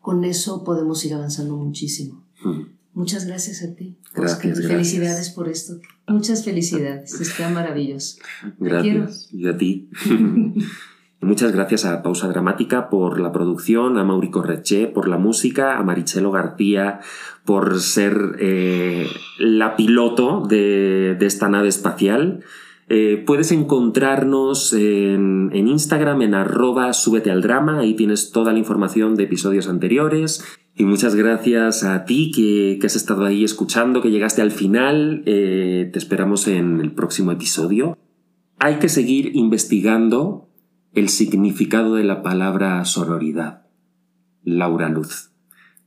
con 0.00 0.24
eso 0.24 0.64
podemos 0.64 1.04
ir 1.04 1.14
avanzando 1.14 1.56
muchísimo. 1.56 2.27
Muchas 2.98 3.26
gracias 3.26 3.62
a 3.62 3.76
ti. 3.76 3.96
Gracias. 4.12 4.66
Felicidades 4.66 5.30
por 5.30 5.48
esto. 5.48 5.74
Muchas 6.08 6.44
felicidades. 6.44 7.20
Está 7.20 7.48
maravilloso. 7.48 8.18
Gracias. 8.58 9.28
Y 9.32 9.46
a 9.46 9.56
ti. 9.56 9.88
Muchas 11.20 11.52
gracias 11.52 11.84
a 11.84 12.02
Pausa 12.02 12.26
Dramática 12.26 12.90
por 12.90 13.20
la 13.20 13.30
producción, 13.30 13.98
a 13.98 14.04
Mauri 14.04 14.32
Correche 14.32 14.88
por 14.88 15.06
la 15.06 15.16
música, 15.16 15.78
a 15.78 15.84
Marichelo 15.84 16.32
García 16.32 16.98
por 17.44 17.78
ser 17.78 18.36
eh, 18.40 19.06
la 19.38 19.76
piloto 19.76 20.42
de, 20.48 21.14
de 21.16 21.26
esta 21.26 21.48
nave 21.48 21.68
espacial. 21.68 22.42
Eh, 22.88 23.22
puedes 23.24 23.52
encontrarnos 23.52 24.72
en, 24.72 25.50
en 25.52 25.68
Instagram 25.68 26.22
en 26.22 26.34
arroba 26.34 26.92
súbete 26.94 27.30
al 27.30 27.42
drama, 27.42 27.80
ahí 27.80 27.94
tienes 27.94 28.32
toda 28.32 28.52
la 28.52 28.58
información 28.58 29.14
de 29.14 29.24
episodios 29.24 29.68
anteriores. 29.68 30.42
Y 30.78 30.84
muchas 30.84 31.16
gracias 31.16 31.82
a 31.82 32.04
ti 32.04 32.30
que, 32.30 32.78
has 32.86 32.94
estado 32.94 33.26
ahí 33.26 33.42
escuchando, 33.42 34.00
que 34.00 34.12
llegaste 34.12 34.42
al 34.42 34.52
final. 34.52 35.24
Eh, 35.26 35.90
te 35.92 35.98
esperamos 35.98 36.46
en 36.46 36.80
el 36.80 36.92
próximo 36.92 37.32
episodio. 37.32 37.98
Hay 38.60 38.76
que 38.76 38.88
seguir 38.88 39.34
investigando 39.34 40.48
el 40.94 41.08
significado 41.08 41.96
de 41.96 42.04
la 42.04 42.22
palabra 42.22 42.84
sororidad. 42.84 43.66
Laura 44.44 44.88
Luz. 44.88 45.32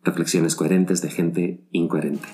Reflexiones 0.04 0.56
coherentes 0.56 1.02
de 1.02 1.10
gente 1.10 1.64
incoherente. 1.72 2.28